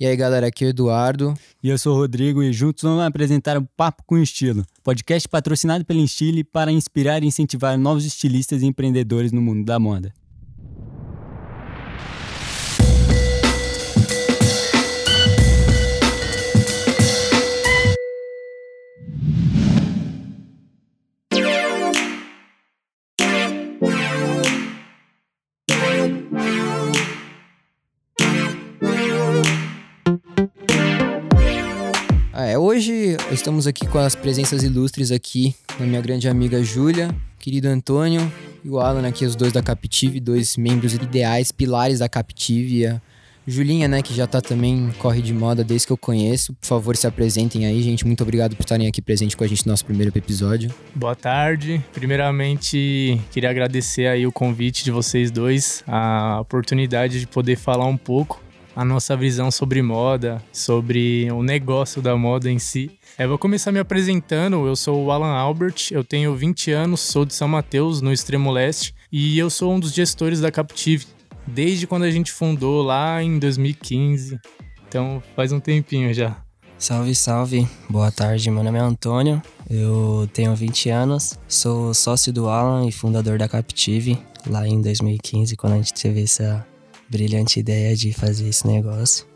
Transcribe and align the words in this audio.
E 0.00 0.06
aí, 0.06 0.14
galera, 0.14 0.46
aqui 0.46 0.62
é 0.64 0.68
o 0.68 0.70
Eduardo. 0.70 1.34
E 1.60 1.68
eu 1.68 1.76
sou 1.76 1.92
o 1.92 1.98
Rodrigo 1.98 2.40
e 2.40 2.52
juntos 2.52 2.84
vamos 2.84 3.02
apresentar 3.02 3.58
o 3.58 3.66
Papo 3.76 4.04
com 4.06 4.16
Estilo, 4.16 4.64
podcast 4.84 5.28
patrocinado 5.28 5.84
pela 5.84 5.98
Instile 5.98 6.44
para 6.44 6.70
inspirar 6.70 7.24
e 7.24 7.26
incentivar 7.26 7.76
novos 7.76 8.04
estilistas 8.04 8.62
e 8.62 8.66
empreendedores 8.66 9.32
no 9.32 9.42
mundo 9.42 9.64
da 9.64 9.76
moda. 9.76 10.14
Estamos 33.48 33.66
aqui 33.66 33.86
com 33.86 33.98
as 33.98 34.14
presenças 34.14 34.62
ilustres 34.62 35.10
aqui 35.10 35.56
da 35.78 35.86
minha 35.86 36.02
grande 36.02 36.28
amiga 36.28 36.62
Júlia, 36.62 37.08
querido 37.38 37.66
Antônio 37.66 38.30
e 38.62 38.68
o 38.68 38.78
Alan 38.78 39.08
aqui, 39.08 39.24
os 39.24 39.34
dois 39.34 39.54
da 39.54 39.62
Captive, 39.62 40.20
dois 40.20 40.58
membros 40.58 40.92
ideais, 40.92 41.50
pilares 41.50 42.00
da 42.00 42.10
Captive. 42.10 42.88
A 42.88 43.00
Julinha, 43.46 43.88
né, 43.88 44.02
que 44.02 44.12
já 44.12 44.26
tá 44.26 44.42
também 44.42 44.92
corre 44.98 45.22
de 45.22 45.32
moda 45.32 45.64
desde 45.64 45.86
que 45.86 45.92
eu 45.94 45.96
conheço. 45.96 46.52
Por 46.60 46.66
favor, 46.66 46.94
se 46.94 47.06
apresentem 47.06 47.64
aí, 47.64 47.80
gente. 47.80 48.04
Muito 48.04 48.22
obrigado 48.22 48.54
por 48.54 48.64
estarem 48.64 48.86
aqui 48.86 49.00
presente 49.00 49.34
com 49.34 49.42
a 49.42 49.46
gente 49.46 49.66
no 49.66 49.72
nosso 49.72 49.86
primeiro 49.86 50.12
episódio. 50.14 50.70
Boa 50.94 51.16
tarde. 51.16 51.82
Primeiramente, 51.94 53.18
queria 53.32 53.48
agradecer 53.48 54.08
aí 54.08 54.26
o 54.26 54.30
convite 54.30 54.84
de 54.84 54.90
vocês 54.90 55.30
dois, 55.30 55.82
a 55.86 56.38
oportunidade 56.42 57.18
de 57.18 57.26
poder 57.26 57.56
falar 57.56 57.86
um 57.86 57.96
pouco 57.96 58.42
a 58.78 58.84
nossa 58.84 59.16
visão 59.16 59.50
sobre 59.50 59.82
moda, 59.82 60.40
sobre 60.52 61.28
o 61.32 61.42
negócio 61.42 62.00
da 62.00 62.16
moda 62.16 62.48
em 62.48 62.60
si. 62.60 62.88
Eu 63.18 63.28
vou 63.28 63.36
começar 63.36 63.72
me 63.72 63.80
apresentando. 63.80 64.64
Eu 64.68 64.76
sou 64.76 65.04
o 65.04 65.10
Alan 65.10 65.32
Albert, 65.32 65.88
eu 65.90 66.04
tenho 66.04 66.32
20 66.36 66.70
anos, 66.70 67.00
sou 67.00 67.24
de 67.24 67.34
São 67.34 67.48
Mateus, 67.48 68.00
no 68.00 68.12
extremo 68.12 68.52
leste, 68.52 68.94
e 69.10 69.36
eu 69.36 69.50
sou 69.50 69.72
um 69.72 69.80
dos 69.80 69.92
gestores 69.92 70.40
da 70.40 70.52
Captive 70.52 71.04
desde 71.44 71.88
quando 71.88 72.04
a 72.04 72.10
gente 72.12 72.30
fundou 72.30 72.80
lá 72.80 73.20
em 73.20 73.40
2015. 73.40 74.38
Então 74.86 75.20
faz 75.34 75.50
um 75.50 75.58
tempinho 75.58 76.14
já. 76.14 76.36
Salve, 76.78 77.16
salve. 77.16 77.68
Boa 77.90 78.12
tarde. 78.12 78.48
Meu 78.48 78.62
nome 78.62 78.78
é 78.78 78.80
Antônio. 78.80 79.42
Eu 79.68 80.30
tenho 80.32 80.54
20 80.54 80.88
anos, 80.88 81.36
sou 81.48 81.92
sócio 81.92 82.32
do 82.32 82.48
Alan 82.48 82.86
e 82.86 82.92
fundador 82.92 83.38
da 83.38 83.48
Captive 83.48 84.16
lá 84.46 84.68
em 84.68 84.80
2015, 84.80 85.56
quando 85.56 85.72
a 85.72 85.76
gente 85.78 85.94
teve 85.94 86.22
essa 86.22 86.64
brilhante 87.08 87.60
ideia 87.60 87.96
de 87.96 88.12
fazer 88.12 88.48
esse 88.48 88.66
negócio. 88.66 89.26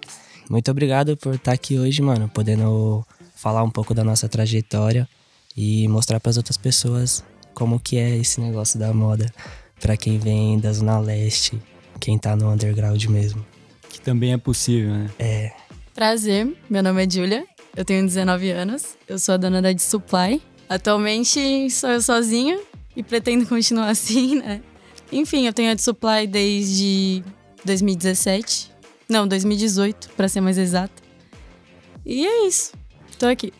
Muito 0.48 0.70
obrigado 0.70 1.16
por 1.16 1.34
estar 1.34 1.52
aqui 1.52 1.78
hoje, 1.78 2.02
mano, 2.02 2.28
podendo 2.28 3.04
falar 3.34 3.62
um 3.62 3.70
pouco 3.70 3.94
da 3.94 4.04
nossa 4.04 4.28
trajetória 4.28 5.08
e 5.56 5.88
mostrar 5.88 6.20
para 6.20 6.30
as 6.30 6.36
outras 6.36 6.56
pessoas 6.56 7.24
como 7.54 7.80
que 7.80 7.96
é 7.96 8.16
esse 8.16 8.40
negócio 8.40 8.78
da 8.78 8.92
moda 8.92 9.32
para 9.80 9.96
quem 9.96 10.18
vem 10.18 10.58
da 10.58 10.72
zona 10.72 10.98
leste, 10.98 11.60
quem 11.98 12.18
tá 12.18 12.36
no 12.36 12.50
underground 12.50 13.04
mesmo. 13.06 13.44
Que 13.88 14.00
também 14.00 14.32
é 14.32 14.38
possível, 14.38 14.90
né? 14.90 15.10
É. 15.18 15.52
Prazer, 15.94 16.56
meu 16.70 16.82
nome 16.82 17.04
é 17.04 17.10
Julia, 17.10 17.44
eu 17.76 17.84
tenho 17.84 18.04
19 18.04 18.50
anos, 18.50 18.96
eu 19.08 19.18
sou 19.18 19.34
a 19.34 19.36
dona 19.36 19.60
da 19.60 19.76
Supply. 19.76 20.40
Atualmente 20.68 21.68
sou 21.70 21.90
eu 21.90 22.00
sozinha 22.00 22.58
e 22.96 23.02
pretendo 23.02 23.46
continuar 23.46 23.88
assim, 23.90 24.36
né? 24.36 24.62
Enfim, 25.10 25.46
eu 25.46 25.52
tenho 25.52 25.72
a 25.72 25.76
Supply 25.76 26.26
desde 26.26 27.22
2017. 27.64 28.70
Não, 29.08 29.26
2018, 29.26 30.10
para 30.16 30.28
ser 30.28 30.40
mais 30.40 30.58
exata. 30.58 31.02
E 32.04 32.26
é 32.26 32.46
isso. 32.46 32.72
Tô 33.18 33.26
aqui. 33.26 33.52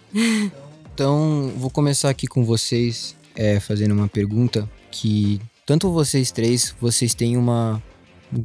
Então, 0.95 1.51
vou 1.57 1.71
começar 1.71 2.11
aqui 2.11 2.27
com 2.27 2.45
vocês, 2.45 3.17
é, 3.35 3.59
fazendo 3.59 3.93
uma 3.93 4.09
pergunta 4.09 4.69
que 4.91 5.41
tanto 5.65 5.91
vocês 5.91 6.31
três, 6.31 6.75
vocês 6.79 7.15
têm 7.15 7.37
uma 7.37 7.83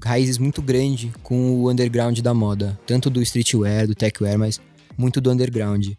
raízes 0.03 0.37
muito 0.37 0.61
grande 0.61 1.13
com 1.23 1.55
o 1.55 1.69
underground 1.69 2.19
da 2.19 2.33
moda, 2.33 2.79
tanto 2.85 3.09
do 3.09 3.21
streetwear, 3.21 3.87
do 3.87 3.95
techwear, 3.95 4.37
mas 4.37 4.59
muito 4.97 5.21
do 5.21 5.31
underground. 5.31 5.89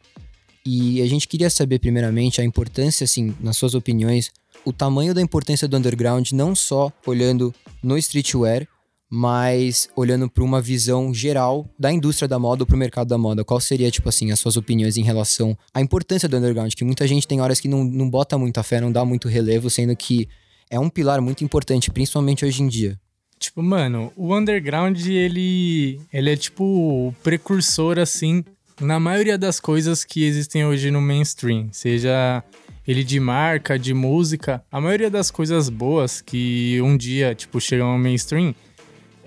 E 0.64 1.00
a 1.00 1.06
gente 1.06 1.26
queria 1.26 1.48
saber 1.48 1.78
primeiramente 1.78 2.40
a 2.40 2.44
importância, 2.44 3.04
assim, 3.04 3.34
nas 3.40 3.56
suas 3.56 3.74
opiniões, 3.74 4.30
o 4.64 4.72
tamanho 4.72 5.14
da 5.14 5.22
importância 5.22 5.66
do 5.66 5.76
underground, 5.76 6.30
não 6.32 6.54
só 6.54 6.92
olhando 7.06 7.54
no 7.82 7.96
streetwear, 7.96 8.68
mas 9.10 9.88
olhando 9.96 10.28
para 10.28 10.44
uma 10.44 10.60
visão 10.60 11.14
geral 11.14 11.68
da 11.78 11.90
indústria 11.90 12.28
da 12.28 12.38
moda 12.38 12.62
ou 12.62 12.66
para 12.66 12.76
o 12.76 12.78
mercado 12.78 13.08
da 13.08 13.16
moda, 13.16 13.44
qual 13.44 13.60
seria, 13.60 13.90
tipo 13.90 14.08
assim, 14.08 14.30
as 14.30 14.38
suas 14.38 14.56
opiniões 14.56 14.96
em 14.96 15.02
relação 15.02 15.56
à 15.72 15.80
importância 15.80 16.28
do 16.28 16.36
underground? 16.36 16.72
Que 16.74 16.84
muita 16.84 17.06
gente 17.06 17.26
tem 17.26 17.40
horas 17.40 17.60
que 17.60 17.68
não, 17.68 17.84
não 17.84 18.08
bota 18.08 18.36
muita 18.36 18.62
fé, 18.62 18.80
não 18.80 18.92
dá 18.92 19.04
muito 19.04 19.28
relevo, 19.28 19.70
sendo 19.70 19.96
que 19.96 20.28
é 20.70 20.78
um 20.78 20.90
pilar 20.90 21.20
muito 21.20 21.42
importante, 21.42 21.90
principalmente 21.90 22.44
hoje 22.44 22.62
em 22.62 22.68
dia. 22.68 23.00
Tipo, 23.38 23.62
mano, 23.62 24.12
o 24.16 24.36
underground, 24.36 24.98
ele, 25.06 26.00
ele 26.12 26.32
é 26.32 26.36
tipo 26.36 26.64
o 26.64 27.14
precursor, 27.22 27.98
assim, 27.98 28.44
na 28.80 29.00
maioria 29.00 29.38
das 29.38 29.60
coisas 29.60 30.04
que 30.04 30.24
existem 30.24 30.66
hoje 30.66 30.90
no 30.90 31.00
mainstream. 31.00 31.68
Seja 31.72 32.42
ele 32.86 33.04
de 33.04 33.20
marca, 33.20 33.78
de 33.78 33.94
música, 33.94 34.62
a 34.70 34.80
maioria 34.80 35.10
das 35.10 35.30
coisas 35.30 35.68
boas 35.68 36.20
que 36.20 36.80
um 36.82 36.96
dia, 36.96 37.34
tipo, 37.34 37.60
chegam 37.60 37.88
ao 37.88 37.98
mainstream 37.98 38.54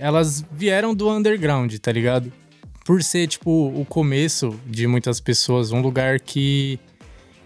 elas 0.02 0.44
vieram 0.52 0.96
do 0.96 1.08
underground, 1.08 1.76
tá 1.78 1.92
ligado? 1.92 2.34
Por 2.84 3.04
ser, 3.04 3.28
tipo, 3.28 3.68
o 3.68 3.86
começo 3.86 4.60
de 4.66 4.88
muitas 4.88 5.20
pessoas, 5.20 5.72
um 5.72 5.80
lugar 5.80 6.20
que. 6.20 6.80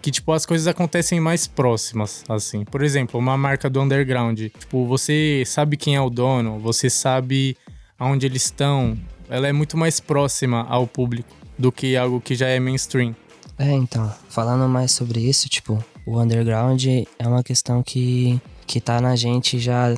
Que, 0.01 0.09
tipo, 0.11 0.31
as 0.31 0.45
coisas 0.45 0.67
acontecem 0.67 1.19
mais 1.19 1.47
próximas, 1.47 2.23
assim. 2.29 2.63
Por 2.63 2.81
exemplo, 2.81 3.19
uma 3.19 3.35
marca 3.35 3.69
do 3.69 3.81
underground. 3.81 4.39
Tipo, 4.39 4.85
você 4.85 5.43
sabe 5.45 5.75
quem 5.75 5.95
é 5.95 6.01
o 6.01 6.09
dono, 6.09 6.59
você 6.59 6.89
sabe 6.89 7.57
aonde 7.99 8.25
eles 8.25 8.45
estão. 8.45 8.97
Ela 9.27 9.47
é 9.47 9.51
muito 9.51 9.75
mais 9.75 9.99
próxima 9.99 10.65
ao 10.69 10.87
público 10.87 11.35
do 11.57 11.71
que 11.71 11.97
algo 11.97 12.21
que 12.21 12.35
já 12.35 12.47
é 12.47 12.59
mainstream. 12.59 13.15
É, 13.57 13.71
então, 13.71 14.13
falando 14.29 14.69
mais 14.69 14.91
sobre 14.91 15.19
isso, 15.19 15.49
tipo, 15.49 15.83
o 16.05 16.21
underground 16.21 16.85
é 16.85 17.27
uma 17.27 17.43
questão 17.43 17.81
que, 17.81 18.39
que 18.65 18.79
tá 18.79 19.01
na 19.01 19.15
gente 19.15 19.59
já. 19.59 19.95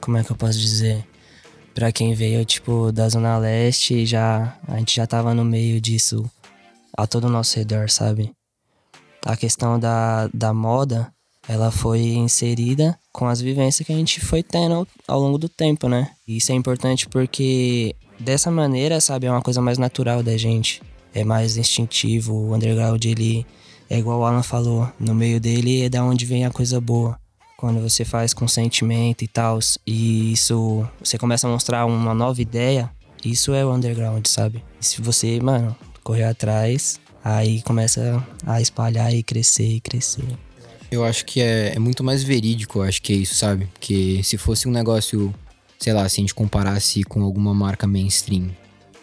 Como 0.00 0.16
é 0.16 0.24
que 0.24 0.32
eu 0.32 0.36
posso 0.36 0.58
dizer? 0.58 1.04
Pra 1.74 1.90
quem 1.90 2.14
veio, 2.14 2.44
tipo, 2.44 2.92
da 2.92 3.08
Zona 3.08 3.36
Leste, 3.36 4.06
já, 4.06 4.56
a 4.68 4.78
gente 4.78 4.94
já 4.94 5.06
tava 5.08 5.34
no 5.34 5.44
meio 5.44 5.80
disso 5.80 6.30
a 6.96 7.04
todo 7.04 7.24
o 7.24 7.30
nosso 7.30 7.56
redor, 7.56 7.90
sabe? 7.90 8.30
A 9.26 9.36
questão 9.36 9.78
da, 9.78 10.28
da 10.32 10.54
moda, 10.54 11.12
ela 11.48 11.72
foi 11.72 12.00
inserida 12.00 12.96
com 13.12 13.26
as 13.26 13.40
vivências 13.40 13.84
que 13.84 13.92
a 13.92 13.96
gente 13.96 14.20
foi 14.20 14.40
tendo 14.42 14.86
ao 15.08 15.18
longo 15.18 15.36
do 15.36 15.48
tempo, 15.48 15.88
né? 15.88 16.12
E 16.28 16.36
isso 16.36 16.52
é 16.52 16.54
importante 16.54 17.08
porque 17.08 17.96
dessa 18.20 18.52
maneira, 18.52 19.00
sabe, 19.00 19.26
é 19.26 19.30
uma 19.30 19.42
coisa 19.42 19.60
mais 19.60 19.76
natural 19.76 20.22
da 20.22 20.36
gente. 20.36 20.80
É 21.12 21.24
mais 21.24 21.56
instintivo. 21.56 22.34
O 22.34 22.54
underground, 22.54 23.04
ele 23.04 23.44
é 23.90 23.98
igual 23.98 24.20
o 24.20 24.24
Alan 24.24 24.42
falou, 24.44 24.88
no 24.98 25.14
meio 25.14 25.40
dele 25.40 25.82
é 25.82 25.88
da 25.88 26.04
onde 26.04 26.24
vem 26.24 26.44
a 26.44 26.50
coisa 26.50 26.80
boa 26.80 27.18
quando 27.56 27.80
você 27.80 28.04
faz 28.04 28.34
com 28.34 28.46
sentimento 28.46 29.22
e 29.22 29.28
tal, 29.28 29.58
e 29.86 30.32
isso 30.32 30.86
você 31.02 31.18
começa 31.18 31.46
a 31.46 31.50
mostrar 31.50 31.86
uma 31.86 32.14
nova 32.14 32.40
ideia, 32.40 32.90
isso 33.24 33.52
é 33.54 33.64
o 33.64 33.72
underground, 33.72 34.26
sabe? 34.26 34.62
E 34.80 34.86
se 34.86 35.00
você, 35.00 35.40
mano, 35.40 35.74
correr 36.02 36.24
atrás, 36.24 37.00
aí 37.24 37.62
começa 37.62 38.22
a 38.46 38.60
espalhar 38.60 39.14
e 39.14 39.22
crescer 39.22 39.66
e 39.66 39.80
crescer. 39.80 40.24
Eu 40.90 41.04
acho 41.04 41.24
que 41.24 41.40
é, 41.40 41.74
é 41.74 41.78
muito 41.78 42.04
mais 42.04 42.22
verídico, 42.22 42.82
acho 42.82 43.00
que 43.00 43.12
é 43.12 43.16
isso, 43.16 43.34
sabe? 43.34 43.66
Porque 43.72 44.20
se 44.22 44.36
fosse 44.36 44.68
um 44.68 44.70
negócio, 44.70 45.34
sei 45.78 45.92
lá, 45.92 46.08
se 46.08 46.20
a 46.20 46.22
gente 46.22 46.34
comparasse 46.34 47.02
com 47.02 47.22
alguma 47.22 47.54
marca 47.54 47.86
mainstream, 47.86 48.50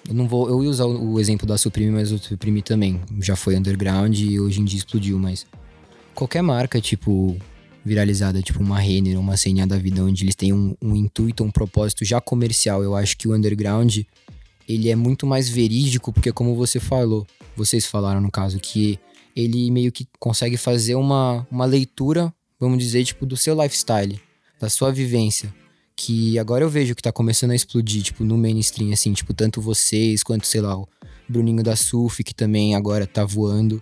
eu 0.08 0.14
não 0.14 0.28
vou. 0.28 0.50
Eu 0.50 0.64
ia 0.64 0.70
usar 0.70 0.86
o 0.86 1.20
exemplo 1.20 1.46
da 1.46 1.58
Supreme, 1.58 1.92
mas 1.92 2.12
o 2.12 2.18
Supreme 2.18 2.62
também 2.62 3.02
já 3.20 3.36
foi 3.36 3.56
underground 3.56 4.18
e 4.18 4.40
hoje 4.40 4.62
em 4.62 4.66
dia 4.66 4.78
explodiu, 4.78 5.18
mas. 5.20 5.46
Qualquer 6.14 6.42
marca, 6.42 6.82
tipo, 6.82 7.38
viralizada, 7.84 8.42
tipo 8.42 8.62
uma 8.62 8.80
Renner, 8.80 9.20
uma 9.20 9.36
CNA 9.36 9.66
da 9.66 9.78
vida, 9.78 10.04
onde 10.04 10.24
eles 10.24 10.36
têm 10.36 10.54
um, 10.54 10.76
um 10.82 10.96
intuito, 10.96 11.44
um 11.44 11.52
propósito 11.52 12.06
já 12.06 12.22
comercial. 12.22 12.84
Eu 12.84 12.96
acho 12.96 13.18
que 13.18 13.28
o 13.28 13.36
underground, 13.36 14.00
ele 14.68 14.90
é 14.90 14.96
muito 14.96 15.26
mais 15.26 15.50
verídico, 15.50 16.14
porque 16.14 16.32
como 16.32 16.56
você 16.56 16.80
falou, 16.80 17.26
vocês 17.56 17.86
falaram 17.86 18.22
no 18.22 18.32
caso, 18.32 18.60
que 18.60 19.00
ele 19.36 19.72
meio 19.72 19.92
que 19.92 20.08
consegue 20.20 20.58
fazer 20.58 20.96
uma, 20.96 21.48
uma 21.50 21.66
leitura, 21.66 22.34
vamos 22.60 22.84
dizer, 22.84 23.04
tipo, 23.04 23.26
do 23.26 23.38
seu 23.38 23.60
lifestyle, 23.60 24.20
da 24.60 24.70
sua 24.70 24.92
vivência. 24.92 25.54
Que 25.96 26.40
agora 26.40 26.64
eu 26.64 26.70
vejo 26.70 26.96
que 26.96 27.02
tá 27.02 27.12
começando 27.12 27.52
a 27.52 27.56
explodir, 27.56 28.02
tipo, 28.02 28.24
no 28.24 28.38
mainstream, 28.38 28.92
assim, 28.92 29.14
tipo, 29.14 29.34
tanto 29.34 29.62
vocês 29.62 30.24
quanto, 30.24 30.48
sei 30.48 30.62
lá, 30.62 30.78
o 30.78 30.88
Bruninho 31.28 31.64
da 31.64 31.76
Suf, 31.76 32.24
que 32.24 32.34
também 32.34 32.76
agora 32.76 33.06
tá 33.06 33.24
voando 33.24 33.82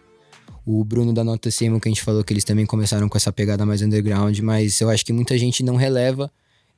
o 0.66 0.84
Bruno 0.84 1.14
da 1.14 1.24
Nota 1.24 1.50
Semo, 1.50 1.80
que 1.80 1.88
a 1.88 1.92
gente 1.92 2.04
falou 2.04 2.24
que 2.24 2.34
eles 2.34 2.44
também 2.44 2.66
começaram 2.66 3.08
com 3.10 3.18
essa 3.18 3.32
pegada 3.32 3.66
mais 3.66 3.82
underground, 3.82 4.38
mas 4.40 4.80
eu 4.82 4.90
acho 4.90 5.06
que 5.06 5.14
muita 5.14 5.38
gente 5.38 5.64
não 5.64 5.76
releva 5.76 6.32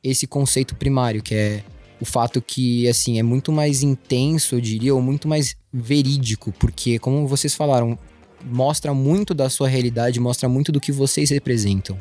esse 0.03 0.25
conceito 0.25 0.75
primário, 0.75 1.21
que 1.21 1.35
é 1.35 1.63
o 1.99 2.05
fato 2.05 2.41
que, 2.41 2.87
assim, 2.87 3.19
é 3.19 3.23
muito 3.23 3.51
mais 3.51 3.83
intenso, 3.83 4.55
eu 4.55 4.61
diria, 4.61 4.93
ou 4.95 5.01
muito 5.01 5.27
mais 5.27 5.55
verídico, 5.71 6.51
porque, 6.53 6.97
como 6.97 7.27
vocês 7.27 7.53
falaram, 7.53 7.97
mostra 8.43 8.93
muito 8.93 9.33
da 9.33 9.49
sua 9.49 9.67
realidade, 9.67 10.19
mostra 10.19 10.49
muito 10.49 10.71
do 10.71 10.79
que 10.79 10.91
vocês 10.91 11.29
representam. 11.29 11.97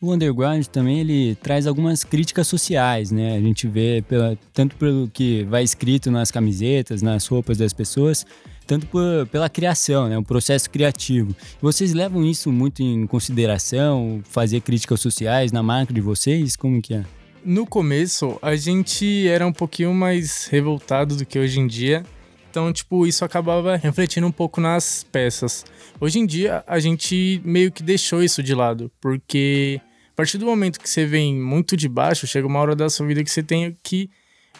O 0.00 0.12
underground 0.12 0.64
também 0.66 1.00
ele 1.00 1.34
traz 1.36 1.66
algumas 1.66 2.04
críticas 2.04 2.46
sociais, 2.46 3.10
né? 3.10 3.34
A 3.34 3.40
gente 3.40 3.66
vê 3.66 4.04
pela, 4.06 4.38
tanto 4.52 4.76
pelo 4.76 5.08
que 5.08 5.42
vai 5.44 5.64
escrito 5.64 6.10
nas 6.10 6.30
camisetas, 6.30 7.00
nas 7.00 7.26
roupas 7.26 7.58
das 7.58 7.72
pessoas, 7.72 8.26
tanto 8.66 8.86
por, 8.86 9.26
pela 9.28 9.48
criação, 9.48 10.08
né? 10.08 10.18
O 10.18 10.22
processo 10.22 10.68
criativo. 10.68 11.34
Vocês 11.60 11.92
levam 11.92 12.24
isso 12.24 12.50
muito 12.50 12.82
em 12.82 13.06
consideração, 13.06 14.20
fazer 14.24 14.60
críticas 14.60 15.00
sociais 15.00 15.52
na 15.52 15.62
marca 15.62 15.92
de 15.92 16.00
vocês? 16.00 16.56
Como 16.56 16.82
que 16.82 16.94
é? 16.94 17.04
No 17.44 17.64
começo, 17.64 18.38
a 18.42 18.56
gente 18.56 19.28
era 19.28 19.46
um 19.46 19.52
pouquinho 19.52 19.94
mais 19.94 20.46
revoltado 20.46 21.14
do 21.16 21.24
que 21.24 21.38
hoje 21.38 21.60
em 21.60 21.66
dia. 21.66 22.02
Então, 22.50 22.72
tipo, 22.72 23.06
isso 23.06 23.24
acabava 23.24 23.76
refletindo 23.76 24.26
um 24.26 24.32
pouco 24.32 24.60
nas 24.60 25.04
peças. 25.12 25.64
Hoje 26.00 26.18
em 26.18 26.26
dia, 26.26 26.64
a 26.66 26.80
gente 26.80 27.40
meio 27.44 27.70
que 27.70 27.82
deixou 27.82 28.22
isso 28.22 28.42
de 28.42 28.54
lado, 28.54 28.90
porque 29.00 29.80
a 30.10 30.16
partir 30.16 30.38
do 30.38 30.46
momento 30.46 30.80
que 30.80 30.88
você 30.88 31.04
vem 31.04 31.34
muito 31.34 31.76
de 31.76 31.88
baixo, 31.88 32.26
chega 32.26 32.46
uma 32.46 32.58
hora 32.58 32.74
da 32.74 32.88
sua 32.88 33.06
vida 33.06 33.22
que 33.22 33.30
você 33.30 33.42
tem 33.42 33.76
que 33.82 34.10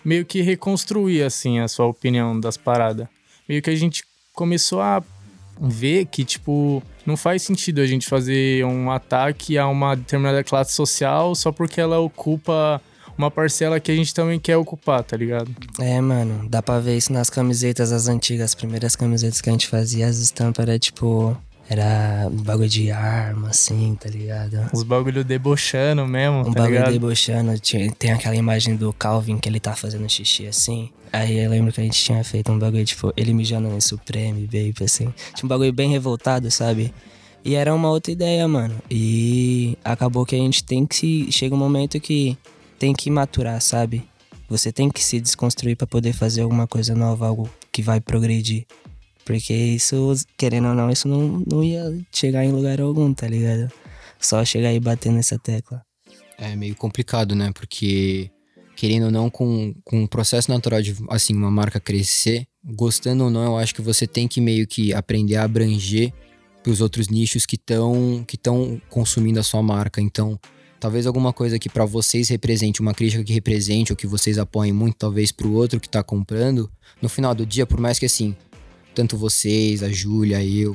meio 0.05 0.25
que 0.25 0.41
reconstruir, 0.43 1.23
assim, 1.23 1.59
a 1.59 1.67
sua 1.67 1.87
opinião 1.87 2.39
das 2.39 2.57
paradas. 2.57 3.09
Meio 3.49 3.63
que 3.63 3.71
a 3.71 3.77
gente 3.77 4.03
começou 4.35 4.81
a 4.81 5.03
ver 5.61 6.07
que, 6.07 6.25
tipo, 6.25 6.83
não 7.07 7.17
faz 7.17 7.43
sentido 7.43 7.81
a 7.81 7.87
gente 7.87 8.07
fazer 8.07 8.65
um 8.65 8.91
ataque 8.91 9.57
a 9.57 9.67
uma 9.69 9.95
determinada 9.95 10.43
classe 10.45 10.73
social 10.73 11.35
só 11.35 11.51
porque 11.51 11.81
ela 11.81 11.99
ocupa 11.99 12.81
uma 13.17 13.31
parcela 13.31 13.81
que 13.81 13.91
a 13.91 13.97
gente 13.97 14.13
também 14.13 14.39
quer 14.39 14.57
ocupar, 14.59 15.03
tá 15.03 15.17
ligado? 15.17 15.51
É, 15.81 15.99
mano, 16.03 16.47
dá 16.51 16.61
pra 16.63 16.79
ver 16.79 16.97
isso 16.99 17.11
nas 17.13 17.31
camisetas, 17.31 17.91
as 17.91 18.09
antigas, 18.09 18.47
as 18.51 18.55
primeiras 18.55 18.95
camisetas 18.95 19.41
que 19.41 19.49
a 19.49 19.53
gente 19.53 19.67
fazia, 19.69 20.07
as 20.07 20.19
estampas 20.19 20.67
era 20.69 20.79
tipo. 20.79 21.37
Era 21.69 22.29
bagulho 22.31 22.69
de 22.69 22.93
arma, 22.93 23.49
assim, 23.49 23.97
tá 24.01 24.09
ligado? 24.09 24.71
Os 24.73 24.85
bagulho 24.85 25.25
debochando 25.25 26.07
mesmo, 26.07 26.41
Um 26.43 26.45
tá 26.45 26.61
bagulho 26.61 26.75
ligado? 26.75 26.93
debochando. 26.93 27.59
Tinha- 27.59 27.91
Tem 27.91 28.13
aquela 28.13 28.37
imagem 28.37 28.77
do 28.77 28.93
Calvin 28.93 29.37
que 29.39 29.49
ele 29.49 29.59
tá 29.59 29.75
fazendo 29.75 30.09
xixi 30.09 30.47
assim. 30.47 30.91
Aí 31.17 31.39
eu 31.39 31.49
lembro 31.49 31.73
que 31.73 31.81
a 31.81 31.85
gente 31.85 31.99
tinha 32.05 32.23
feito 32.23 32.53
um 32.53 32.59
bagulho, 32.59 32.85
tipo, 32.85 33.11
ele 33.17 33.33
mijando 33.33 33.69
em 33.69 33.81
Supreme, 33.81 34.43
baby, 34.43 34.75
assim. 34.85 35.15
Tinha 35.35 35.47
um 35.47 35.49
bagulho 35.49 35.73
bem 35.73 35.89
revoltado, 35.89 36.51
sabe? 36.51 36.93
E 37.43 37.55
era 37.55 37.75
uma 37.75 37.89
outra 37.89 38.13
ideia, 38.13 38.47
mano. 38.47 38.77
E 38.91 39.79
acabou 39.83 40.27
que 40.27 40.35
a 40.35 40.39
gente 40.39 40.63
tem 40.63 40.85
que. 40.85 41.33
Chega 41.33 41.55
um 41.55 41.59
momento 41.59 41.99
que 41.99 42.37
tem 42.79 42.93
que 42.93 43.11
maturar, 43.11 43.63
sabe? 43.63 44.07
Você 44.47 44.71
tem 44.71 44.91
que 44.91 45.03
se 45.03 45.19
desconstruir 45.19 45.75
pra 45.75 45.87
poder 45.87 46.13
fazer 46.13 46.43
alguma 46.43 46.67
coisa 46.67 46.95
nova, 46.95 47.29
algo 47.29 47.49
que 47.73 47.81
vai 47.81 47.99
progredir. 47.99 48.67
Porque 49.25 49.55
isso, 49.55 50.15
querendo 50.37 50.69
ou 50.69 50.75
não, 50.75 50.91
isso 50.91 51.09
não, 51.09 51.43
não 51.51 51.65
ia 51.65 51.99
chegar 52.13 52.45
em 52.45 52.53
lugar 52.53 52.79
algum, 52.79 53.15
tá 53.15 53.27
ligado? 53.27 53.73
Só 54.21 54.45
chegar 54.45 54.71
e 54.71 54.79
bater 54.79 55.11
nessa 55.11 55.39
tecla. 55.39 55.81
É 56.37 56.55
meio 56.55 56.75
complicado, 56.77 57.35
né? 57.35 57.53
Porque, 57.55 58.31
querendo 58.77 59.07
ou 59.07 59.11
não, 59.11 59.31
com, 59.31 59.75
com 59.83 60.05
o 60.05 60.09
processo 60.09 60.51
natural 60.51 60.83
de, 60.83 60.95
assim, 61.09 61.35
uma 61.35 61.51
marca 61.51 61.81
crescer, 61.81 62.47
gostando 62.63 63.25
ou 63.25 63.31
não, 63.31 63.45
eu 63.45 63.57
acho 63.57 63.75
que 63.75 63.81
você 63.81 64.07
tem 64.07 64.29
que 64.29 64.41
meio 64.41 64.67
que 64.67 64.93
aprender 64.93 65.37
a 65.37 65.45
abranger 65.45 66.13
pros 66.63 66.81
outros 66.81 67.09
nichos 67.09 67.47
que 67.47 67.57
estão 67.57 68.25
que 68.27 68.39
consumindo 68.91 69.41
a 69.41 69.43
sua 69.43 69.63
marca. 69.63 70.01
Então, 70.01 70.39
talvez 70.79 71.07
alguma 71.07 71.33
coisa 71.33 71.59
que 71.59 71.71
pra 71.71 71.87
vocês 71.87 72.29
represente, 72.29 72.81
uma 72.81 72.93
crítica 72.93 73.25
que 73.25 73.33
represente, 73.33 73.93
ou 73.93 73.97
que 73.97 74.07
vocês 74.07 74.39
apoiem 74.39 74.73
muito, 74.73 74.97
talvez 74.97 75.33
pro 75.33 75.53
outro 75.53 75.81
que 75.81 75.89
tá 75.89 76.03
comprando, 76.03 76.71
no 77.01 77.09
final 77.09 77.35
do 77.35 77.47
dia, 77.47 77.67
por 77.67 77.81
mais 77.81 77.99
que 77.99 78.07
assim, 78.07 78.37
tanto 78.95 79.17
vocês, 79.17 79.83
a 79.83 79.91
Júlia, 79.91 80.45
eu, 80.45 80.73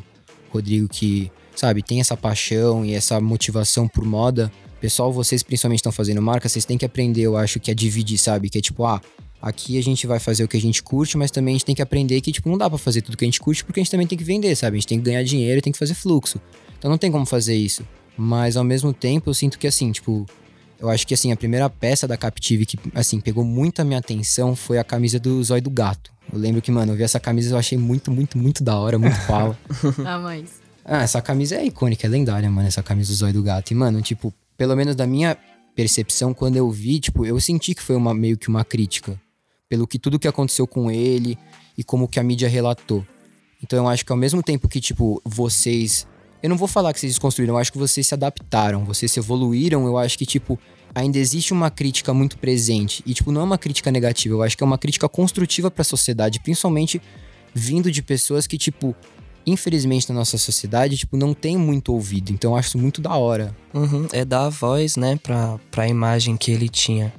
o 0.50 0.54
Rodrigo, 0.54 0.88
que, 0.88 1.32
sabe, 1.56 1.84
tem 1.84 2.00
essa 2.00 2.18
paixão 2.18 2.84
e 2.84 2.94
essa 2.94 3.22
motivação 3.22 3.88
por 3.88 4.04
moda, 4.04 4.52
pessoal, 4.82 5.14
vocês 5.14 5.44
principalmente 5.44 5.80
estão 5.80 5.92
fazendo 5.92 6.22
marca, 6.22 6.50
vocês 6.50 6.66
têm 6.66 6.78
que 6.78 6.84
aprender, 6.84 7.22
eu 7.22 7.38
acho, 7.38 7.60
que 7.60 7.70
é 7.70 7.74
dividir, 7.74 8.18
sabe? 8.18 8.50
Que 8.50 8.58
é 8.58 8.62
tipo, 8.62 8.84
ah, 8.84 9.00
aqui 9.40 9.78
a 9.78 9.84
gente 9.84 10.08
vai 10.08 10.20
fazer 10.20 10.44
o 10.44 10.48
que 10.48 10.58
a 10.58 10.62
gente 10.62 10.82
curte, 10.82 11.16
mas 11.18 11.30
também 11.30 11.54
a 11.54 11.56
gente 11.56 11.66
tem 11.66 11.76
que 11.76 11.82
aprender 11.84 12.20
que, 12.20 12.32
tipo, 12.32 12.50
não 12.50 12.58
dá 12.58 12.68
pra 12.68 12.80
fazer 12.80 13.04
tudo 13.04 13.16
que 13.16 13.24
a 13.24 13.28
gente 13.28 13.40
curte, 13.40 13.64
porque 13.64 13.80
a 13.80 13.84
gente 13.84 13.92
também 13.92 14.08
tem 14.08 14.18
que 14.18 14.24
vender, 14.24 14.56
sabe? 14.56 14.76
A 14.76 14.80
gente 14.80 14.88
tem 14.88 14.98
que 14.98 15.06
ganhar 15.06 15.24
dinheiro 15.24 15.60
e 15.60 15.62
tem 15.62 15.72
que 15.72 15.78
fazer 15.80 15.94
fluxo. 15.94 16.42
Então 16.80 16.90
não 16.90 16.98
tem 16.98 17.12
como 17.12 17.26
fazer 17.28 17.56
isso. 17.56 17.86
Mas 18.18 18.58
ao 18.58 18.64
mesmo 18.64 18.92
tempo, 18.92 19.30
eu 19.30 19.34
sinto 19.36 19.60
que 19.60 19.68
assim, 19.68 19.92
tipo, 19.92 20.26
eu 20.80 20.90
acho 20.90 21.06
que 21.06 21.14
assim, 21.14 21.32
a 21.32 21.38
primeira 21.38 21.70
peça 21.70 22.08
da 22.08 22.18
Captive 22.18 22.66
que, 22.66 22.78
assim, 22.96 23.20
pegou 23.20 23.46
muito 23.46 23.82
a 23.82 23.86
minha 23.86 24.00
atenção 24.00 24.56
foi 24.56 24.80
a 24.80 24.84
camisa 24.84 25.20
do 25.20 25.44
Zóio 25.44 25.62
do 25.62 25.70
Gato. 25.70 26.12
Eu 26.34 26.40
lembro 26.40 26.60
que, 26.62 26.72
mano, 26.72 26.94
eu 26.94 26.96
vi 26.98 27.04
essa 27.04 27.20
camisa 27.20 27.50
e 27.50 27.54
eu 27.54 27.58
achei 27.58 27.78
muito, 27.78 28.12
muito, 28.12 28.38
muito 28.38 28.64
da 28.64 28.78
hora, 28.80 28.98
muito 28.98 29.18
pau. 29.28 29.56
Ah, 30.06 30.18
mas. 30.18 30.62
Ah, 30.84 31.04
essa 31.04 31.22
camisa 31.22 31.56
é 31.56 31.66
icônica, 31.66 32.08
é 32.08 32.10
lendária, 32.10 32.50
mano, 32.50 32.68
essa 32.68 32.82
camisa 32.82 33.12
do 33.12 33.16
Zóio 33.16 33.34
do 33.34 33.44
Gato. 33.44 33.72
E, 33.72 33.76
mano, 33.76 34.02
tipo, 34.02 34.34
pelo 34.62 34.76
menos 34.76 34.96
da 34.96 35.08
minha 35.08 35.36
percepção, 35.76 36.36
quando 36.36 36.56
eu 36.56 36.70
vi, 36.70 37.00
tipo, 37.00 37.26
eu 37.26 37.40
senti 37.40 37.74
que 37.74 37.82
foi 37.82 37.96
uma, 37.96 38.14
meio 38.14 38.38
que 38.38 38.48
uma 38.48 38.64
crítica. 38.64 39.20
Pelo 39.68 39.88
que 39.88 39.98
tudo 39.98 40.20
que 40.20 40.28
aconteceu 40.28 40.68
com 40.68 40.92
ele 40.92 41.36
e 41.76 41.84
como 41.84 42.08
que 42.08 42.20
a 42.20 42.24
mídia 42.24 42.48
relatou. 42.48 43.04
Então 43.64 43.80
eu 43.80 43.88
acho 43.88 44.06
que 44.06 44.12
ao 44.12 44.18
mesmo 44.20 44.44
tempo 44.44 44.70
que, 44.70 44.80
tipo, 44.80 45.20
vocês. 45.26 46.06
Eu 46.44 46.50
não 46.50 46.58
vou 46.58 46.68
falar 46.68 46.94
que 46.94 47.00
vocês 47.00 47.14
desconstruíram, 47.14 47.56
eu 47.56 47.58
acho 47.58 47.72
que 47.72 47.80
vocês 47.80 48.06
se 48.06 48.14
adaptaram, 48.14 48.86
vocês 48.86 49.12
se 49.12 49.20
evoluíram. 49.20 49.88
Eu 49.88 49.98
acho 49.98 50.16
que, 50.16 50.28
tipo, 50.28 50.60
ainda 50.94 51.18
existe 51.18 51.54
uma 51.54 51.72
crítica 51.72 52.14
muito 52.14 52.38
presente. 52.38 53.02
E, 53.04 53.16
tipo, 53.16 53.32
não 53.32 53.42
é 53.42 53.44
uma 53.44 53.58
crítica 53.58 53.90
negativa, 53.90 54.36
eu 54.36 54.44
acho 54.44 54.56
que 54.56 54.64
é 54.64 54.68
uma 54.68 54.78
crítica 54.78 55.10
construtiva 55.10 55.72
pra 55.72 55.84
sociedade, 55.84 56.40
principalmente 56.40 57.02
vindo 57.52 57.92
de 57.92 58.04
pessoas 58.04 58.46
que, 58.46 58.60
tipo, 58.60 58.96
infelizmente 59.46 60.10
na 60.10 60.16
nossa 60.16 60.38
sociedade, 60.38 60.98
tipo, 60.98 61.18
não 61.18 61.34
tem 61.34 61.58
muito 61.58 61.94
ouvido. 61.94 62.32
Então 62.32 62.52
eu 62.52 62.58
acho 62.58 62.78
muito 62.78 63.02
da 63.02 63.16
hora. 63.16 63.56
Uhum, 63.74 64.08
é 64.12 64.24
dar 64.26 64.50
voz, 64.50 64.96
né, 64.96 65.18
pra, 65.22 65.60
pra 65.70 65.88
imagem 65.88 66.38
que 66.38 66.52
ele 66.52 66.70
tinha. 66.70 67.14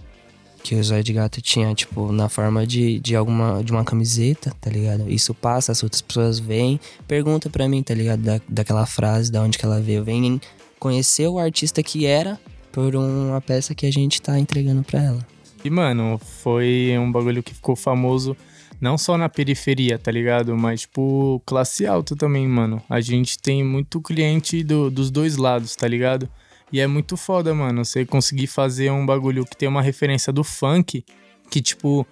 Que 0.63 0.77
o 0.77 0.85
Zóio 0.85 1.03
de 1.03 1.13
Gato 1.13 1.43
tinha, 1.43 1.75
tipo, 1.75 2.13
na 2.13 2.29
forma 2.29 2.65
de, 2.65 3.01
de 3.01 3.17
alguma 3.17 3.65
de 3.65 3.73
uma 3.73 3.85
camiseta, 3.85 4.55
tá 4.61 4.71
ligado? 4.71 5.11
Isso 5.11 5.35
passa, 5.35 5.73
as 5.73 5.83
outras 5.83 6.01
pessoas 6.01 6.39
vêm, 6.39 6.79
pergunta 7.09 7.51
pra 7.51 7.69
mim, 7.69 7.83
tá 7.83 7.93
ligado? 7.93 8.23
Da, 8.23 8.41
daquela 8.49 8.87
frase, 8.87 9.33
da 9.33 9.43
onde 9.43 9.59
que 9.59 9.65
ela 9.65 9.81
veio. 9.81 10.05
Vem 10.05 10.41
conhecer 10.79 11.27
o 11.27 11.39
artista 11.39 11.83
que 11.83 12.07
era 12.07 12.39
por 12.71 12.95
uma 12.95 13.41
peça 13.41 13.75
que 13.75 13.87
a 13.87 13.91
gente 13.93 14.23
tá 14.23 14.39
entregando 14.39 14.85
pra 14.85 15.03
ela. 15.03 15.27
E, 15.65 15.71
mano, 15.71 16.21
foi 16.43 16.97
um 16.99 17.11
bagulho 17.11 17.43
que 17.43 17.55
ficou 17.55 17.77
famoso 17.77 18.37
não 18.83 18.99
só 18.99 19.17
na 19.17 19.29
periferia, 19.29 19.97
tá 19.97 20.11
ligado? 20.11 20.57
Mas, 20.59 20.81
tipo, 20.83 21.41
classe 21.47 21.87
alta 21.87 22.17
também, 22.17 22.49
mano. 22.49 22.83
A 22.91 23.01
gente 23.01 23.39
tem 23.39 23.63
muito 23.63 24.01
cliente 24.01 24.65
do- 24.65 24.91
dos 24.91 25.09
dois 25.09 25.37
lados, 25.37 25.77
tá 25.77 25.87
ligado? 25.87 26.29
E 26.73 26.81
é 26.81 26.87
muito 26.89 27.17
foda, 27.17 27.55
mano, 27.55 27.85
você 27.85 28.05
conseguir 28.05 28.49
fazer 28.49 28.91
um 28.91 29.07
bagulho 29.07 29.45
que 29.45 29.57
tem 29.57 29.69
uma 29.69 29.81
referência 29.81 30.33
do 30.33 30.43
funk, 30.43 31.05
que, 31.49 31.61
tipo, 31.63 32.05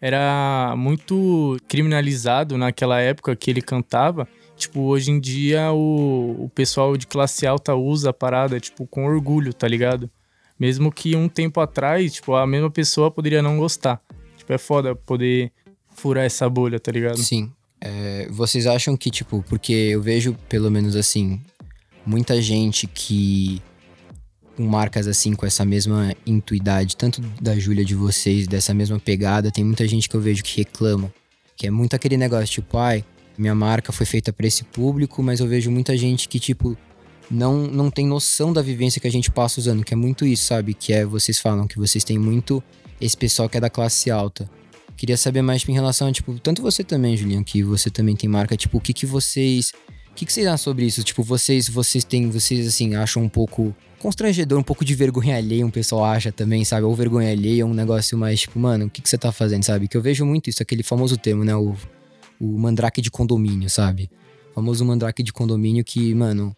era 0.00 0.74
muito 0.76 1.56
criminalizado 1.66 2.56
naquela 2.56 3.00
época 3.00 3.34
que 3.34 3.50
ele 3.50 3.60
cantava. 3.60 4.28
Tipo, 4.56 4.80
hoje 4.82 5.10
em 5.10 5.18
dia 5.18 5.72
o, 5.72 6.44
o 6.44 6.48
pessoal 6.54 6.96
de 6.96 7.06
classe 7.06 7.46
alta 7.48 7.74
usa 7.74 8.10
a 8.10 8.12
parada, 8.12 8.60
tipo, 8.60 8.86
com 8.86 9.06
orgulho, 9.06 9.52
tá 9.52 9.66
ligado? 9.66 10.08
Mesmo 10.56 10.92
que 10.92 11.16
um 11.16 11.28
tempo 11.28 11.58
atrás, 11.60 12.12
tipo, 12.12 12.34
a 12.36 12.46
mesma 12.46 12.70
pessoa 12.70 13.10
poderia 13.10 13.42
não 13.42 13.58
gostar. 13.58 14.00
Tipo, 14.36 14.52
é 14.52 14.58
foda 14.58 14.94
poder 14.94 15.50
furar 15.94 16.24
essa 16.24 16.48
bolha, 16.48 16.78
tá 16.78 16.90
ligado? 16.92 17.18
Sim. 17.18 17.50
É, 17.80 18.28
vocês 18.30 18.66
acham 18.66 18.96
que, 18.96 19.10
tipo, 19.10 19.44
porque 19.48 19.72
eu 19.72 20.00
vejo, 20.00 20.36
pelo 20.48 20.70
menos 20.70 20.94
assim, 20.94 21.40
muita 22.06 22.40
gente 22.40 22.86
que 22.86 23.60
com 24.56 24.64
marcas 24.64 25.08
assim, 25.08 25.34
com 25.34 25.46
essa 25.46 25.64
mesma 25.64 26.14
intuidade, 26.26 26.96
tanto 26.96 27.20
da 27.40 27.58
Júlia 27.58 27.84
de 27.84 27.94
vocês, 27.94 28.46
dessa 28.46 28.74
mesma 28.74 28.98
pegada, 28.98 29.50
tem 29.50 29.64
muita 29.64 29.86
gente 29.88 30.08
que 30.08 30.14
eu 30.14 30.20
vejo 30.20 30.42
que 30.42 30.58
reclama. 30.58 31.12
Que 31.56 31.66
é 31.66 31.70
muito 31.70 31.94
aquele 31.94 32.16
negócio, 32.16 32.46
tipo, 32.46 32.76
ai, 32.76 33.04
minha 33.36 33.54
marca 33.54 33.92
foi 33.92 34.06
feita 34.06 34.32
para 34.32 34.46
esse 34.46 34.64
público, 34.64 35.22
mas 35.22 35.40
eu 35.40 35.46
vejo 35.46 35.70
muita 35.70 35.96
gente 35.96 36.28
que, 36.28 36.38
tipo, 36.38 36.76
não, 37.30 37.66
não 37.66 37.90
tem 37.90 38.06
noção 38.06 38.52
da 38.52 38.60
vivência 38.60 39.00
que 39.00 39.06
a 39.06 39.12
gente 39.12 39.30
passa 39.30 39.58
usando, 39.58 39.84
que 39.84 39.94
é 39.94 39.96
muito 39.96 40.26
isso, 40.26 40.44
sabe? 40.44 40.74
Que 40.74 40.92
é, 40.92 41.04
vocês 41.04 41.38
falam 41.38 41.66
que 41.66 41.78
vocês 41.78 42.04
têm 42.04 42.18
muito 42.18 42.62
esse 43.00 43.16
pessoal 43.16 43.48
que 43.48 43.56
é 43.56 43.60
da 43.60 43.70
classe 43.70 44.10
alta. 44.10 44.48
Queria 45.02 45.16
saber 45.16 45.42
mais 45.42 45.68
em 45.68 45.72
relação 45.72 46.12
tipo, 46.12 46.38
tanto 46.38 46.62
você 46.62 46.84
também, 46.84 47.16
Julian, 47.16 47.42
que 47.42 47.60
você 47.60 47.90
também 47.90 48.14
tem 48.14 48.30
marca, 48.30 48.56
tipo, 48.56 48.78
o 48.78 48.80
que 48.80 48.92
que 48.92 49.04
vocês... 49.04 49.72
O 50.12 50.14
que 50.14 50.24
que 50.24 50.32
vocês 50.32 50.46
acham 50.46 50.58
sobre 50.58 50.86
isso? 50.86 51.02
Tipo, 51.02 51.24
vocês, 51.24 51.68
vocês 51.68 52.04
têm, 52.04 52.30
vocês, 52.30 52.68
assim, 52.68 52.94
acham 52.94 53.20
um 53.20 53.28
pouco 53.28 53.74
constrangedor, 53.98 54.60
um 54.60 54.62
pouco 54.62 54.84
de 54.84 54.94
vergonha 54.94 55.36
alheia, 55.36 55.66
um 55.66 55.72
pessoal 55.72 56.04
acha 56.04 56.30
também, 56.30 56.64
sabe? 56.64 56.86
Ou 56.86 56.94
vergonha 56.94 57.32
alheia, 57.32 57.66
um 57.66 57.74
negócio 57.74 58.16
mais, 58.16 58.42
tipo, 58.42 58.60
mano, 58.60 58.86
o 58.86 58.90
que 58.90 59.02
que 59.02 59.08
você 59.08 59.18
tá 59.18 59.32
fazendo, 59.32 59.64
sabe? 59.64 59.88
Que 59.88 59.96
eu 59.96 60.00
vejo 60.00 60.24
muito 60.24 60.48
isso, 60.48 60.62
aquele 60.62 60.84
famoso 60.84 61.16
termo, 61.16 61.42
né? 61.42 61.56
O, 61.56 61.74
o 62.40 62.46
mandrake 62.56 63.02
de 63.02 63.10
condomínio, 63.10 63.68
sabe? 63.68 64.08
O 64.52 64.54
famoso 64.54 64.84
mandrake 64.84 65.20
de 65.20 65.32
condomínio 65.32 65.82
que, 65.82 66.14
mano, 66.14 66.56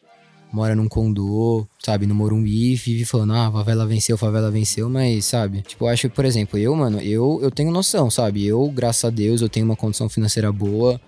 mora 0.55 0.77
num 0.77 0.87
condô, 0.87 1.67
sabe, 1.81 2.07
no 2.07 2.15
Morumbi, 2.15 2.77
vive 2.77 3.05
falando, 3.05 3.33
ah, 3.33 3.51
favela 3.51 3.85
venceu, 3.85 4.17
favela 4.17 4.53
venceu, 4.53 4.89
mas, 4.89 5.25
sabe, 5.25 5.63
tipo, 5.63 5.85
eu 5.85 5.89
acho 5.89 6.09
que, 6.09 6.15
por 6.15 6.25
exemplo, 6.25 6.57
eu, 6.57 6.73
mano, 6.77 7.01
eu, 7.01 7.41
eu 7.43 7.51
tenho 7.51 7.73
noção, 7.73 8.09
sabe, 8.09 8.47
eu, 8.47 8.71
graças 8.71 9.05
a 9.05 9.11
Deus, 9.11 9.43
eu 9.43 9.49
tenho 9.49 9.67
uma 9.67 9.75
condição 9.75 10.09
financeira 10.09 10.53
boa, 10.53 11.01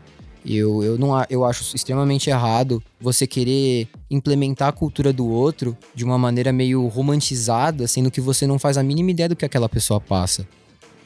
eu, 0.45 0.83
eu, 0.83 0.99
não, 0.99 1.11
eu 1.31 1.45
acho 1.45 1.77
extremamente 1.77 2.29
errado 2.29 2.83
você 3.01 3.25
querer 3.25 3.89
implementar 4.11 4.69
a 4.69 4.73
cultura 4.73 5.13
do 5.13 5.29
outro 5.29 5.77
de 5.95 6.05
uma 6.05 6.19
maneira 6.19 6.53
meio 6.53 6.85
romantizada, 6.89 7.87
sendo 7.87 8.11
que 8.11 8.21
você 8.21 8.49
não 8.49 8.59
faz 8.59 8.77
a 8.77 8.83
mínima 8.83 9.13
ideia 9.13 9.29
do 9.29 9.37
que 9.37 9.45
aquela 9.45 9.69
pessoa 9.69 10.01
passa. 10.01 10.47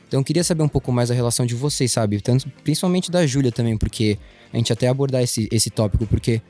Então 0.08 0.20
eu 0.20 0.24
queria 0.24 0.44
saber 0.44 0.62
um 0.62 0.68
pouco 0.68 0.90
mais 0.90 1.10
a 1.10 1.14
relação 1.14 1.46
de 1.46 1.54
vocês, 1.54 1.92
sabe? 1.92 2.20
Tanto, 2.20 2.50
principalmente 2.64 3.10
da 3.10 3.26
Júlia 3.26 3.52
também, 3.52 3.78
porque 3.78 4.18
a 4.52 4.56
gente 4.56 4.72
até 4.72 4.88
abordar 4.88 5.22
esse, 5.22 5.48
esse 5.52 5.70
tópico, 5.70 6.06
porque 6.06 6.42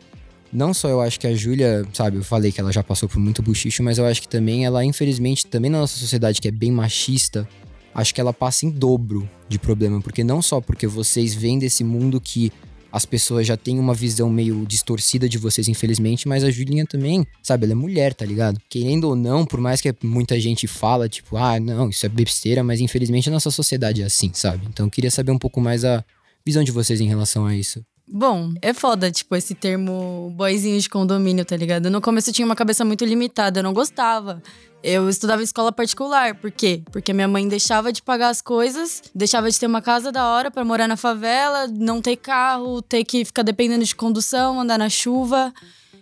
não 0.53 0.75
só 0.75 0.89
eu 0.89 1.01
acho 1.01 1.19
que 1.19 1.27
a 1.27 1.35
Júlia, 1.35 1.87
sabe, 1.93 2.17
eu 2.17 2.25
falei 2.25 2.51
que 2.51 2.61
ela 2.61 2.73
já 2.73 2.83
passou 2.83 3.09
por 3.09 3.19
muito 3.19 3.43
buchicho, 3.43 3.83
mas 3.83 3.99
eu 3.99 4.07
acho 4.07 4.21
que 4.21 4.29
também 4.29 4.65
ela, 4.65 4.85
infelizmente, 4.85 5.47
também 5.47 5.71
na 5.71 5.79
nossa 5.79 5.97
sociedade 5.97 6.41
que 6.41 6.49
é 6.49 6.51
bem 6.51 6.73
machista, 6.73 7.49
acho 7.95 8.15
que 8.15 8.21
ela 8.21 8.33
passa 8.33 8.67
em 8.67 8.71
dobro 8.71 9.29
de 9.49 9.59
problema, 9.59 10.01
porque 10.01 10.25
não 10.25 10.43
só 10.43 10.61
porque 10.61 10.87
vocês 10.87 11.35
vêm 11.35 11.59
desse 11.59 11.85
mundo 11.85 12.21
que 12.21 12.53
as 12.93 13.05
pessoas 13.05 13.47
já 13.47 13.57
têm 13.57 13.79
uma 13.79 13.95
visão 13.95 14.29
meio 14.29 14.67
distorcida 14.67 15.29
de 15.29 15.39
vocês, 15.39 15.69
infelizmente, 15.69 16.27
mas 16.27 16.43
a 16.43 16.51
Julinha 16.51 16.85
também, 16.85 17.25
sabe, 17.43 17.65
ela 17.65 17.73
é 17.73 17.77
mulher, 17.77 18.15
tá 18.15 18.25
ligado? 18.25 18.61
Querendo 18.69 19.05
ou 19.05 19.15
não, 19.15 19.47
por 19.47 19.61
mais 19.61 19.81
que 19.81 19.95
muita 20.03 20.39
gente 20.41 20.67
fala, 20.67 21.09
tipo, 21.09 21.37
ah, 21.37 21.61
não, 21.61 21.89
isso 21.89 22.05
é 22.05 22.09
besteira, 22.09 22.65
mas 22.65 22.81
infelizmente 22.81 23.29
a 23.29 23.33
nossa 23.33 23.51
sociedade 23.51 24.03
é 24.03 24.07
assim, 24.07 24.33
sabe? 24.35 24.67
Então 24.69 24.87
eu 24.87 24.91
queria 24.91 25.11
saber 25.11 25.31
um 25.31 25.39
pouco 25.39 25.61
mais 25.61 25.85
a 25.85 26.05
visão 26.45 26.65
de 26.65 26.73
vocês 26.73 27.01
em 27.01 27.07
relação 27.07 27.47
a 27.47 27.55
isso. 27.55 27.85
Bom, 28.13 28.53
é 28.61 28.73
foda, 28.73 29.09
tipo, 29.09 29.37
esse 29.37 29.55
termo 29.55 30.33
boizinho 30.35 30.81
de 30.81 30.91
condomínio, 30.91 31.45
tá 31.45 31.57
ligado? 31.57 31.89
No 31.89 32.01
começo 32.01 32.31
eu 32.31 32.35
tinha 32.35 32.45
uma 32.45 32.57
cabeça 32.57 32.85
muito 32.85 33.05
limitada, 33.05 33.61
eu 33.61 33.63
não 33.63 33.73
gostava. 33.73 34.43
Eu 34.83 35.09
estudava 35.09 35.43
em 35.43 35.45
escola 35.45 35.71
particular. 35.71 36.35
Por 36.35 36.51
quê? 36.51 36.83
Porque 36.91 37.13
minha 37.13 37.29
mãe 37.29 37.47
deixava 37.47 37.93
de 37.93 38.03
pagar 38.03 38.31
as 38.31 38.43
coisas, 38.43 39.01
deixava 39.15 39.49
de 39.49 39.61
ter 39.61 39.67
uma 39.67 39.81
casa 39.81 40.11
da 40.11 40.27
hora 40.27 40.51
para 40.51 40.65
morar 40.65 40.89
na 40.89 40.97
favela, 40.97 41.69
não 41.69 42.03
ter 42.03 42.17
carro, 42.17 42.83
ter 42.83 43.05
que 43.05 43.25
ficar 43.25 43.43
dependendo 43.43 43.85
de 43.85 43.95
condução, 43.95 44.61
andar 44.61 44.79
na 44.79 44.89
chuva. 44.89 45.55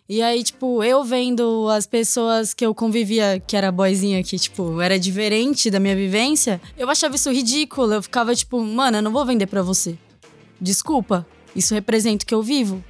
E 0.08 0.22
aí, 0.22 0.42
tipo, 0.42 0.82
eu 0.82 1.04
vendo 1.04 1.68
as 1.68 1.86
pessoas 1.86 2.54
que 2.54 2.64
eu 2.64 2.74
convivia, 2.74 3.38
que 3.46 3.54
era 3.54 3.70
boizinha, 3.70 4.24
que, 4.24 4.38
tipo, 4.38 4.80
era 4.80 4.98
diferente 4.98 5.70
da 5.70 5.78
minha 5.78 5.94
vivência, 5.94 6.58
eu 6.78 6.88
achava 6.88 7.16
isso 7.16 7.30
ridículo. 7.30 7.92
Eu 7.92 8.02
ficava, 8.02 8.34
tipo, 8.34 8.58
mano, 8.64 8.96
eu 8.96 9.02
não 9.02 9.12
vou 9.12 9.26
vender 9.26 9.46
para 9.46 9.60
você. 9.60 9.98
Desculpa. 10.58 11.26
Isso 11.58 11.74
representa 11.74 12.24
o 12.24 12.26
que 12.26 12.34
eu 12.34 12.42
vivo. 12.42 12.82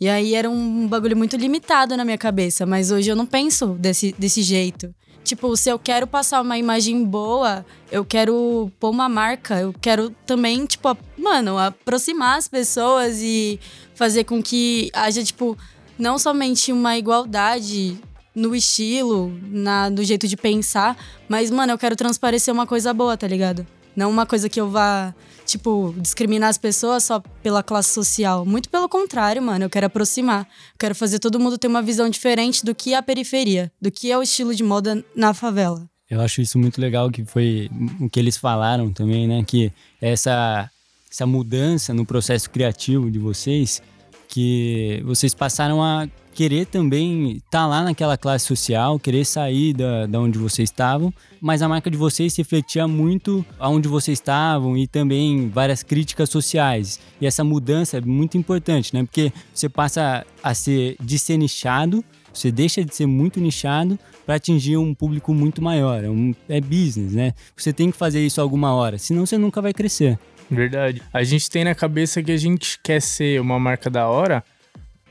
E 0.00 0.08
aí 0.08 0.36
era 0.36 0.48
um 0.48 0.86
bagulho 0.86 1.16
muito 1.16 1.36
limitado 1.36 1.96
na 1.96 2.04
minha 2.04 2.16
cabeça, 2.16 2.64
mas 2.64 2.92
hoje 2.92 3.10
eu 3.10 3.16
não 3.16 3.26
penso 3.26 3.70
desse, 3.70 4.14
desse 4.16 4.40
jeito. 4.42 4.94
Tipo, 5.24 5.56
se 5.56 5.68
eu 5.68 5.78
quero 5.78 6.06
passar 6.06 6.40
uma 6.40 6.56
imagem 6.56 7.04
boa, 7.04 7.66
eu 7.90 8.04
quero 8.04 8.70
pôr 8.78 8.90
uma 8.90 9.08
marca, 9.08 9.60
eu 9.60 9.74
quero 9.78 10.10
também, 10.24 10.64
tipo, 10.64 10.96
mano, 11.18 11.58
aproximar 11.58 12.38
as 12.38 12.46
pessoas 12.46 13.18
e 13.20 13.58
fazer 13.96 14.22
com 14.22 14.40
que 14.40 14.90
haja, 14.94 15.22
tipo, 15.24 15.58
não 15.98 16.18
somente 16.18 16.70
uma 16.72 16.96
igualdade 16.96 18.00
no 18.32 18.54
estilo, 18.54 19.36
na, 19.42 19.90
no 19.90 20.04
jeito 20.04 20.28
de 20.28 20.36
pensar, 20.36 20.96
mas, 21.28 21.50
mano, 21.50 21.72
eu 21.72 21.78
quero 21.78 21.96
transparecer 21.96 22.54
uma 22.54 22.66
coisa 22.66 22.94
boa, 22.94 23.16
tá 23.16 23.26
ligado? 23.26 23.66
Não 23.98 24.08
uma 24.08 24.24
coisa 24.24 24.48
que 24.48 24.60
eu 24.60 24.70
vá 24.70 25.12
tipo, 25.44 25.92
discriminar 25.98 26.50
as 26.50 26.56
pessoas 26.56 27.02
só 27.02 27.20
pela 27.42 27.64
classe 27.64 27.92
social. 27.92 28.46
Muito 28.46 28.68
pelo 28.68 28.88
contrário, 28.88 29.42
mano. 29.42 29.64
Eu 29.64 29.68
quero 29.68 29.86
aproximar. 29.86 30.42
Eu 30.42 30.78
quero 30.78 30.94
fazer 30.94 31.18
todo 31.18 31.40
mundo 31.40 31.58
ter 31.58 31.66
uma 31.66 31.82
visão 31.82 32.08
diferente 32.08 32.64
do 32.64 32.76
que 32.76 32.94
é 32.94 32.96
a 32.96 33.02
periferia, 33.02 33.72
do 33.82 33.90
que 33.90 34.12
é 34.12 34.16
o 34.16 34.22
estilo 34.22 34.54
de 34.54 34.62
moda 34.62 35.04
na 35.16 35.34
favela. 35.34 35.84
Eu 36.08 36.20
acho 36.20 36.40
isso 36.40 36.60
muito 36.60 36.80
legal, 36.80 37.10
que 37.10 37.24
foi 37.24 37.68
o 38.00 38.08
que 38.08 38.20
eles 38.20 38.36
falaram 38.36 38.92
também, 38.92 39.26
né? 39.26 39.42
Que 39.44 39.72
essa, 40.00 40.70
essa 41.10 41.26
mudança 41.26 41.92
no 41.92 42.06
processo 42.06 42.48
criativo 42.50 43.10
de 43.10 43.18
vocês, 43.18 43.82
que 44.28 45.02
vocês 45.04 45.34
passaram 45.34 45.82
a 45.82 46.08
querer 46.38 46.66
também 46.66 47.32
estar 47.32 47.50
tá 47.50 47.66
lá 47.66 47.82
naquela 47.82 48.16
classe 48.16 48.46
social, 48.46 48.96
querer 48.96 49.24
sair 49.24 49.72
da, 49.72 50.06
da 50.06 50.20
onde 50.20 50.38
vocês 50.38 50.68
estavam, 50.68 51.12
mas 51.40 51.62
a 51.62 51.68
marca 51.68 51.90
de 51.90 51.96
vocês 51.96 52.32
se 52.32 52.40
refletia 52.40 52.86
muito 52.86 53.44
aonde 53.58 53.88
vocês 53.88 54.20
estavam 54.20 54.76
e 54.76 54.86
também 54.86 55.48
várias 55.48 55.82
críticas 55.82 56.30
sociais. 56.30 57.00
E 57.20 57.26
essa 57.26 57.42
mudança 57.42 57.98
é 57.98 58.00
muito 58.00 58.38
importante, 58.38 58.94
né? 58.94 59.02
Porque 59.02 59.32
você 59.52 59.68
passa 59.68 60.24
a 60.40 60.54
ser 60.54 60.94
de 61.00 61.18
ser 61.18 61.38
nichado, 61.38 62.04
você 62.32 62.52
deixa 62.52 62.84
de 62.84 62.94
ser 62.94 63.06
muito 63.06 63.40
nichado 63.40 63.98
para 64.24 64.36
atingir 64.36 64.76
um 64.76 64.94
público 64.94 65.34
muito 65.34 65.60
maior. 65.60 66.04
É, 66.04 66.08
um, 66.08 66.32
é 66.48 66.60
business, 66.60 67.14
né? 67.14 67.34
Você 67.56 67.72
tem 67.72 67.90
que 67.90 67.96
fazer 67.96 68.24
isso 68.24 68.40
alguma 68.40 68.72
hora, 68.72 68.96
senão 68.96 69.26
você 69.26 69.36
nunca 69.36 69.60
vai 69.60 69.72
crescer. 69.72 70.16
Verdade. 70.48 71.02
A 71.12 71.24
gente 71.24 71.50
tem 71.50 71.64
na 71.64 71.74
cabeça 71.74 72.22
que 72.22 72.30
a 72.30 72.36
gente 72.36 72.78
quer 72.80 73.02
ser 73.02 73.40
uma 73.40 73.58
marca 73.58 73.90
da 73.90 74.06
hora 74.06 74.44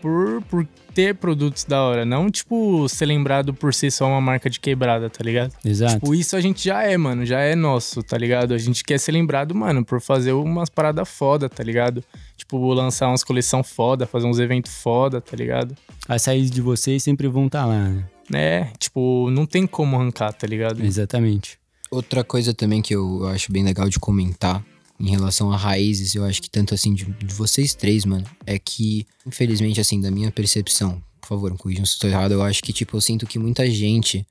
por, 0.01 0.41
por 0.43 0.65
ter 0.97 1.13
produtos 1.13 1.63
da 1.63 1.83
hora, 1.83 2.03
não, 2.03 2.27
tipo, 2.27 2.89
ser 2.89 3.05
lembrado 3.05 3.53
por 3.53 3.71
ser 3.71 3.91
só 3.91 4.07
uma 4.07 4.19
marca 4.19 4.49
de 4.49 4.59
quebrada, 4.59 5.07
tá 5.11 5.23
ligado? 5.23 5.53
Exato. 5.63 5.93
Tipo, 5.93 6.15
isso 6.15 6.35
a 6.35 6.41
gente 6.41 6.65
já 6.65 6.81
é, 6.81 6.97
mano, 6.97 7.23
já 7.23 7.39
é 7.39 7.55
nosso, 7.55 8.01
tá 8.01 8.17
ligado? 8.17 8.51
A 8.51 8.57
gente 8.57 8.83
quer 8.83 8.99
ser 8.99 9.11
lembrado, 9.11 9.53
mano, 9.53 9.85
por 9.85 10.01
fazer 10.01 10.31
umas 10.31 10.71
paradas 10.71 11.07
foda, 11.07 11.47
tá 11.47 11.63
ligado? 11.63 12.03
Tipo, 12.35 12.73
lançar 12.73 13.09
umas 13.09 13.23
coleção 13.23 13.63
foda, 13.63 14.07
fazer 14.07 14.25
uns 14.25 14.39
eventos 14.39 14.73
foda, 14.73 15.21
tá 15.21 15.37
ligado? 15.37 15.75
As 16.09 16.23
saídas 16.23 16.49
de 16.49 16.61
vocês 16.61 17.03
sempre 17.03 17.27
vão 17.27 17.45
estar 17.45 17.61
tá 17.61 17.65
lá, 17.67 17.89
né? 17.89 18.03
É, 18.33 18.67
tipo, 18.79 19.29
não 19.29 19.45
tem 19.45 19.67
como 19.67 19.97
arrancar, 19.97 20.33
tá 20.33 20.47
ligado? 20.47 20.83
Exatamente. 20.83 21.59
Outra 21.91 22.23
coisa 22.23 22.55
também 22.55 22.81
que 22.81 22.95
eu, 22.95 23.19
eu 23.21 23.27
acho 23.27 23.51
bem 23.51 23.63
legal 23.63 23.87
de 23.87 23.99
comentar 23.99 24.65
em 24.99 25.09
relação 25.09 25.51
a 25.51 25.57
raízes, 25.57 26.15
eu 26.15 26.23
acho 26.23 26.41
que 26.41 26.49
tanto 26.49 26.73
assim 26.73 26.93
de, 26.93 27.05
de, 27.05 27.33
vocês 27.33 27.75
três, 27.75 28.03
mano, 28.03 28.25
é 28.45 28.57
que, 28.57 29.05
infelizmente, 29.25 29.79
assim, 29.79 30.01
da 30.01 30.09
minha 30.09 30.31
percepção, 30.31 31.01
por 31.21 31.27
favor, 31.27 31.51
me 31.51 31.57
corrijam 31.57 31.85
se 31.85 31.93
estou 31.93 32.09
errado, 32.09 32.31
eu 32.31 32.41
acho 32.41 32.63
que, 32.63 32.73
tipo, 32.73 32.97
eu 32.97 33.01
sinto 33.01 33.27
que 33.27 33.37
muita 33.37 33.69
gente 33.69 34.25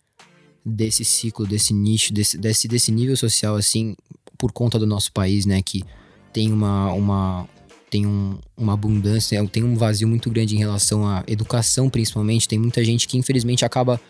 desse 0.64 1.04
ciclo, 1.04 1.46
desse 1.46 1.72
nicho, 1.72 2.12
desse, 2.12 2.36
desse, 2.36 2.66
desse 2.66 2.90
nível 2.90 3.16
social, 3.16 3.54
assim, 3.54 3.94
por 4.36 4.50
conta 4.50 4.78
do 4.78 4.86
nosso 4.86 5.12
país, 5.12 5.46
né, 5.46 5.62
que 5.62 5.84
tem 6.32 6.52
uma, 6.52 6.92
uma 6.92 7.48
tem 7.88 8.04
um, 8.04 8.38
uma 8.56 8.74
abundância, 8.74 9.46
tem 9.46 9.62
um 9.62 9.76
vazio 9.76 10.08
muito 10.08 10.28
grande 10.28 10.56
em 10.56 10.58
relação 10.58 11.06
à 11.06 11.22
educação, 11.28 11.88
principalmente, 11.88 12.48
tem 12.48 12.58
muita 12.58 12.84
gente 12.84 13.06
que, 13.06 13.16
infelizmente, 13.16 13.64
acaba 13.64 14.00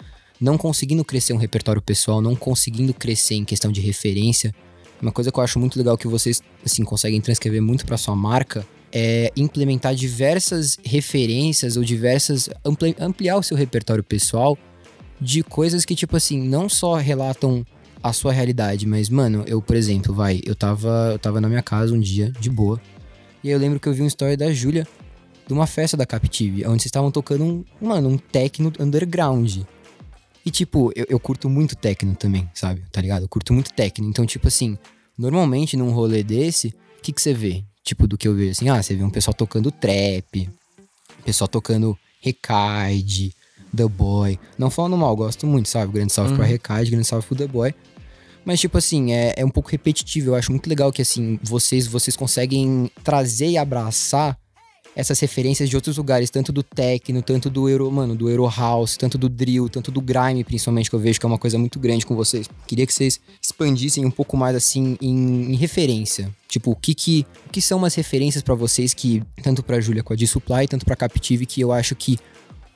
não 0.41 0.57
conseguindo 0.57 1.05
crescer 1.05 1.33
um 1.33 1.39
repertório 1.39 1.83
pessoal, 1.83 2.21
não 2.21 2.35
conseguindo 2.35 2.93
crescer 2.95 3.35
em 3.35 3.45
questão 3.45 3.71
de 3.71 3.81
referência, 3.81 4.55
uma 5.01 5.13
coisa 5.13 5.31
que 5.31 5.39
eu 5.39 5.45
acho 5.45 5.59
muito 5.59 5.77
legal 5.77 5.97
que 5.97 6.09
vocês 6.09 6.43
assim 6.65 6.85
conseguem 6.85 7.21
transcrever 7.21 7.63
muito 7.63 7.85
para 7.85 7.97
sua 7.97 8.17
marca 8.17 8.67
é 8.93 9.33
implementar 9.37 9.95
diversas 9.95 10.79
referências 10.85 11.77
ou 11.77 11.85
diversas 11.85 12.49
ampli 12.65 12.97
ampliar 12.99 13.37
o 13.37 13.43
seu 13.43 13.57
repertório 13.57 14.03
pessoal 14.03 14.57
de 15.21 15.43
coisas 15.43 15.85
que 15.85 15.95
tipo 15.95 16.17
assim 16.17 16.41
não 16.41 16.69
só 16.69 16.95
relatam 16.95 17.65
a 18.03 18.13
sua 18.13 18.33
realidade, 18.33 18.87
mas 18.87 19.09
mano, 19.09 19.45
eu 19.47 19.61
por 19.61 19.75
exemplo, 19.75 20.15
vai, 20.15 20.41
eu 20.45 20.55
tava 20.55 21.11
eu 21.13 21.19
tava 21.19 21.41
na 21.41 21.49
minha 21.49 21.63
casa 21.63 21.93
um 21.95 22.01
dia 22.01 22.33
de 22.39 22.49
boa. 22.49 22.81
E 23.43 23.49
aí 23.49 23.55
eu 23.55 23.59
lembro 23.59 23.81
que 23.81 23.89
eu 23.89 23.93
vi 23.93 24.03
uma 24.03 24.09
história 24.09 24.37
da 24.37 24.53
Júlia 24.53 24.87
de 25.47 25.53
uma 25.53 25.67
festa 25.67 25.97
da 25.97 26.07
Captive, 26.07 26.65
onde 26.67 26.83
vocês 26.83 26.87
estavam 26.87 27.11
tocando 27.11 27.45
um, 27.45 27.65
mano, 27.81 28.09
um 28.09 28.19
techno 28.19 28.73
underground. 28.79 29.59
E, 30.47 30.51
tipo, 30.53 30.93
eu, 30.95 31.05
eu 31.09 31.19
curto 31.19 31.51
muito 31.51 31.75
techno 31.75 32.15
também, 32.15 32.49
sabe? 32.55 32.85
Tá 32.93 33.01
ligado? 33.01 33.25
Eu 33.25 33.29
curto 33.29 33.53
muito 33.53 33.73
techno. 33.73 34.09
Então, 34.09 34.25
tipo 34.25 34.47
assim, 34.47 34.79
normalmente 35.19 35.77
num 35.77 35.91
rolê 35.91 36.23
desse, 36.23 36.69
o 36.69 37.03
que, 37.03 37.13
que 37.13 37.21
você 37.21 37.35
vê? 37.35 37.65
Tipo, 37.83 38.07
do 38.07 38.17
que 38.17 38.29
eu 38.29 38.35
vejo 38.35 38.53
assim, 38.53 38.69
ah, 38.69 38.81
você 38.81 38.95
vê 38.95 39.03
um 39.03 39.11
pessoal 39.11 39.35
tocando 39.35 39.73
trap, 39.73 40.49
pessoal 41.25 41.49
tocando 41.49 41.99
Recaide, 42.21 43.35
The 43.77 43.89
Boy. 43.89 44.39
Não 44.57 44.71
falando 44.71 44.97
mal, 44.97 45.17
gosto 45.17 45.49
muito, 45.49 45.69
sabe? 45.69 45.93
Grande 45.93 46.13
salve 46.13 46.31
uhum. 46.31 46.37
pra 46.37 46.47
Recaide, 46.47 46.93
grande 46.93 47.09
salve 47.09 47.27
pro 47.27 47.37
The 47.37 47.49
Boy. 47.49 47.75
Mas, 48.45 48.61
tipo 48.61 48.79
assim, 48.79 49.13
é, 49.13 49.35
é 49.37 49.45
um 49.45 49.51
pouco 49.51 49.71
repetitivo. 49.71 50.31
Eu 50.31 50.35
acho 50.37 50.53
muito 50.53 50.69
legal 50.69 50.93
que, 50.93 51.03
assim, 51.03 51.41
vocês, 51.43 51.89
vocês 51.89 52.17
conseguem 52.17 52.89
trazer 53.03 53.49
e 53.49 53.59
abraçar 53.59 54.39
essas 54.97 55.21
referências 55.21 55.69
de 55.69 55.77
outros 55.77 55.99
lugares, 55.99 56.31
tanto 56.31 56.51
do 56.51 56.63
techno, 56.63 57.21
tanto 57.21 57.51
do 57.51 57.69
euro, 57.69 57.93
mano, 57.93 58.17
do 58.17 58.31
euro 58.31 58.49
house, 58.49 58.97
tanto 58.97 59.19
do 59.19 59.29
drill, 59.29 59.69
tanto 59.69 59.93
do 59.93 60.01
grime, 60.01 60.43
principalmente 60.43 60.89
que 60.89 60.97
eu 60.97 61.01
vejo 61.01 61.21
que 61.21 61.27
é 61.27 61.29
uma 61.29 61.39
coisa 61.39 61.59
muito 61.59 61.79
grande 61.79 62.07
com 62.07 62.17
vocês. 62.17 62.49
Queria 62.67 62.87
que 62.87 62.95
vocês 62.95 63.21
expandissem 63.41 64.07
um 64.07 64.11
pouco 64.11 64.39
mais 64.39 64.57
assim 64.57 64.97
em, 65.03 65.53
em 65.53 65.55
referência. 65.55 66.35
Tipo, 66.49 66.71
o 66.71 66.77
que 66.77 66.95
que, 66.95 67.27
o 67.47 67.51
que 67.51 67.61
são 67.61 67.77
umas 67.77 67.95
referências 67.95 68.43
para 68.43 68.55
vocês 68.55 68.95
que 68.95 69.23
tanto 69.43 69.63
para 69.63 69.79
Júlia 69.81 70.03
com 70.03 70.15
a 70.15 70.17
D-Supply, 70.17 70.67
tanto 70.67 70.87
para 70.87 70.97
Captive 70.97 71.45
que 71.45 71.61
eu 71.61 71.73
acho 71.73 71.95
que 71.95 72.19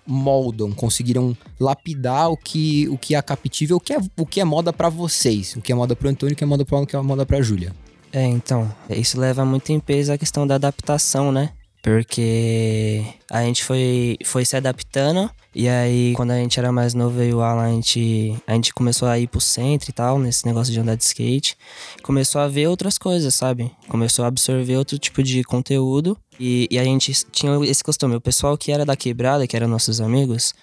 moldam, 0.06 0.72
conseguiram 0.72 1.34
lapidar 1.58 2.30
o 2.30 2.36
que 2.36 2.86
o 2.88 2.98
que 2.98 3.14
é 3.14 3.22
captível, 3.22 3.76
o 3.76 3.80
que 3.80 3.94
é 3.94 3.98
o 4.18 4.26
que 4.26 4.40
é 4.40 4.44
moda 4.44 4.72
para 4.72 4.88
vocês, 4.90 5.54
o 5.56 5.62
que 5.62 5.72
é 5.72 5.74
moda 5.74 5.96
pro 5.96 6.08
Antônio, 6.08 6.34
o 6.34 6.36
que 6.36 6.44
é 6.44 6.46
moda 6.46 6.64
para 6.66 6.78
o 6.78 6.86
que 6.86 6.96
é 6.96 7.00
moda 7.00 7.24
para 7.24 7.40
Júlia. 7.40 7.72
É, 8.12 8.26
então, 8.26 8.70
isso 8.90 9.18
leva 9.18 9.44
muito 9.44 9.70
em 9.70 9.78
peso 9.78 10.12
a 10.12 10.18
questão 10.18 10.46
da 10.46 10.56
adaptação, 10.56 11.30
né? 11.30 11.52
Porque 11.82 13.02
a 13.30 13.42
gente 13.42 13.64
foi, 13.64 14.18
foi 14.24 14.44
se 14.44 14.56
adaptando. 14.56 15.30
E 15.54 15.68
aí, 15.68 16.12
quando 16.14 16.30
a 16.32 16.36
gente 16.36 16.58
era 16.58 16.70
mais 16.70 16.92
novo, 16.94 17.22
e 17.22 17.32
o 17.32 17.40
Alan, 17.40 17.64
a 17.64 17.72
gente, 17.72 18.36
a 18.46 18.52
gente 18.52 18.72
começou 18.74 19.08
a 19.08 19.18
ir 19.18 19.26
pro 19.26 19.40
centro 19.40 19.90
e 19.90 19.92
tal, 19.92 20.18
nesse 20.18 20.44
negócio 20.46 20.72
de 20.72 20.78
andar 20.78 20.94
de 20.94 21.04
skate. 21.04 21.56
Começou 22.02 22.40
a 22.40 22.48
ver 22.48 22.68
outras 22.68 22.98
coisas, 22.98 23.34
sabe? 23.34 23.70
Começou 23.88 24.24
a 24.24 24.28
absorver 24.28 24.76
outro 24.76 24.98
tipo 24.98 25.22
de 25.22 25.42
conteúdo. 25.42 26.16
E, 26.38 26.68
e 26.70 26.78
a 26.78 26.84
gente 26.84 27.12
tinha 27.32 27.58
esse 27.64 27.82
costume. 27.82 28.14
O 28.14 28.20
pessoal 28.20 28.56
que 28.58 28.70
era 28.70 28.84
da 28.84 28.94
quebrada, 28.94 29.46
que 29.46 29.56
eram 29.56 29.66
nossos 29.66 30.00
amigos, 30.00 30.54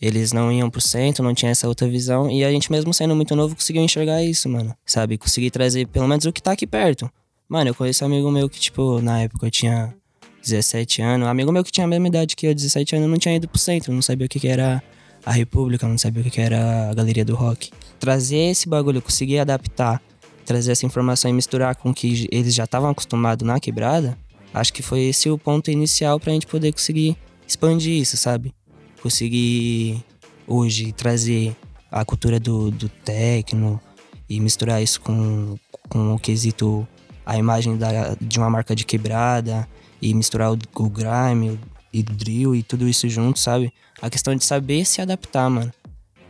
eles 0.00 0.32
não 0.32 0.52
iam 0.52 0.70
pro 0.70 0.80
centro, 0.80 1.24
não 1.24 1.34
tinha 1.34 1.50
essa 1.50 1.68
outra 1.68 1.88
visão. 1.88 2.30
E 2.30 2.44
a 2.44 2.50
gente, 2.50 2.70
mesmo 2.70 2.94
sendo 2.94 3.14
muito 3.14 3.34
novo, 3.34 3.56
conseguiu 3.56 3.82
enxergar 3.82 4.22
isso, 4.22 4.48
mano. 4.48 4.74
Sabe? 4.86 5.18
Conseguir 5.18 5.50
trazer 5.50 5.86
pelo 5.88 6.06
menos 6.08 6.24
o 6.24 6.32
que 6.32 6.42
tá 6.42 6.52
aqui 6.52 6.66
perto. 6.66 7.10
Mano, 7.48 7.70
eu 7.70 7.74
conheço 7.74 8.04
um 8.04 8.06
amigo 8.06 8.30
meu 8.30 8.48
que, 8.48 8.60
tipo, 8.60 9.02
na 9.02 9.22
época 9.22 9.46
eu 9.46 9.50
tinha 9.50 9.94
17 10.42 11.02
anos. 11.02 11.26
Um 11.26 11.30
amigo 11.30 11.52
meu 11.52 11.62
que 11.62 11.70
tinha 11.70 11.84
a 11.84 11.88
mesma 11.88 12.08
idade 12.08 12.34
que 12.34 12.46
eu, 12.46 12.54
17 12.54 12.96
anos, 12.96 13.08
não 13.08 13.18
tinha 13.18 13.36
ido 13.36 13.48
pro 13.48 13.58
centro, 13.58 13.92
não 13.92 14.02
sabia 14.02 14.26
o 14.26 14.28
que, 14.28 14.40
que 14.40 14.48
era 14.48 14.82
a 15.24 15.32
República, 15.32 15.86
não 15.86 15.98
sabia 15.98 16.22
o 16.22 16.24
que, 16.24 16.30
que 16.30 16.40
era 16.40 16.90
a 16.90 16.94
Galeria 16.94 17.24
do 17.24 17.34
Rock. 17.34 17.70
Trazer 17.98 18.50
esse 18.50 18.68
bagulho, 18.68 19.02
conseguir 19.02 19.38
adaptar, 19.38 20.02
trazer 20.44 20.72
essa 20.72 20.86
informação 20.86 21.30
e 21.30 21.34
misturar 21.34 21.74
com 21.76 21.90
o 21.90 21.94
que 21.94 22.28
eles 22.30 22.54
já 22.54 22.64
estavam 22.64 22.90
acostumados 22.90 23.46
na 23.46 23.60
quebrada, 23.60 24.16
acho 24.52 24.72
que 24.72 24.82
foi 24.82 25.00
esse 25.02 25.28
o 25.30 25.38
ponto 25.38 25.70
inicial 25.70 26.18
pra 26.18 26.32
gente 26.32 26.46
poder 26.46 26.72
conseguir 26.72 27.16
expandir 27.46 28.00
isso, 28.00 28.16
sabe? 28.16 28.54
Conseguir 29.02 30.02
hoje 30.46 30.92
trazer 30.92 31.54
a 31.90 32.04
cultura 32.04 32.40
do, 32.40 32.70
do 32.70 32.88
techno 32.88 33.80
e 34.28 34.40
misturar 34.40 34.82
isso 34.82 35.00
com, 35.00 35.56
com 35.88 36.14
o 36.14 36.18
quesito, 36.18 36.86
a 37.26 37.36
imagem 37.36 37.76
da, 37.76 38.16
de 38.20 38.38
uma 38.38 38.48
marca 38.48 38.74
de 38.74 38.84
quebrada 38.84 39.68
e 40.00 40.14
misturar 40.14 40.52
o, 40.52 40.58
o 40.76 40.90
grime 40.90 41.58
e 41.92 42.00
o 42.00 42.04
drill 42.04 42.54
e 42.54 42.62
tudo 42.62 42.88
isso 42.88 43.08
junto, 43.08 43.38
sabe? 43.38 43.72
A 44.00 44.08
questão 44.08 44.34
de 44.34 44.44
saber 44.44 44.84
se 44.84 45.00
adaptar, 45.00 45.48
mano. 45.50 45.72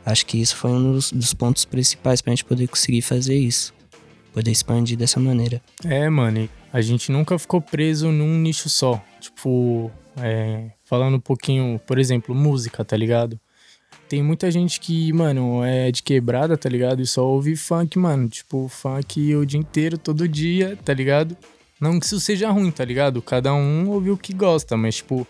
Acho 0.05 0.25
que 0.27 0.41
isso 0.41 0.57
foi 0.57 0.71
um 0.71 0.93
dos, 0.93 1.13
dos 1.13 1.35
pontos 1.35 1.65
principais 1.65 2.21
pra 2.21 2.33
gente 2.33 2.45
poder 2.45 2.67
conseguir 2.69 3.03
fazer 3.03 3.37
isso. 3.37 3.75
Poder 4.33 4.51
expandir 4.51 4.97
dessa 4.97 5.21
maneira. 5.21 5.61
É, 5.85 6.09
mano, 6.09 6.49
a 6.73 6.81
gente 6.81 7.13
nunca 7.13 7.39
ficou 7.39 7.61
preso 7.61 8.11
num 8.11 8.39
nicho 8.39 8.69
só. 8.69 9.03
Tipo, 9.21 9.91
é, 10.17 10.71
falando 10.85 11.17
um 11.17 11.21
pouquinho, 11.21 11.81
por 11.87 11.99
exemplo, 11.99 12.35
música, 12.35 12.85
tá 12.85 12.97
ligado? 12.97 13.39
Tem 14.09 14.23
muita 14.23 14.51
gente 14.51 14.81
que, 14.81 15.13
mano, 15.13 15.63
é 15.65 15.93
de 15.93 16.03
quebrada, 16.03 16.57
tá 16.57 16.69
ligado? 16.69 17.01
E 17.01 17.07
só 17.07 17.25
ouve 17.25 17.55
funk, 17.55 17.99
mano. 17.99 18.29
Tipo, 18.29 18.67
funk 18.69 19.35
o 19.37 19.47
dia 19.47 19.61
inteiro, 19.61 19.97
todo 19.97 20.27
dia, 20.27 20.77
tá 20.85 20.93
ligado? 20.93 21.37
Não 21.81 21.99
que 21.99 22.05
isso 22.05 22.21
seja 22.21 22.51
ruim, 22.51 22.71
tá 22.71 22.85
ligado? 22.85 23.23
Cada 23.23 23.55
um 23.55 23.89
ouve 23.89 24.11
o 24.11 24.17
que 24.17 24.35
gosta, 24.35 24.77
mas, 24.77 24.97
tipo, 24.97 25.27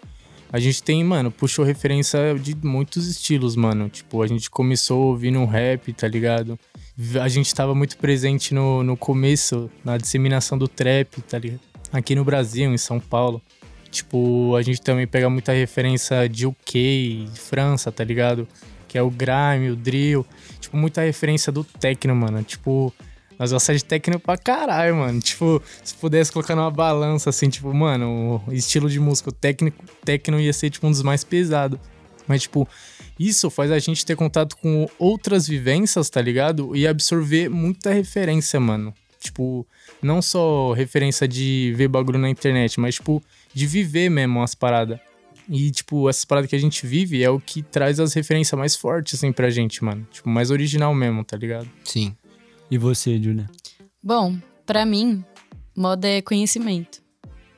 a 0.53 0.59
gente 0.59 0.83
tem, 0.83 1.05
mano, 1.05 1.31
puxou 1.31 1.65
referência 1.65 2.35
de 2.35 2.57
muitos 2.57 3.07
estilos, 3.07 3.55
mano. 3.55 3.89
Tipo, 3.89 4.21
a 4.21 4.27
gente 4.27 4.51
começou 4.51 5.07
ouvindo 5.07 5.45
rap, 5.45 5.93
tá 5.93 6.09
ligado? 6.09 6.59
A 7.23 7.29
gente 7.29 7.55
tava 7.55 7.73
muito 7.73 7.97
presente 7.97 8.53
no, 8.53 8.83
no 8.83 8.97
começo, 8.97 9.71
na 9.85 9.97
disseminação 9.97 10.59
do 10.59 10.67
trap, 10.67 11.23
tá 11.23 11.39
ligado? 11.39 11.61
Aqui 11.93 12.17
no 12.17 12.25
Brasil, 12.25 12.73
em 12.73 12.79
São 12.79 12.99
Paulo. 12.99 13.41
Tipo, 13.91 14.57
a 14.57 14.63
gente 14.63 14.83
também 14.83 15.07
pega 15.07 15.31
muita 15.31 15.53
referência 15.53 16.29
de 16.29 16.47
UK, 16.47 17.29
França, 17.35 17.93
tá 17.93 18.03
ligado? 18.03 18.47
Que 18.89 18.99
é 18.99 19.03
o 19.03 19.11
grime, 19.11 19.71
o 19.71 19.77
drill. 19.77 20.27
Tipo, 20.61 20.77
muita 20.77 21.03
referência 21.03 21.53
do 21.53 21.63
techno, 21.63 22.15
mano. 22.15 22.43
Tipo, 22.43 22.93
nós 23.41 23.53
gostamos 23.53 23.81
de 23.81 23.89
techno 23.89 24.21
pra 24.21 24.37
caralho, 24.37 24.97
mano. 24.97 25.19
Tipo, 25.19 25.63
se 25.83 25.95
pudesse 25.95 26.31
colocar 26.31 26.55
numa 26.55 26.71
balança, 26.71 27.31
assim, 27.31 27.49
tipo, 27.49 27.73
mano, 27.73 28.45
o 28.47 28.53
estilo 28.53 28.91
de 28.91 29.01
música, 29.01 29.33
técnico, 29.33 29.83
techno 30.05 30.39
ia 30.39 30.53
ser, 30.53 30.69
tipo, 30.69 30.87
um 30.87 30.91
dos 30.91 31.01
mais 31.03 31.25
pesados. 31.25 31.81
Mas, 32.29 32.43
tipo, 32.43 32.69
isso 33.19 33.49
faz 33.49 33.71
a 33.71 33.79
gente 33.79 34.05
ter 34.05 34.15
contato 34.15 34.59
com 34.59 34.87
outras 34.99 35.49
vivências, 35.49 36.11
tá 36.11 36.21
ligado? 36.21 36.77
E 36.77 36.87
absorver 36.87 37.49
muita 37.49 37.91
referência, 37.95 38.61
mano. 38.61 38.93
Tipo, 39.19 39.67
não 40.03 40.21
só 40.21 40.75
referência 40.75 41.27
de 41.27 41.73
ver 41.75 41.89
bagulho 41.89 42.19
na 42.19 42.29
internet, 42.29 42.79
mas, 42.79 42.97
tipo, 42.97 43.23
de 43.55 43.67
viver 43.67 44.11
mesmo 44.11 44.43
as 44.43 44.55
paradas. 44.55 45.01
E, 45.49 45.71
tipo, 45.71 46.11
essas 46.11 46.27
paradas 46.27 46.51
que 46.51 46.57
a 46.57 46.61
gente 46.61 46.87
vive 46.87 47.25
é 47.25 47.31
o 47.31 47.41
que 47.41 47.63
traz 47.63 47.99
as 47.99 48.13
referências 48.13 48.59
mais 48.59 48.77
fortes, 48.77 49.15
assim, 49.15 49.33
pra 49.33 49.49
gente, 49.49 49.83
mano. 49.83 50.07
Tipo, 50.13 50.29
mais 50.29 50.51
original 50.51 50.95
mesmo, 50.95 51.25
tá 51.25 51.39
ligado? 51.39 51.67
Sim. 51.83 52.15
E 52.71 52.79
você, 52.79 53.21
Julia? 53.21 53.51
Bom, 54.03 54.37
pra 54.65 54.87
mim, 54.87 55.25
moda 55.77 56.07
é 56.07 56.23
conhecimento. 56.23 57.03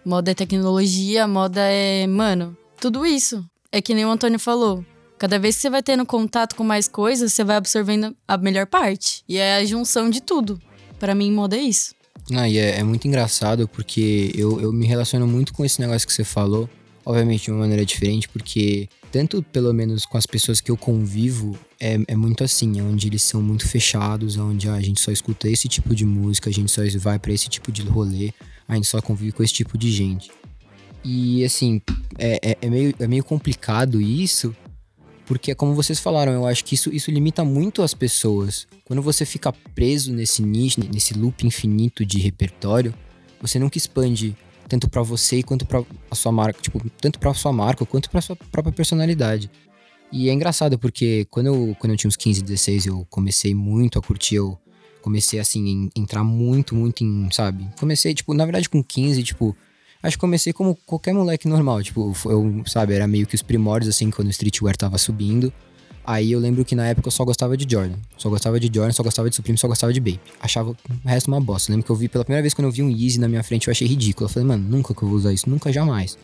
Moda 0.04 0.30
é 0.30 0.34
tecnologia, 0.34 1.28
moda 1.28 1.60
é, 1.60 2.06
mano, 2.06 2.56
tudo 2.80 3.04
isso. 3.04 3.44
É 3.70 3.82
que 3.82 3.94
nem 3.94 4.04
o 4.04 4.10
Antônio 4.10 4.38
falou. 4.38 4.84
Cada 5.18 5.38
vez 5.38 5.54
que 5.54 5.62
você 5.62 5.70
vai 5.70 5.82
tendo 5.82 6.04
contato 6.04 6.56
com 6.56 6.64
mais 6.64 6.88
coisas, 6.88 7.32
você 7.32 7.44
vai 7.44 7.56
absorvendo 7.56 8.16
a 8.26 8.36
melhor 8.36 8.66
parte. 8.66 9.22
E 9.28 9.36
é 9.36 9.56
a 9.56 9.64
junção 9.64 10.10
de 10.10 10.20
tudo. 10.20 10.58
Pra 10.98 11.14
mim, 11.14 11.30
moda 11.30 11.56
é 11.56 11.60
isso. 11.60 11.94
Ah, 12.34 12.48
e 12.48 12.58
é, 12.58 12.78
é 12.78 12.82
muito 12.82 13.06
engraçado 13.06 13.68
porque 13.68 14.32
eu, 14.34 14.60
eu 14.60 14.72
me 14.72 14.86
relaciono 14.86 15.26
muito 15.26 15.52
com 15.52 15.64
esse 15.64 15.80
negócio 15.80 16.06
que 16.06 16.12
você 16.12 16.24
falou. 16.24 16.68
Obviamente 17.04 17.44
de 17.44 17.50
uma 17.50 17.60
maneira 17.60 17.84
diferente, 17.84 18.28
porque 18.28 18.88
tanto 19.10 19.42
pelo 19.42 19.72
menos 19.72 20.06
com 20.06 20.16
as 20.16 20.24
pessoas 20.24 20.60
que 20.60 20.70
eu 20.70 20.76
convivo, 20.76 21.58
é, 21.82 21.98
é 22.06 22.16
muito 22.16 22.44
assim, 22.44 22.78
é 22.78 22.82
onde 22.82 23.08
eles 23.08 23.22
são 23.22 23.42
muito 23.42 23.66
fechados, 23.66 24.36
é 24.36 24.40
onde 24.40 24.68
ah, 24.68 24.74
a 24.74 24.80
gente 24.80 25.00
só 25.00 25.10
escuta 25.10 25.48
esse 25.48 25.68
tipo 25.68 25.92
de 25.96 26.06
música, 26.06 26.48
a 26.48 26.52
gente 26.52 26.70
só 26.70 26.80
vai 27.00 27.18
para 27.18 27.32
esse 27.32 27.48
tipo 27.48 27.72
de 27.72 27.82
rolê, 27.82 28.32
a 28.68 28.76
gente 28.76 28.86
só 28.86 29.02
convive 29.02 29.32
com 29.32 29.42
esse 29.42 29.52
tipo 29.52 29.76
de 29.76 29.90
gente. 29.90 30.30
E 31.04 31.44
assim, 31.44 31.82
é, 32.16 32.38
é, 32.50 32.58
é, 32.62 32.70
meio, 32.70 32.94
é 33.00 33.08
meio 33.08 33.24
complicado 33.24 34.00
isso, 34.00 34.54
porque 35.26 35.56
como 35.56 35.74
vocês 35.74 35.98
falaram, 35.98 36.32
eu 36.32 36.46
acho 36.46 36.64
que 36.64 36.76
isso, 36.76 36.88
isso 36.94 37.10
limita 37.10 37.44
muito 37.44 37.82
as 37.82 37.94
pessoas. 37.94 38.68
Quando 38.84 39.02
você 39.02 39.26
fica 39.26 39.52
preso 39.52 40.12
nesse 40.12 40.40
nicho, 40.40 40.80
nesse 40.80 41.14
loop 41.14 41.44
infinito 41.44 42.06
de 42.06 42.18
repertório, 42.18 42.94
você 43.40 43.58
nunca 43.58 43.76
expande 43.76 44.36
tanto 44.68 44.88
para 44.88 45.02
você 45.02 45.42
quanto 45.42 45.66
para 45.66 45.82
a 46.08 46.14
sua 46.14 46.30
marca, 46.30 46.62
tipo, 46.62 46.80
tanto 47.00 47.18
para 47.18 47.34
sua 47.34 47.52
marca 47.52 47.84
quanto 47.84 48.08
para 48.08 48.20
sua 48.20 48.36
própria 48.36 48.72
personalidade. 48.72 49.50
E 50.12 50.28
é 50.28 50.32
engraçado 50.32 50.78
porque 50.78 51.26
quando 51.30 51.46
eu, 51.46 51.76
quando 51.78 51.92
eu 51.92 51.96
tinha 51.96 52.08
uns 52.08 52.16
15, 52.16 52.42
16, 52.42 52.86
eu 52.86 53.06
comecei 53.08 53.54
muito 53.54 53.98
a 53.98 54.02
curtir, 54.02 54.34
eu 54.34 54.58
comecei 55.00 55.40
assim, 55.40 55.90
a 55.96 55.98
entrar 55.98 56.22
muito, 56.22 56.74
muito 56.74 57.02
em, 57.02 57.28
sabe? 57.32 57.66
Comecei, 57.80 58.12
tipo, 58.12 58.34
na 58.34 58.44
verdade 58.44 58.68
com 58.68 58.84
15, 58.84 59.22
tipo, 59.22 59.56
acho 60.02 60.16
que 60.16 60.20
comecei 60.20 60.52
como 60.52 60.76
qualquer 60.86 61.14
moleque 61.14 61.48
normal, 61.48 61.82
tipo, 61.82 62.12
eu, 62.26 62.62
sabe, 62.66 62.92
era 62.92 63.06
meio 63.06 63.26
que 63.26 63.34
os 63.34 63.42
primórdios 63.42 63.94
assim, 63.94 64.10
quando 64.10 64.28
o 64.28 64.30
streetwear 64.30 64.76
tava 64.76 64.98
subindo. 64.98 65.50
Aí 66.04 66.32
eu 66.32 66.40
lembro 66.40 66.64
que 66.64 66.74
na 66.74 66.86
época 66.86 67.06
eu 67.06 67.12
só 67.12 67.24
gostava 67.24 67.56
de 67.56 67.64
Jordan. 67.70 67.96
Só 68.18 68.28
gostava 68.28 68.58
de 68.58 68.68
Jordan, 68.74 68.92
só 68.92 69.04
gostava 69.04 69.30
de 69.30 69.36
Supreme, 69.36 69.56
só 69.56 69.68
gostava 69.68 69.92
de 69.92 70.00
Bape. 70.00 70.20
Achava 70.40 70.70
o 70.70 70.76
resto 71.08 71.28
uma 71.28 71.40
bosta. 71.40 71.70
Lembro 71.70 71.86
que 71.86 71.92
eu 71.92 71.96
vi 71.96 72.08
pela 72.08 72.24
primeira 72.24 72.42
vez 72.42 72.52
quando 72.54 72.66
eu 72.66 72.72
vi 72.72 72.82
um 72.82 72.90
Yeezy 72.90 73.20
na 73.20 73.28
minha 73.28 73.42
frente, 73.44 73.68
eu 73.68 73.70
achei 73.70 73.86
ridículo. 73.86 74.26
Eu 74.26 74.28
falei, 74.28 74.48
mano, 74.48 74.68
nunca 74.68 74.92
que 74.92 75.02
eu 75.02 75.08
vou 75.08 75.16
usar 75.16 75.32
isso, 75.32 75.48
nunca 75.48 75.72
jamais. 75.72 76.18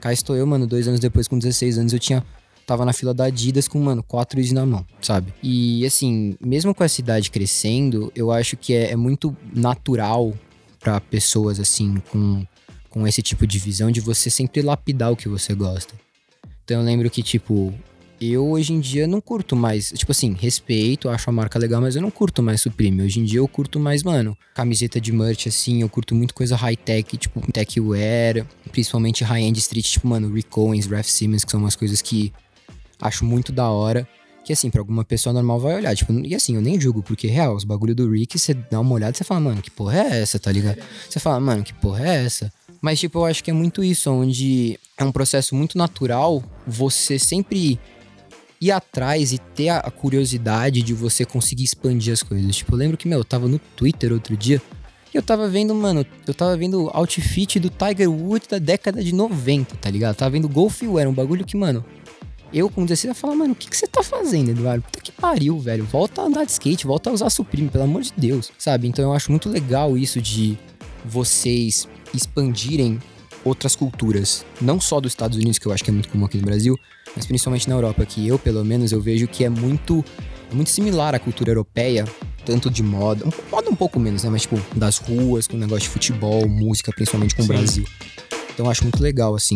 Cá 0.00 0.12
estou 0.12 0.36
eu, 0.36 0.46
mano, 0.46 0.64
dois 0.64 0.86
anos 0.86 1.00
depois, 1.00 1.26
com 1.26 1.38
16 1.38 1.78
anos, 1.78 1.92
eu 1.92 1.98
tinha. 1.98 2.24
Tava 2.66 2.84
na 2.84 2.92
fila 2.92 3.14
da 3.14 3.26
Adidas 3.26 3.68
com, 3.68 3.78
mano, 3.78 4.02
quatro 4.02 4.40
Yeezy 4.40 4.52
na 4.52 4.66
mão, 4.66 4.84
sabe? 5.00 5.32
E 5.40 5.86
assim, 5.86 6.36
mesmo 6.40 6.74
com 6.74 6.82
essa 6.82 7.00
idade 7.00 7.30
crescendo, 7.30 8.12
eu 8.14 8.32
acho 8.32 8.56
que 8.56 8.74
é, 8.74 8.90
é 8.90 8.96
muito 8.96 9.36
natural 9.54 10.34
para 10.80 11.00
pessoas 11.00 11.60
assim, 11.60 12.02
com, 12.10 12.44
com 12.90 13.06
esse 13.06 13.22
tipo 13.22 13.46
de 13.46 13.58
visão, 13.60 13.90
de 13.90 14.00
você 14.00 14.28
sempre 14.28 14.62
lapidar 14.62 15.12
o 15.12 15.16
que 15.16 15.28
você 15.28 15.54
gosta. 15.54 15.94
Então 16.64 16.80
eu 16.80 16.84
lembro 16.84 17.08
que, 17.08 17.22
tipo, 17.22 17.72
eu 18.20 18.50
hoje 18.50 18.72
em 18.72 18.80
dia 18.80 19.06
não 19.06 19.20
curto 19.20 19.54
mais. 19.54 19.92
Tipo 19.92 20.12
assim, 20.12 20.32
respeito, 20.32 21.08
acho 21.08 21.28
a 21.28 21.32
marca 21.32 21.58
legal, 21.58 21.80
mas 21.80 21.96
eu 21.96 22.02
não 22.02 22.10
curto 22.10 22.42
mais 22.42 22.60
Supreme. 22.60 23.02
Hoje 23.02 23.20
em 23.20 23.24
dia 23.24 23.38
eu 23.38 23.48
curto 23.48 23.78
mais, 23.78 24.02
mano, 24.02 24.36
camiseta 24.54 25.00
de 25.00 25.12
merch, 25.12 25.46
assim. 25.46 25.82
Eu 25.82 25.88
curto 25.88 26.14
muito 26.14 26.34
coisa 26.34 26.56
high-tech, 26.56 27.16
tipo 27.16 27.40
tech 27.52 27.80
wear, 27.80 28.46
principalmente 28.72 29.22
high-end 29.22 29.58
street, 29.58 29.86
tipo, 29.86 30.08
mano, 30.08 30.32
Rick 30.32 30.48
Owens, 30.58 30.86
Raf 30.86 31.08
Simmons, 31.08 31.44
que 31.44 31.50
são 31.50 31.60
umas 31.60 31.76
coisas 31.76 32.00
que 32.00 32.32
acho 33.00 33.24
muito 33.24 33.52
da 33.52 33.68
hora. 33.68 34.06
Que 34.44 34.52
assim, 34.52 34.70
pra 34.70 34.80
alguma 34.80 35.04
pessoa 35.04 35.32
normal 35.32 35.58
vai 35.58 35.74
olhar. 35.74 35.94
Tipo, 35.96 36.12
e 36.24 36.34
assim, 36.34 36.54
eu 36.54 36.62
nem 36.62 36.80
julgo, 36.80 37.02
porque 37.02 37.26
real, 37.26 37.56
os 37.56 37.64
bagulho 37.64 37.94
do 37.94 38.08
Rick, 38.08 38.38
você 38.38 38.54
dá 38.54 38.80
uma 38.80 38.94
olhada 38.94 39.12
e 39.12 39.18
você 39.18 39.24
fala, 39.24 39.40
mano, 39.40 39.60
que 39.60 39.70
porra 39.70 39.98
é 39.98 40.20
essa, 40.20 40.38
tá 40.38 40.52
ligado? 40.52 40.78
Você 41.08 41.18
fala, 41.18 41.40
mano, 41.40 41.64
que 41.64 41.74
porra 41.74 42.06
é 42.06 42.24
essa? 42.24 42.52
Mas, 42.80 43.00
tipo, 43.00 43.18
eu 43.18 43.24
acho 43.24 43.42
que 43.42 43.50
é 43.50 43.54
muito 43.54 43.82
isso, 43.82 44.08
onde 44.10 44.78
é 44.96 45.04
um 45.04 45.10
processo 45.10 45.54
muito 45.54 45.76
natural 45.76 46.44
você 46.64 47.18
sempre 47.18 47.80
ir 48.60 48.70
atrás 48.70 49.32
e 49.32 49.38
ter 49.38 49.68
a 49.68 49.90
curiosidade 49.90 50.82
de 50.82 50.94
você 50.94 51.24
conseguir 51.24 51.64
expandir 51.64 52.12
as 52.12 52.22
coisas. 52.22 52.56
Tipo, 52.56 52.74
eu 52.74 52.78
lembro 52.78 52.96
que, 52.96 53.08
meu, 53.08 53.18
eu 53.18 53.24
tava 53.24 53.48
no 53.48 53.58
Twitter 53.58 54.12
outro 54.12 54.36
dia 54.36 54.62
e 55.12 55.16
eu 55.16 55.22
tava 55.22 55.48
vendo, 55.48 55.74
mano, 55.74 56.06
eu 56.26 56.34
tava 56.34 56.56
vendo 56.56 56.90
outfit 56.92 57.58
do 57.58 57.70
Tiger 57.70 58.10
Woods 58.10 58.48
da 58.48 58.58
década 58.58 59.02
de 59.02 59.14
90, 59.14 59.76
tá 59.76 59.90
ligado? 59.90 60.14
Eu 60.14 60.18
tava 60.18 60.30
vendo 60.30 60.48
Golf 60.48 60.82
Wear, 60.82 61.08
um 61.08 61.12
bagulho 61.12 61.44
que, 61.44 61.56
mano, 61.56 61.84
eu 62.52 62.70
com 62.70 62.84
16 62.84 63.04
ia 63.04 63.14
falar, 63.14 63.34
mano, 63.34 63.52
o 63.52 63.56
que, 63.56 63.68
que 63.68 63.76
você 63.76 63.86
tá 63.86 64.02
fazendo, 64.02 64.50
Eduardo? 64.50 64.82
Puta 64.82 65.00
que 65.00 65.12
pariu, 65.12 65.58
velho. 65.58 65.84
Volta 65.84 66.22
a 66.22 66.24
andar 66.24 66.44
de 66.44 66.52
skate, 66.52 66.86
volta 66.86 67.10
a 67.10 67.12
usar 67.12 67.30
Supreme, 67.30 67.68
pelo 67.68 67.84
amor 67.84 68.02
de 68.02 68.12
Deus, 68.16 68.50
sabe? 68.58 68.88
Então 68.88 69.04
eu 69.04 69.12
acho 69.12 69.30
muito 69.30 69.48
legal 69.48 69.96
isso 69.96 70.20
de 70.20 70.58
vocês 71.04 71.88
expandirem 72.14 73.00
outras 73.44 73.76
culturas. 73.76 74.44
Não 74.60 74.80
só 74.80 75.00
dos 75.00 75.12
Estados 75.12 75.36
Unidos, 75.36 75.58
que 75.58 75.66
eu 75.66 75.72
acho 75.72 75.84
que 75.84 75.90
é 75.90 75.92
muito 75.92 76.08
comum 76.08 76.24
aqui 76.24 76.36
no 76.36 76.44
Brasil, 76.44 76.76
mas 77.14 77.26
principalmente 77.26 77.68
na 77.68 77.74
Europa, 77.74 78.04
que 78.04 78.26
eu, 78.26 78.38
pelo 78.38 78.64
menos, 78.64 78.92
eu 78.92 79.00
vejo 79.00 79.26
que 79.28 79.44
é 79.44 79.48
muito, 79.48 80.04
é 80.50 80.54
muito 80.54 80.70
similar 80.70 81.14
à 81.14 81.18
cultura 81.18 81.50
europeia, 81.50 82.04
tanto 82.44 82.70
de 82.70 82.82
moda, 82.82 83.24
moda 83.50 83.70
um 83.70 83.74
pouco 83.76 83.98
menos, 83.98 84.24
né? 84.24 84.30
Mas, 84.30 84.42
tipo, 84.42 84.60
das 84.76 84.98
ruas, 84.98 85.46
com 85.46 85.56
o 85.56 85.60
negócio 85.60 85.84
de 85.84 85.88
futebol, 85.88 86.48
música, 86.48 86.92
principalmente 86.92 87.34
com 87.34 87.42
Sim. 87.42 87.52
o 87.52 87.56
Brasil. 87.56 87.84
Então 88.52 88.66
eu 88.66 88.70
acho 88.70 88.82
muito 88.82 89.02
legal, 89.02 89.34
assim. 89.34 89.54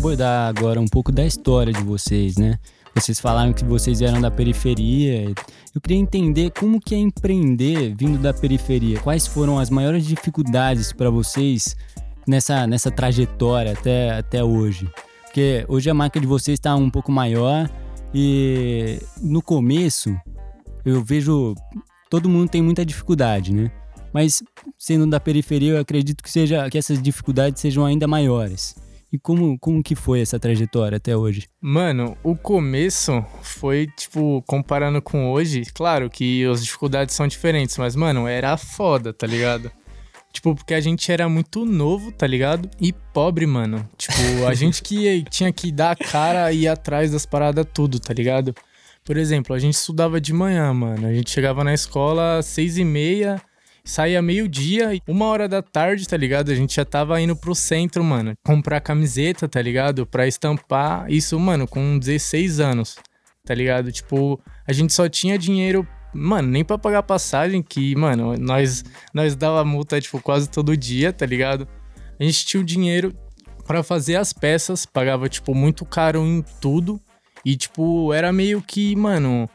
Abordar 0.00 0.48
agora 0.48 0.80
um 0.80 0.88
pouco 0.88 1.12
da 1.12 1.26
história 1.26 1.74
de 1.74 1.82
vocês, 1.82 2.38
né? 2.38 2.58
Vocês 2.94 3.20
falaram 3.20 3.52
que 3.52 3.62
vocês 3.66 4.00
eram 4.00 4.18
da 4.18 4.30
periferia. 4.30 5.30
Eu 5.74 5.80
queria 5.80 5.98
entender 5.98 6.50
como 6.58 6.80
que 6.80 6.94
é 6.94 6.98
empreender 6.98 7.94
vindo 7.94 8.18
da 8.18 8.32
periferia. 8.32 8.98
Quais 9.00 9.26
foram 9.26 9.58
as 9.58 9.68
maiores 9.68 10.06
dificuldades 10.06 10.90
para 10.90 11.10
vocês 11.10 11.76
nessa, 12.26 12.66
nessa 12.66 12.90
trajetória 12.90 13.72
até, 13.72 14.12
até 14.12 14.42
hoje? 14.42 14.90
Porque 15.24 15.66
hoje 15.68 15.90
a 15.90 15.94
marca 15.94 16.18
de 16.18 16.26
vocês 16.26 16.58
está 16.58 16.74
um 16.74 16.88
pouco 16.88 17.12
maior 17.12 17.68
e 18.14 18.98
no 19.20 19.42
começo 19.42 20.16
eu 20.82 21.04
vejo 21.04 21.54
todo 22.08 22.26
mundo 22.26 22.48
tem 22.48 22.62
muita 22.62 22.86
dificuldade, 22.86 23.52
né? 23.52 23.70
Mas 24.14 24.42
sendo 24.78 25.06
da 25.06 25.20
periferia, 25.20 25.74
eu 25.74 25.80
acredito 25.80 26.24
que 26.24 26.30
seja 26.30 26.70
que 26.70 26.78
essas 26.78 27.02
dificuldades 27.02 27.60
sejam 27.60 27.84
ainda 27.84 28.08
maiores. 28.08 28.74
E 29.12 29.18
como, 29.18 29.58
como 29.58 29.82
que 29.82 29.96
foi 29.96 30.20
essa 30.20 30.38
trajetória 30.38 30.96
até 30.96 31.16
hoje? 31.16 31.48
Mano, 31.60 32.16
o 32.22 32.36
começo 32.36 33.24
foi, 33.42 33.88
tipo, 33.96 34.42
comparando 34.46 35.02
com 35.02 35.30
hoje, 35.30 35.64
claro 35.74 36.08
que 36.08 36.44
as 36.44 36.64
dificuldades 36.64 37.14
são 37.14 37.26
diferentes, 37.26 37.76
mas, 37.76 37.96
mano, 37.96 38.28
era 38.28 38.56
foda, 38.56 39.12
tá 39.12 39.26
ligado? 39.26 39.70
Tipo, 40.32 40.54
porque 40.54 40.74
a 40.74 40.80
gente 40.80 41.10
era 41.10 41.28
muito 41.28 41.64
novo, 41.66 42.12
tá 42.12 42.24
ligado? 42.26 42.70
E 42.80 42.92
pobre, 42.92 43.46
mano. 43.46 43.88
Tipo, 43.96 44.46
a 44.46 44.54
gente 44.54 44.80
que 44.80 45.24
tinha 45.28 45.52
que 45.52 45.72
dar 45.72 45.90
a 45.90 45.96
cara 45.96 46.52
e 46.52 46.60
ir 46.60 46.68
atrás 46.68 47.10
das 47.10 47.26
paradas 47.26 47.66
tudo, 47.72 47.98
tá 47.98 48.14
ligado? 48.14 48.54
Por 49.04 49.16
exemplo, 49.16 49.56
a 49.56 49.58
gente 49.58 49.74
estudava 49.74 50.20
de 50.20 50.32
manhã, 50.32 50.72
mano. 50.72 51.06
A 51.06 51.12
gente 51.12 51.30
chegava 51.30 51.64
na 51.64 51.74
escola 51.74 52.38
às 52.38 52.46
seis 52.46 52.78
e 52.78 52.84
meia, 52.84 53.42
saía 53.90 54.22
meio-dia, 54.22 55.00
uma 55.06 55.26
hora 55.26 55.48
da 55.48 55.60
tarde, 55.60 56.06
tá 56.06 56.16
ligado? 56.16 56.50
A 56.50 56.54
gente 56.54 56.76
já 56.76 56.84
tava 56.84 57.20
indo 57.20 57.34
pro 57.34 57.54
centro, 57.54 58.02
mano, 58.04 58.34
comprar 58.44 58.80
camiseta, 58.80 59.48
tá 59.48 59.60
ligado? 59.60 60.06
Pra 60.06 60.26
estampar. 60.26 61.10
Isso, 61.10 61.38
mano, 61.38 61.66
com 61.66 61.98
16 61.98 62.60
anos, 62.60 62.96
tá 63.44 63.54
ligado? 63.54 63.90
Tipo, 63.90 64.40
a 64.66 64.72
gente 64.72 64.92
só 64.92 65.08
tinha 65.08 65.36
dinheiro, 65.36 65.86
mano, 66.14 66.48
nem 66.48 66.64
pra 66.64 66.78
pagar 66.78 67.02
passagem, 67.02 67.62
que, 67.62 67.96
mano, 67.96 68.36
nós, 68.38 68.84
nós 69.12 69.34
dava 69.34 69.64
multa, 69.64 70.00
tipo, 70.00 70.20
quase 70.22 70.48
todo 70.48 70.76
dia, 70.76 71.12
tá 71.12 71.26
ligado? 71.26 71.66
A 72.18 72.22
gente 72.24 72.46
tinha 72.46 72.60
o 72.60 72.64
dinheiro 72.64 73.12
pra 73.66 73.82
fazer 73.82 74.16
as 74.16 74.32
peças, 74.32 74.86
pagava, 74.86 75.28
tipo, 75.28 75.54
muito 75.54 75.84
caro 75.84 76.24
em 76.24 76.44
tudo. 76.60 77.00
E, 77.44 77.56
tipo, 77.56 78.12
era 78.12 78.32
meio 78.32 78.60
que, 78.60 78.94
mano, 78.94 79.48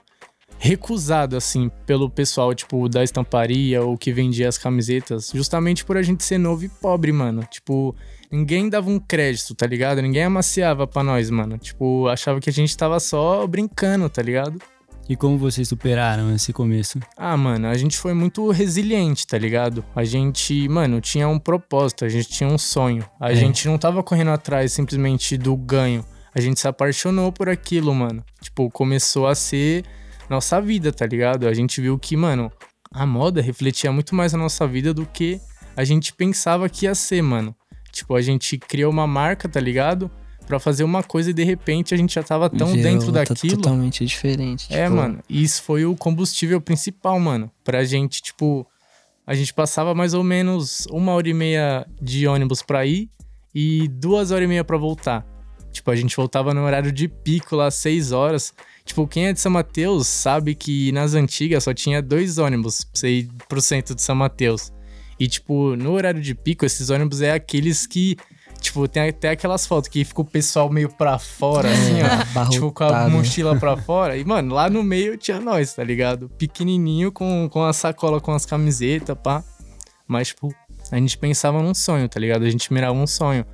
recusado, 0.57 1.35
assim, 1.37 1.69
pelo 1.85 2.09
pessoal, 2.09 2.53
tipo, 2.53 2.87
da 2.89 3.03
estamparia 3.03 3.81
ou 3.83 3.97
que 3.97 4.11
vendia 4.11 4.47
as 4.49 4.57
camisetas, 4.57 5.31
justamente 5.33 5.83
por 5.85 5.97
a 5.97 6.01
gente 6.01 6.23
ser 6.23 6.37
novo 6.37 6.63
e 6.65 6.69
pobre, 6.69 7.11
mano. 7.11 7.43
Tipo, 7.49 7.95
ninguém 8.31 8.69
dava 8.69 8.89
um 8.89 8.99
crédito, 8.99 9.53
tá 9.53 9.67
ligado? 9.67 10.01
Ninguém 10.01 10.23
amaciava 10.23 10.87
pra 10.87 11.03
nós, 11.03 11.29
mano. 11.29 11.57
Tipo, 11.57 12.07
achava 12.07 12.39
que 12.39 12.49
a 12.49 12.53
gente 12.53 12.75
tava 12.75 12.99
só 12.99 13.45
brincando, 13.45 14.09
tá 14.09 14.21
ligado? 14.21 14.59
E 15.07 15.15
como 15.15 15.37
vocês 15.37 15.67
superaram 15.67 16.33
esse 16.33 16.51
começo? 16.51 16.99
Ah, 17.15 17.37
mano, 17.37 17.67
a 17.67 17.77
gente 17.77 17.95
foi 17.95 18.15
muito 18.15 18.49
resiliente, 18.49 19.27
tá 19.27 19.37
ligado? 19.37 19.85
A 19.95 20.03
gente, 20.03 20.67
mano, 20.67 20.99
tinha 20.99 21.27
um 21.27 21.37
propósito, 21.37 22.05
a 22.05 22.09
gente 22.09 22.27
tinha 22.29 22.49
um 22.49 22.57
sonho. 22.57 23.05
A 23.19 23.31
É. 23.31 23.35
gente 23.35 23.67
não 23.67 23.77
tava 23.77 24.01
correndo 24.01 24.31
atrás 24.31 24.71
simplesmente 24.71 25.37
do 25.37 25.55
ganho. 25.55 26.03
A 26.33 26.41
gente 26.41 26.59
se 26.59 26.67
apaixonou 26.67 27.31
por 27.31 27.47
aquilo, 27.47 27.93
mano. 27.93 28.23
Tipo, 28.41 28.67
começou 28.71 29.27
a 29.27 29.35
ser 29.35 29.85
nossa 30.29 30.59
vida, 30.61 30.91
tá 30.91 31.05
ligado? 31.05 31.47
A 31.47 31.53
gente 31.53 31.79
viu 31.81 31.97
que, 31.97 32.15
mano, 32.17 32.51
a 32.91 33.05
moda 33.05 33.41
refletia 33.41 33.91
muito 33.91 34.15
mais 34.15 34.33
a 34.33 34.37
nossa 34.37 34.67
vida 34.67 34.93
do 34.93 35.05
que 35.05 35.39
a 35.75 35.83
gente 35.83 36.13
pensava 36.13 36.69
que 36.69 36.85
ia 36.85 36.95
ser, 36.95 37.21
mano. 37.21 37.55
Tipo, 37.91 38.15
a 38.15 38.21
gente 38.21 38.57
criou 38.57 38.91
uma 38.91 39.07
marca, 39.07 39.47
tá 39.47 39.59
ligado? 39.59 40.09
Pra 40.47 40.59
fazer 40.59 40.83
uma 40.83 41.01
coisa 41.01 41.31
e 41.31 41.33
de 41.33 41.43
repente 41.43 41.93
a 41.93 41.97
gente 41.97 42.13
já 42.13 42.21
tava 42.23 42.49
tão 42.49 42.67
Virou 42.67 42.83
dentro 42.83 43.07
outra 43.07 43.25
daquilo. 43.25 43.57
totalmente 43.57 44.05
diferente. 44.05 44.67
É, 44.71 44.83
tipo, 44.83 44.95
mano. 44.95 45.19
E 45.27 45.43
isso 45.43 45.63
foi 45.63 45.85
o 45.85 45.95
combustível 45.95 46.61
principal, 46.61 47.19
mano. 47.19 47.51
Pra 47.63 47.83
gente, 47.83 48.21
tipo. 48.21 48.65
A 49.27 49.33
gente 49.33 49.51
passava 49.53 49.95
mais 49.95 50.13
ou 50.13 50.23
menos 50.23 50.85
uma 50.91 51.13
hora 51.13 51.27
e 51.27 51.33
meia 51.33 51.87
de 51.99 52.27
ônibus 52.27 52.61
pra 52.61 52.85
ir 52.85 53.09
e 53.55 53.87
duas 53.87 54.29
horas 54.29 54.45
e 54.45 54.47
meia 54.47 54.63
pra 54.63 54.77
voltar. 54.77 55.25
Tipo, 55.71 55.89
a 55.89 55.95
gente 55.95 56.15
voltava 56.15 56.53
no 56.53 56.61
horário 56.63 56.91
de 56.91 57.07
pico 57.07 57.55
lá, 57.55 57.71
seis 57.71 58.11
horas. 58.11 58.53
Tipo, 58.85 59.07
quem 59.07 59.27
é 59.27 59.33
de 59.33 59.39
São 59.39 59.51
Mateus 59.51 60.05
sabe 60.07 60.53
que 60.53 60.91
nas 60.91 61.15
antigas 61.15 61.63
só 61.63 61.73
tinha 61.73 62.01
dois 62.01 62.37
ônibus 62.37 62.83
pra 62.83 62.91
você 62.93 63.09
ir 63.09 63.29
pro 63.49 63.59
centro 63.59 63.95
de 63.95 64.01
São 64.01 64.15
Mateus. 64.15 64.71
E, 65.19 65.27
tipo, 65.27 65.75
no 65.75 65.93
horário 65.93 66.21
de 66.21 66.35
pico, 66.35 66.65
esses 66.65 66.89
ônibus 66.89 67.21
é 67.21 67.31
aqueles 67.31 67.87
que. 67.87 68.15
Tipo, 68.61 68.87
tem 68.87 69.09
até 69.09 69.29
aquelas 69.29 69.65
fotos 69.65 69.89
que 69.89 70.03
fica 70.03 70.21
o 70.21 70.25
pessoal 70.25 70.69
meio 70.69 70.89
pra 70.89 71.19
fora, 71.19 71.69
assim, 71.69 71.97
ó. 72.01 72.45
Tipo, 72.49 72.71
com 72.71 72.83
a 72.83 73.09
mochila 73.09 73.55
pra 73.59 73.75
fora. 73.77 74.17
E, 74.17 74.23
mano, 74.23 74.53
lá 74.53 74.69
no 74.69 74.83
meio 74.83 75.17
tinha 75.17 75.39
nós, 75.39 75.73
tá 75.73 75.83
ligado? 75.83 76.29
Pequenininho 76.37 77.11
com, 77.11 77.49
com 77.49 77.63
a 77.63 77.73
sacola 77.73 78.19
com 78.19 78.31
as 78.31 78.45
camisetas, 78.45 79.17
pá. 79.21 79.43
Mas, 80.07 80.29
tipo, 80.29 80.53
a 80.91 80.97
gente 80.97 81.17
pensava 81.17 81.61
num 81.61 81.73
sonho, 81.73 82.07
tá 82.07 82.19
ligado? 82.19 82.43
A 82.43 82.49
gente 82.49 82.71
mirava 82.73 82.97
um 82.97 83.07
sonho. 83.07 83.45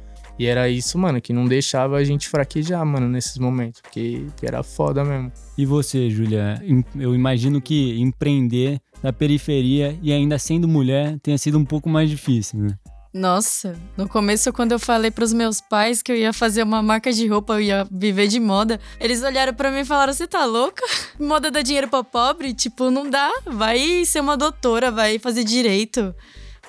E 0.41 0.47
era 0.47 0.67
isso, 0.67 0.97
mano, 0.97 1.21
que 1.21 1.31
não 1.31 1.45
deixava 1.45 1.97
a 1.97 2.03
gente 2.03 2.27
fraquejar, 2.27 2.83
mano, 2.83 3.07
nesses 3.07 3.37
momentos. 3.37 3.79
Porque, 3.79 4.25
porque 4.25 4.47
era 4.47 4.63
foda 4.63 5.05
mesmo. 5.05 5.31
E 5.55 5.67
você, 5.67 6.09
Júlia? 6.09 6.59
Eu 6.95 7.13
imagino 7.13 7.61
que 7.61 8.01
empreender 8.01 8.81
na 9.03 9.13
periferia 9.13 9.95
e 10.01 10.11
ainda 10.11 10.39
sendo 10.39 10.67
mulher 10.67 11.19
tenha 11.21 11.37
sido 11.37 11.59
um 11.59 11.63
pouco 11.63 11.87
mais 11.87 12.09
difícil, 12.09 12.57
né? 12.57 12.75
Nossa, 13.13 13.79
no 13.95 14.09
começo, 14.09 14.51
quando 14.51 14.71
eu 14.71 14.79
falei 14.79 15.11
pros 15.11 15.31
meus 15.31 15.61
pais 15.61 16.01
que 16.01 16.11
eu 16.11 16.15
ia 16.15 16.33
fazer 16.33 16.63
uma 16.63 16.81
marca 16.81 17.13
de 17.13 17.27
roupa, 17.27 17.53
eu 17.53 17.61
ia 17.61 17.87
viver 17.91 18.27
de 18.27 18.39
moda, 18.39 18.79
eles 18.99 19.21
olharam 19.21 19.53
pra 19.53 19.69
mim 19.69 19.81
e 19.81 19.85
falaram: 19.85 20.11
Você 20.11 20.25
tá 20.25 20.43
louca? 20.45 20.83
Moda 21.19 21.51
dá 21.51 21.61
dinheiro 21.61 21.87
pra 21.87 22.03
pobre? 22.03 22.51
Tipo, 22.51 22.89
não 22.89 23.07
dá. 23.07 23.29
Vai 23.45 24.05
ser 24.05 24.21
uma 24.21 24.35
doutora, 24.35 24.89
vai 24.89 25.19
fazer 25.19 25.43
direito. 25.43 26.15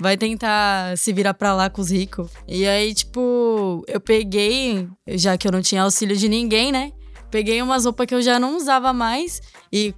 Vai 0.02 0.16
tentar 0.16 0.98
se 0.98 1.12
virar 1.12 1.32
pra 1.32 1.54
lá 1.54 1.70
com 1.70 1.80
os 1.80 1.92
ricos. 1.92 2.28
E 2.48 2.66
aí, 2.66 2.92
tipo, 2.92 3.84
eu 3.86 4.00
peguei, 4.00 4.88
já 5.06 5.38
que 5.38 5.46
eu 5.46 5.52
não 5.52 5.62
tinha 5.62 5.82
auxílio 5.82 6.16
de 6.16 6.28
ninguém, 6.28 6.72
né? 6.72 6.90
Peguei 7.30 7.62
umas 7.62 7.84
roupas 7.84 8.08
que 8.08 8.14
eu 8.14 8.20
já 8.20 8.36
não 8.36 8.56
usava 8.56 8.92
mais 8.92 9.40
e 9.72 9.94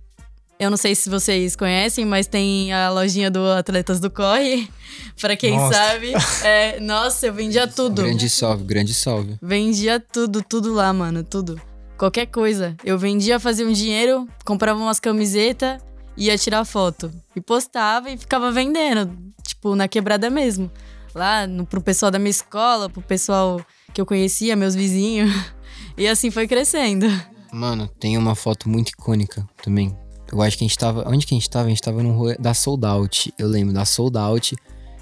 eu 0.60 0.68
não 0.68 0.76
sei 0.76 0.94
se 0.94 1.08
vocês 1.08 1.56
conhecem, 1.56 2.04
mas 2.04 2.26
tem 2.26 2.70
a 2.70 2.90
lojinha 2.90 3.30
do 3.30 3.50
Atletas 3.52 3.98
do 3.98 4.10
Corre. 4.10 4.68
Pra 5.18 5.34
quem 5.36 5.56
Nossa. 5.56 5.72
sabe. 5.72 6.12
É, 6.44 6.78
nossa, 6.80 7.26
eu 7.26 7.32
vendia 7.32 7.66
tudo. 7.66 8.02
Grande 8.02 8.28
salve, 8.28 8.62
grande 8.64 8.92
salve. 8.92 9.38
Vendia 9.40 9.98
tudo, 9.98 10.42
tudo 10.42 10.74
lá, 10.74 10.92
mano, 10.92 11.24
tudo. 11.24 11.58
Qualquer 11.96 12.26
coisa. 12.26 12.76
Eu 12.84 12.98
vendia, 12.98 13.40
fazia 13.40 13.66
um 13.66 13.72
dinheiro, 13.72 14.28
comprava 14.44 14.78
umas 14.78 15.00
camisetas, 15.00 15.80
ia 16.16 16.37
tirar 16.38 16.64
foto. 16.64 17.11
E 17.35 17.40
postava 17.40 18.11
e 18.11 18.16
ficava 18.16 18.50
vendendo. 18.50 19.16
Tipo, 19.42 19.74
na 19.74 19.88
quebrada 19.88 20.31
mesmo. 20.31 20.70
Lá 21.14 21.46
no, 21.46 21.66
pro 21.66 21.81
pessoal 21.81 22.11
da 22.11 22.18
minha 22.18 22.31
escola, 22.31 22.88
pro 22.88 23.03
pessoal 23.03 23.64
que 23.92 24.00
eu 24.00 24.07
conhecia, 24.07 24.57
meus 24.57 24.74
vizinhos. 24.74 25.31
E 25.96 26.09
assim 26.09 26.29
foi 26.29 26.48
crescendo. 26.48 27.07
Mano, 27.53 27.87
tem 27.87 28.18
uma 28.18 28.35
foto 28.35 28.68
muito 28.68 28.88
icônica 28.88 29.48
também. 29.62 29.96
Eu 30.33 30.42
acho 30.42 30.59
que 30.59 30.64
a 30.64 30.66
gente 30.66 30.77
tava. 30.77 31.09
Onde 31.09 31.24
que 31.24 31.35
a 31.35 31.38
gente 31.38 31.48
tava? 31.48 31.66
A 31.66 31.68
gente 31.68 31.81
tava 31.83 32.03
no 32.03 32.11
rolê 32.11 32.37
da 32.37 32.53
Sold 32.53 32.85
Out. 32.85 33.33
Eu 33.38 33.46
lembro 33.46 33.72
da 33.72 33.85
Sold 33.85 34.18
Out. 34.18 34.57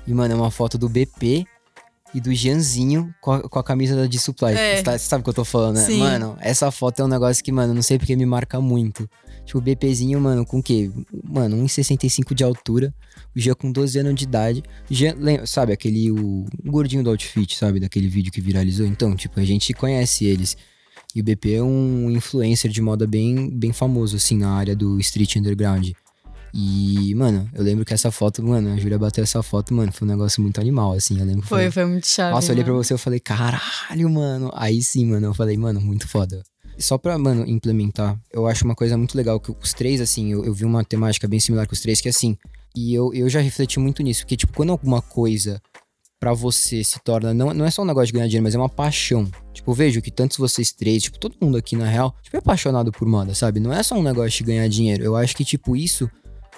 E, 0.07 0.13
mano, 0.13 0.35
é 0.35 0.37
uma 0.37 0.51
foto 0.51 0.77
do 0.77 0.87
BP 0.87 1.47
e 2.15 2.21
do 2.21 2.35
Janzinho 2.35 3.15
com 3.21 3.33
a, 3.33 3.49
com 3.49 3.59
a 3.59 3.65
camisa 3.65 3.97
da 3.97 4.07
D-Supply. 4.07 4.53
É. 4.53 4.77
Você 4.77 4.83
tá- 4.83 4.93
você 4.99 5.05
sabe 5.09 5.21
o 5.21 5.25
que 5.25 5.31
eu 5.31 5.35
tô 5.35 5.45
falando, 5.45 5.77
né? 5.77 5.85
Sim. 5.87 5.99
Mano, 5.99 6.37
essa 6.41 6.71
foto 6.71 7.01
é 7.01 7.05
um 7.05 7.09
negócio 7.09 7.43
que, 7.43 7.51
mano, 7.53 7.73
não 7.75 7.83
sei 7.83 7.99
porque 7.99 8.15
me 8.17 8.27
marca 8.27 8.61
muito. 8.61 9.09
Tipo, 9.45 9.59
o 9.59 9.61
BPzinho, 9.61 10.21
mano, 10.21 10.45
com 10.47 10.59
o 10.59 10.63
quê? 10.63 10.91
Mano, 11.25 11.57
1,65 11.57 12.35
de 12.35 12.45
altura. 12.45 12.95
O 13.35 13.41
Jean 13.41 13.55
com 13.55 13.73
12 13.73 13.99
anos 13.99 14.15
de 14.15 14.25
idade. 14.25 14.63
Jean, 14.91 15.15
lembra- 15.19 15.47
sabe, 15.47 15.73
aquele. 15.73 16.11
O, 16.13 16.45
o 16.65 16.71
gordinho 16.71 17.03
do 17.03 17.11
outfit, 17.11 17.57
sabe? 17.57 17.81
Daquele 17.81 18.09
vídeo 18.09 18.31
que 18.31 18.41
viralizou. 18.41 18.87
Então, 18.87 19.17
tipo, 19.17 19.41
a 19.41 19.45
gente 19.45 19.73
conhece 19.73 20.25
eles. 20.27 20.57
E 21.15 21.21
o 21.21 21.25
BP 21.25 21.55
é 21.55 21.63
um 21.63 22.11
influencer 22.11 22.71
de 22.71 22.81
moda 22.81 23.07
bem, 23.07 23.51
bem 23.51 23.73
famoso, 23.73 24.17
assim, 24.17 24.39
na 24.39 24.51
área 24.53 24.75
do 24.75 24.99
street 25.01 25.37
underground. 25.37 25.91
E, 26.55 27.15
mano, 27.15 27.49
eu 27.55 27.63
lembro 27.63 27.85
que 27.85 27.95
essa 27.95 28.11
foto, 28.11 28.43
mano, 28.43 28.73
a 28.73 28.77
Júlia 28.77 28.99
bateu 28.99 29.25
essa 29.25 29.43
foto, 29.43 29.73
mano, 29.73 29.91
foi 29.91 30.07
um 30.07 30.11
negócio 30.11 30.43
muito 30.43 30.61
animal, 30.61 30.93
assim. 30.93 31.19
Eu 31.19 31.25
lembro 31.25 31.43
que 31.43 31.49
Foi, 31.49 31.71
foi 31.71 31.87
muito 31.87 32.07
chave. 32.07 32.35
Nossa, 32.35 32.49
eu 32.49 32.55
olhei 32.55 32.65
pra 32.65 32.73
mano. 32.73 32.85
você 32.85 32.95
e 32.95 32.99
falei, 32.99 33.21
caralho, 33.21 34.11
mano. 34.11 34.51
Aí 34.55 34.83
sim, 34.83 35.07
mano, 35.07 35.29
eu 35.29 35.35
falei, 35.35 35.57
mano, 35.57 35.81
muito 35.81 36.07
foda. 36.07 36.43
Só 36.79 36.99
pra, 36.99 37.17
mano, 37.17 37.49
implementar, 37.49 38.19
eu 38.33 38.47
acho 38.47 38.65
uma 38.65 38.75
coisa 38.75 38.97
muito 38.99 39.17
legal 39.17 39.41
que 39.41 39.51
os 39.51 39.73
três, 39.73 40.01
assim, 40.01 40.33
eu, 40.33 40.45
eu 40.45 40.53
vi 40.53 40.65
uma 40.65 40.85
temática 40.85 41.27
bem 41.29 41.41
similar 41.41 41.67
com 41.67 41.75
os 41.75 41.81
três, 41.81 42.01
que 42.01 42.09
assim, 42.09 42.37
e 42.75 42.95
eu, 42.95 43.13
eu 43.15 43.29
já 43.29 43.41
refleti 43.41 43.79
muito 43.79 44.03
nisso, 44.03 44.23
porque, 44.23 44.37
tipo, 44.37 44.53
quando 44.55 44.71
alguma 44.71 45.01
coisa 45.01 45.61
pra 46.19 46.33
você 46.33 46.85
se 46.85 47.01
torna, 47.03 47.35
não, 47.35 47.53
não 47.53 47.65
é 47.65 47.71
só 47.71 47.83
um 47.83 47.85
negócio 47.85 48.07
de 48.07 48.13
ganhar 48.13 48.27
dinheiro, 48.27 48.45
mas 48.45 48.55
é 48.55 48.59
uma 48.59 48.69
paixão. 48.69 49.29
Tipo, 49.53 49.71
eu 49.71 49.75
vejo 49.75 50.01
que 50.01 50.11
tantos 50.11 50.37
vocês 50.39 50.73
três, 50.73 51.03
tipo, 51.03 51.19
todo 51.19 51.37
mundo 51.41 51.57
aqui, 51.57 51.77
na 51.77 51.87
real, 51.87 52.15
tipo, 52.23 52.37
é 52.37 52.39
apaixonado 52.39 52.93
por 52.93 53.07
moda, 53.09 53.35
sabe? 53.35 53.59
Não 53.61 53.73
é 53.73 53.83
só 53.83 53.97
um 53.97 54.03
negócio 54.03 54.31
de 54.39 54.45
ganhar 54.45 54.69
dinheiro. 54.69 55.03
Eu 55.05 55.17
acho 55.17 55.37
que, 55.37 55.45
tipo, 55.45 55.77
isso 55.77 56.09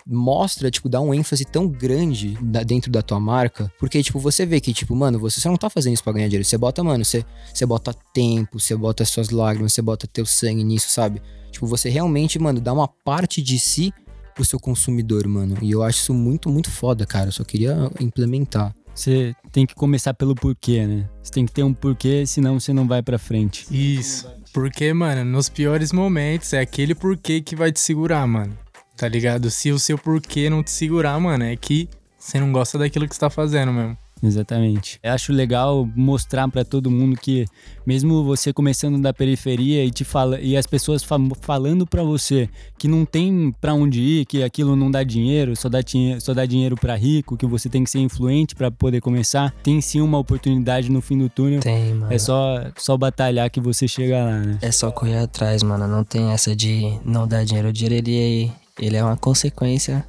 mostra, 0.07 0.71
tipo, 0.71 0.89
dá 0.89 1.01
um 1.01 1.15
ênfase 1.15 1.45
tão 1.45 1.67
grande 1.69 2.37
da- 2.43 2.63
dentro 2.63 2.91
da 2.91 3.03
tua 3.03 3.19
marca, 3.19 3.73
porque, 3.79 4.03
tipo, 4.03 4.19
você 4.19 4.45
vê 4.45 4.61
que, 4.61 4.73
tipo, 4.73 4.95
mano, 4.95 5.19
você, 5.19 5.41
você 5.41 5.49
não 5.49 5.57
tá 5.57 5.71
fazendo 5.71 5.95
isso 5.95 6.05
pra 6.05 6.13
ganhar 6.13 6.29
dinheiro, 6.29 6.45
você 6.45 6.59
bota, 6.59 6.83
mano, 6.85 7.05
você, 7.05 7.25
você 7.53 7.65
bota 7.65 7.95
tempo, 8.13 8.61
você 8.61 8.77
bota 8.77 9.05
suas 9.05 9.31
lágrimas, 9.31 9.73
você 9.73 9.83
bota 9.83 10.07
teu 10.07 10.27
sangue 10.27 10.63
nisso, 10.65 10.91
sabe? 10.91 11.23
Tipo, 11.51 11.67
você 11.67 11.89
realmente, 11.89 12.39
mano, 12.39 12.61
dá 12.61 12.73
uma 12.73 12.89
parte 12.89 13.41
de 13.41 13.59
si 13.59 13.93
pro 14.35 14.45
seu 14.45 14.59
consumidor, 14.59 15.27
mano, 15.29 15.57
e 15.63 15.71
eu 15.71 15.83
acho 15.83 16.01
isso 16.01 16.13
muito, 16.15 16.49
muito 16.51 16.71
foda, 16.71 17.07
cara, 17.07 17.29
eu 17.29 17.33
só 17.33 17.45
queria 17.45 17.91
implementar. 18.01 18.75
Você 18.95 19.35
tem 19.51 19.67
que 19.67 19.75
começar 19.75 20.15
pelo 20.15 20.35
porquê, 20.37 20.87
né? 20.87 21.09
Você 21.23 21.33
tem 21.33 21.45
que 21.47 21.53
ter 21.53 21.65
um 21.65 21.75
porquê, 21.75 22.25
senão 22.27 22.61
você 22.61 22.73
não 22.73 22.87
vai 22.87 23.03
pra 23.03 23.19
frente. 23.19 23.67
Isso. 23.71 24.29
Porque, 24.53 24.93
mano, 24.93 25.25
nos 25.25 25.49
piores 25.49 25.91
momentos 25.93 26.53
é 26.53 26.61
aquele 26.61 26.95
porquê 26.95 27.41
que 27.41 27.57
vai 27.57 27.73
te 27.73 27.81
segurar, 27.81 28.25
mano. 28.27 28.57
Tá 28.97 29.09
ligado? 29.09 29.51
Se 29.51 29.71
o 29.73 29.79
seu 29.79 29.99
porquê 29.99 30.49
não 30.49 30.63
te 30.63 30.71
segurar, 30.71 31.19
mano, 31.19 31.45
é 31.45 31.57
que 31.57 31.89
você 32.19 32.39
não 32.41 32.53
gosta 32.53 32.79
daquilo 32.79 33.09
que 33.09 33.15
você 33.15 33.21
tá 33.21 33.29
fazendo 33.31 33.73
mesmo. 33.73 33.97
Exatamente. 34.23 34.99
Eu 35.03 35.13
acho 35.13 35.33
legal 35.35 35.87
mostrar 35.95 36.49
pra 36.49 36.65
todo 36.65 36.91
mundo 36.91 37.15
que 37.15 37.45
mesmo 37.87 38.25
você 38.25 38.55
começando 38.55 38.99
da 38.99 39.13
periferia 39.13 39.85
e 39.85 39.91
te 39.91 40.03
fala 40.03 40.41
e 40.41 40.57
as 40.57 40.67
pessoas 40.67 41.03
fa- 41.05 41.19
falando 41.43 41.87
pra 41.87 42.03
você 42.03 42.49
que 42.79 42.89
não 42.89 43.05
tem 43.05 43.53
pra 43.61 43.75
onde 43.75 44.01
ir, 44.01 44.25
que 44.25 44.43
aquilo 44.43 44.75
não 44.77 44.91
dá 44.91 45.03
dinheiro, 45.03 45.55
só 45.55 45.69
dá, 45.69 45.81
só 46.21 46.33
dá 46.33 46.47
dinheiro 46.47 46.75
pra 46.75 46.95
rico, 46.97 47.37
que 47.37 47.45
você 47.45 47.69
tem 47.69 47.85
que 47.85 47.91
ser 47.91 47.99
influente 47.99 48.55
pra 48.55 48.71
poder 48.71 49.03
começar, 49.03 49.53
tem 49.63 49.79
sim 49.83 50.01
uma 50.01 50.17
oportunidade 50.17 50.91
no 50.91 51.03
fim 51.03 51.19
do 51.19 51.29
túnel. 51.29 51.61
Tem, 51.61 51.93
mano. 51.93 52.11
É 52.11 52.19
só 52.19 52.65
só 52.79 52.97
batalhar 52.97 53.51
que 53.51 53.61
você 53.61 53.87
chega 53.87 54.25
lá, 54.25 54.39
né? 54.39 54.59
É 54.63 54.73
só 54.73 54.91
correr 54.91 55.19
atrás, 55.19 55.63
mano. 55.63 55.87
Não 55.87 56.03
tem 56.03 56.31
essa 56.33 56.57
de 56.57 56.99
não 57.05 57.29
dar 57.29 57.45
dinheiro. 57.45 57.69
O 57.69 57.73
dinheiro, 57.73 57.95
ele, 58.09 58.51
ele 58.79 58.97
é 58.97 59.05
uma 59.05 59.17
consequência 59.17 60.07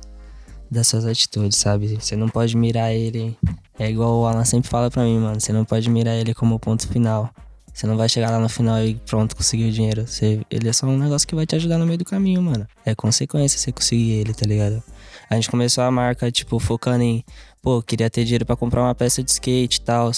das 0.70 0.88
suas 0.88 1.06
atitudes, 1.06 1.58
sabe? 1.58 1.98
Você 2.00 2.16
não 2.16 2.28
pode 2.28 2.58
mirar 2.58 2.94
ele. 2.94 3.38
É 3.78 3.90
igual 3.90 4.20
o 4.20 4.26
Alan 4.26 4.46
sempre 4.46 4.70
fala 4.70 4.90
pra 4.90 5.04
mim, 5.04 5.20
mano. 5.20 5.40
Você 5.40 5.54
não 5.54 5.66
pode 5.66 5.90
mirar 5.90 6.16
ele 6.16 6.34
como 6.34 6.60
ponto 6.60 6.88
final. 6.88 7.30
Você 7.74 7.86
não 7.86 7.98
vai 7.98 8.08
chegar 8.08 8.32
lá 8.32 8.40
no 8.40 8.48
final 8.48 8.82
e 8.84 8.96
pronto, 8.96 9.36
conseguir 9.36 9.68
o 9.68 9.72
dinheiro. 9.72 10.08
Você, 10.08 10.42
ele 10.50 10.70
é 10.70 10.74
só 10.74 10.88
um 10.88 10.98
negócio 10.98 11.28
que 11.28 11.36
vai 11.36 11.46
te 11.46 11.56
ajudar 11.56 11.78
no 11.78 11.86
meio 11.86 11.98
do 11.98 12.06
caminho, 12.06 12.42
mano. 12.42 12.66
É 12.86 12.96
consequência 12.96 13.60
você 13.60 13.72
conseguir 13.72 14.12
ele, 14.12 14.34
tá 14.34 14.46
ligado? 14.46 14.82
A 15.30 15.36
gente 15.36 15.50
começou 15.50 15.84
a 15.84 15.92
marca, 15.92 16.32
tipo, 16.32 16.58
focando 16.58 17.04
em, 17.04 17.24
pô, 17.62 17.82
queria 17.82 18.10
ter 18.10 18.24
dinheiro 18.24 18.46
pra 18.46 18.56
comprar 18.56 18.82
uma 18.82 18.96
peça 18.96 19.22
de 19.22 19.30
skate 19.30 19.80
e 19.80 19.82
tal. 19.82 20.10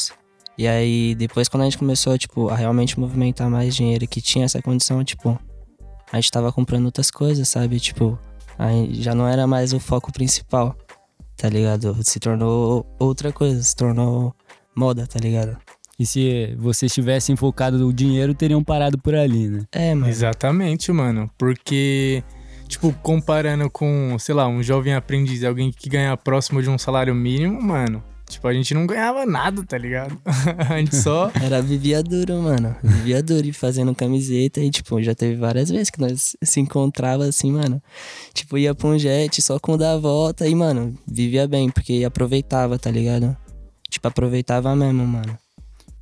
E 0.56 0.68
aí, 0.68 1.16
depois, 1.16 1.48
quando 1.48 1.62
a 1.62 1.66
gente 1.66 1.80
começou, 1.80 2.16
tipo, 2.18 2.50
a 2.50 2.56
realmente 2.56 3.00
movimentar 3.00 3.50
mais 3.50 3.76
dinheiro 3.76 4.08
que 4.08 4.22
tinha 4.22 4.46
essa 4.46 4.62
condição, 4.62 5.04
tipo, 5.04 5.40
a 6.12 6.18
gente 6.18 6.32
tava 6.32 6.52
comprando 6.52 6.86
outras 6.86 7.10
coisas, 7.10 7.48
sabe? 7.48 7.80
Tipo, 7.80 8.20
aí 8.58 8.94
já 9.02 9.14
não 9.14 9.28
era 9.28 9.46
mais 9.46 9.74
o 9.74 9.80
foco 9.80 10.12
principal, 10.12 10.76
tá 11.36 11.50
ligado? 11.50 11.96
Se 12.04 12.20
tornou 12.20 12.86
outra 13.00 13.32
coisa, 13.32 13.62
se 13.62 13.76
tornou 13.76 14.34
moda, 14.76 15.06
tá 15.08 15.20
ligado? 15.20 15.58
E 16.00 16.06
se 16.06 16.56
vocês 16.60 16.94
tivessem 16.94 17.36
focado 17.36 17.80
no 17.80 17.92
dinheiro, 17.92 18.34
teriam 18.34 18.64
parado 18.64 18.98
por 19.00 19.16
ali, 19.16 19.48
né? 19.48 19.66
É, 19.72 19.96
mano. 19.96 20.08
Exatamente, 20.08 20.92
mano. 20.92 21.30
Porque, 21.38 22.24
tipo, 22.68 22.94
comparando 23.02 23.68
com, 23.70 24.16
sei 24.20 24.36
lá, 24.36 24.48
um 24.48 24.62
jovem 24.62 24.94
aprendiz, 24.94 25.44
alguém 25.44 25.72
que 25.72 25.90
ganha 25.90 26.16
próximo 26.16 26.62
de 26.62 26.70
um 26.70 26.78
salário 26.78 27.16
mínimo, 27.16 27.60
mano. 27.60 28.04
Tipo, 28.30 28.48
a 28.48 28.54
gente 28.54 28.74
não 28.74 28.86
ganhava 28.86 29.26
nada, 29.26 29.64
tá 29.64 29.78
ligado? 29.78 30.20
a 30.70 30.78
gente 30.78 30.96
só. 30.96 31.32
Era 31.42 31.62
vivia 31.62 32.04
duro, 32.04 32.42
mano. 32.42 32.76
Vivia 32.84 33.24
duro 33.24 33.48
e 33.48 33.54
fazendo 33.54 33.96
camiseta 33.96 34.60
e, 34.60 34.70
tipo, 34.70 35.02
já 35.02 35.16
teve 35.16 35.36
várias 35.36 35.70
vezes 35.70 35.90
que 35.90 36.00
nós 36.00 36.36
se 36.42 36.60
encontrava 36.60 37.26
assim, 37.26 37.52
mano. 37.52 37.82
Tipo, 38.34 38.58
ia 38.58 38.76
pra 38.76 38.90
um 38.90 39.00
jet 39.00 39.42
só 39.42 39.58
com 39.60 39.78
dar 39.78 39.94
a 39.94 39.98
volta 39.98 40.46
e, 40.48 40.54
mano, 40.54 40.98
vivia 41.08 41.48
bem, 41.48 41.70
porque 41.70 42.04
aproveitava, 42.06 42.78
tá 42.78 42.92
ligado? 42.92 43.36
Tipo, 43.90 44.10
aproveitava 44.10 44.76
mesmo, 44.76 45.08
mano. 45.08 45.38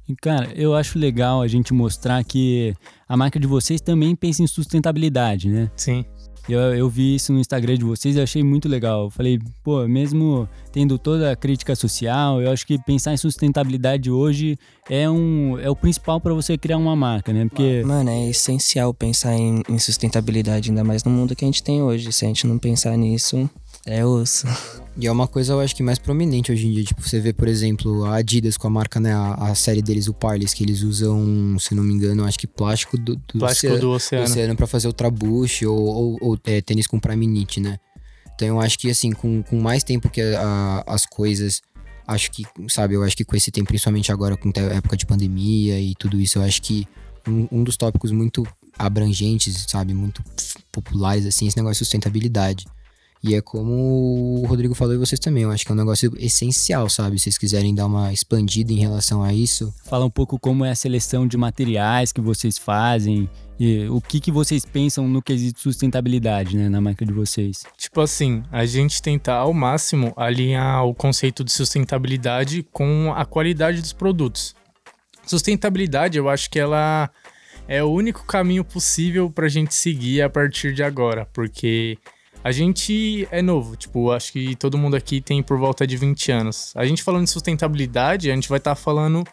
E, 0.07 0.15
cara, 0.15 0.51
eu 0.55 0.75
acho 0.75 0.99
legal 0.99 1.41
a 1.41 1.47
gente 1.47 1.73
mostrar 1.73 2.23
que 2.23 2.75
a 3.07 3.15
marca 3.15 3.39
de 3.39 3.47
vocês 3.47 3.81
também 3.81 4.15
pensa 4.15 4.41
em 4.41 4.47
sustentabilidade, 4.47 5.49
né? 5.49 5.69
Sim. 5.75 6.05
Eu, 6.47 6.59
eu 6.59 6.89
vi 6.89 7.15
isso 7.15 7.33
no 7.33 7.39
Instagram 7.39 7.75
de 7.77 7.83
vocês 7.83 8.15
e 8.15 8.21
achei 8.21 8.43
muito 8.43 8.69
legal. 8.69 9.05
Eu 9.05 9.09
falei, 9.09 9.39
pô, 9.63 9.87
mesmo 9.87 10.47
tendo 10.71 10.99
toda 10.99 11.31
a 11.31 11.35
crítica 11.35 11.75
social, 11.75 12.41
eu 12.41 12.51
acho 12.51 12.65
que 12.67 12.77
pensar 12.77 13.13
em 13.13 13.17
sustentabilidade 13.17 14.11
hoje 14.11 14.57
é, 14.89 15.09
um, 15.09 15.57
é 15.59 15.69
o 15.69 15.75
principal 15.75 16.21
para 16.21 16.33
você 16.33 16.57
criar 16.57 16.77
uma 16.77 16.95
marca, 16.95 17.33
né? 17.33 17.45
Porque 17.45 17.81
Mano, 17.83 18.09
é 18.09 18.29
essencial 18.29 18.93
pensar 18.93 19.35
em, 19.35 19.63
em 19.67 19.79
sustentabilidade, 19.79 20.69
ainda 20.69 20.83
mais 20.83 21.03
no 21.03 21.11
mundo 21.11 21.35
que 21.35 21.43
a 21.43 21.47
gente 21.47 21.63
tem 21.63 21.81
hoje. 21.81 22.11
Se 22.11 22.25
a 22.25 22.27
gente 22.27 22.45
não 22.45 22.59
pensar 22.59 22.95
nisso, 22.97 23.49
é 23.85 24.05
osso. 24.05 24.47
E 24.97 25.05
é 25.07 25.11
uma 25.11 25.27
coisa, 25.27 25.53
eu 25.53 25.59
acho 25.59 25.75
que 25.75 25.83
mais 25.83 25.99
prominente 25.99 26.51
hoje 26.51 26.67
em 26.67 26.71
dia. 26.71 26.83
Tipo, 26.83 27.01
você 27.01 27.19
vê, 27.19 27.33
por 27.33 27.47
exemplo, 27.47 28.05
a 28.05 28.15
Adidas 28.15 28.55
com 28.57 28.65
a 28.67 28.69
marca, 28.69 28.99
né? 28.99 29.13
A, 29.13 29.33
a 29.51 29.55
série 29.55 29.81
deles, 29.81 30.07
o 30.07 30.13
Parley, 30.13 30.47
que 30.47 30.63
eles 30.63 30.81
usam, 30.83 31.57
se 31.59 31.75
não 31.75 31.83
me 31.83 31.93
engano, 31.93 32.23
acho 32.23 32.39
que 32.39 32.47
plástico 32.47 32.97
do, 32.97 33.15
do 33.15 33.39
Plástico 33.39 33.67
oceano, 33.67 33.81
do 33.81 33.91
oceano. 33.91 34.23
oceano 34.25 34.55
pra 34.55 34.65
fazer 34.67 34.87
ultrabush 34.87 35.63
ou, 35.65 35.77
ou, 35.77 36.17
ou 36.21 36.39
é, 36.45 36.61
tênis 36.61 36.87
com 36.87 36.99
Prime 36.99 37.25
Knit, 37.27 37.59
né? 37.59 37.77
Então 38.33 38.47
eu 38.47 38.59
acho 38.61 38.77
que, 38.79 38.89
assim, 38.89 39.11
com, 39.11 39.43
com 39.43 39.59
mais 39.59 39.83
tempo 39.83 40.09
que 40.09 40.21
a- 40.21 40.83
as 40.87 41.05
coisas. 41.05 41.61
Acho 42.07 42.31
que, 42.31 42.43
sabe, 42.69 42.93
eu 42.93 43.03
acho 43.03 43.17
que 43.17 43.25
com 43.25 43.35
esse 43.35 43.49
tempo, 43.51 43.67
principalmente 43.67 44.11
agora 44.11 44.37
com 44.37 44.49
a 44.55 44.59
época 44.75 44.95
de 44.95 45.05
pandemia 45.07 45.79
e 45.79 45.93
tudo 45.95 46.19
isso, 46.21 46.37
eu 46.37 46.43
acho 46.43 46.61
que 46.61 46.87
um, 47.27 47.47
um 47.51 47.63
dos 47.63 47.75
tópicos 47.77 48.11
muito 48.11 48.45
abrangentes, 48.77 49.65
sabe, 49.67 49.93
muito 49.93 50.23
populares, 50.71 51.25
assim, 51.25 51.47
esse 51.47 51.57
negócio 51.57 51.73
de 51.73 51.79
sustentabilidade. 51.79 52.65
E 53.23 53.33
é 53.33 53.41
como 53.41 54.41
o 54.41 54.45
Rodrigo 54.45 54.75
falou 54.75 54.93
e 54.93 54.97
vocês 54.97 55.19
também, 55.19 55.43
eu 55.43 55.51
acho 55.51 55.65
que 55.65 55.71
é 55.71 55.73
um 55.73 55.77
negócio 55.77 56.13
essencial, 56.17 56.87
sabe? 56.89 57.17
Se 57.17 57.23
vocês 57.23 57.37
quiserem 57.37 57.73
dar 57.73 57.87
uma 57.87 58.13
expandida 58.13 58.71
em 58.71 58.79
relação 58.79 59.23
a 59.23 59.33
isso, 59.33 59.73
fala 59.83 60.05
um 60.05 60.09
pouco 60.11 60.39
como 60.39 60.63
é 60.63 60.69
a 60.69 60.75
seleção 60.75 61.27
de 61.27 61.35
materiais 61.35 62.11
que 62.11 62.21
vocês 62.21 62.57
fazem 62.57 63.27
e 63.59 63.87
o 63.87 63.99
que, 63.99 64.19
que 64.19 64.31
vocês 64.31 64.65
pensam 64.65 65.07
no 65.07 65.21
quesito 65.21 65.59
sustentabilidade, 65.59 66.57
né, 66.57 66.69
na 66.69 66.79
marca 66.79 67.05
de 67.05 67.13
vocês. 67.13 67.63
Tipo 67.77 68.01
assim, 68.01 68.43
a 68.51 68.65
gente 68.65 69.01
tentar 69.01 69.37
ao 69.37 69.53
máximo 69.53 70.13
alinhar 70.15 70.85
o 70.85 70.93
conceito 70.93 71.43
de 71.43 71.51
sustentabilidade 71.51 72.67
com 72.71 73.13
a 73.15 73.25
qualidade 73.25 73.81
dos 73.81 73.93
produtos. 73.93 74.53
Sustentabilidade, 75.25 76.17
eu 76.17 76.29
acho 76.29 76.49
que 76.49 76.59
ela 76.59 77.09
é 77.67 77.83
o 77.83 77.87
único 77.87 78.25
caminho 78.25 78.63
possível 78.63 79.29
pra 79.31 79.47
gente 79.47 79.73
seguir 79.73 80.21
a 80.21 80.29
partir 80.29 80.73
de 80.73 80.83
agora, 80.83 81.27
porque 81.33 81.97
a 82.45 82.51
gente 82.51 83.27
é 83.31 83.41
novo, 83.41 83.75
tipo, 83.75 84.11
acho 84.11 84.31
que 84.31 84.55
todo 84.55 84.77
mundo 84.77 84.95
aqui 84.95 85.19
tem 85.19 85.41
por 85.41 85.57
volta 85.57 85.87
de 85.87 85.97
20 85.97 86.31
anos. 86.31 86.73
A 86.75 86.85
gente 86.85 87.01
falando 87.01 87.23
de 87.23 87.31
sustentabilidade, 87.31 88.29
a 88.29 88.35
gente 88.35 88.47
vai 88.47 88.59
estar 88.59 88.75
falando 88.75 89.23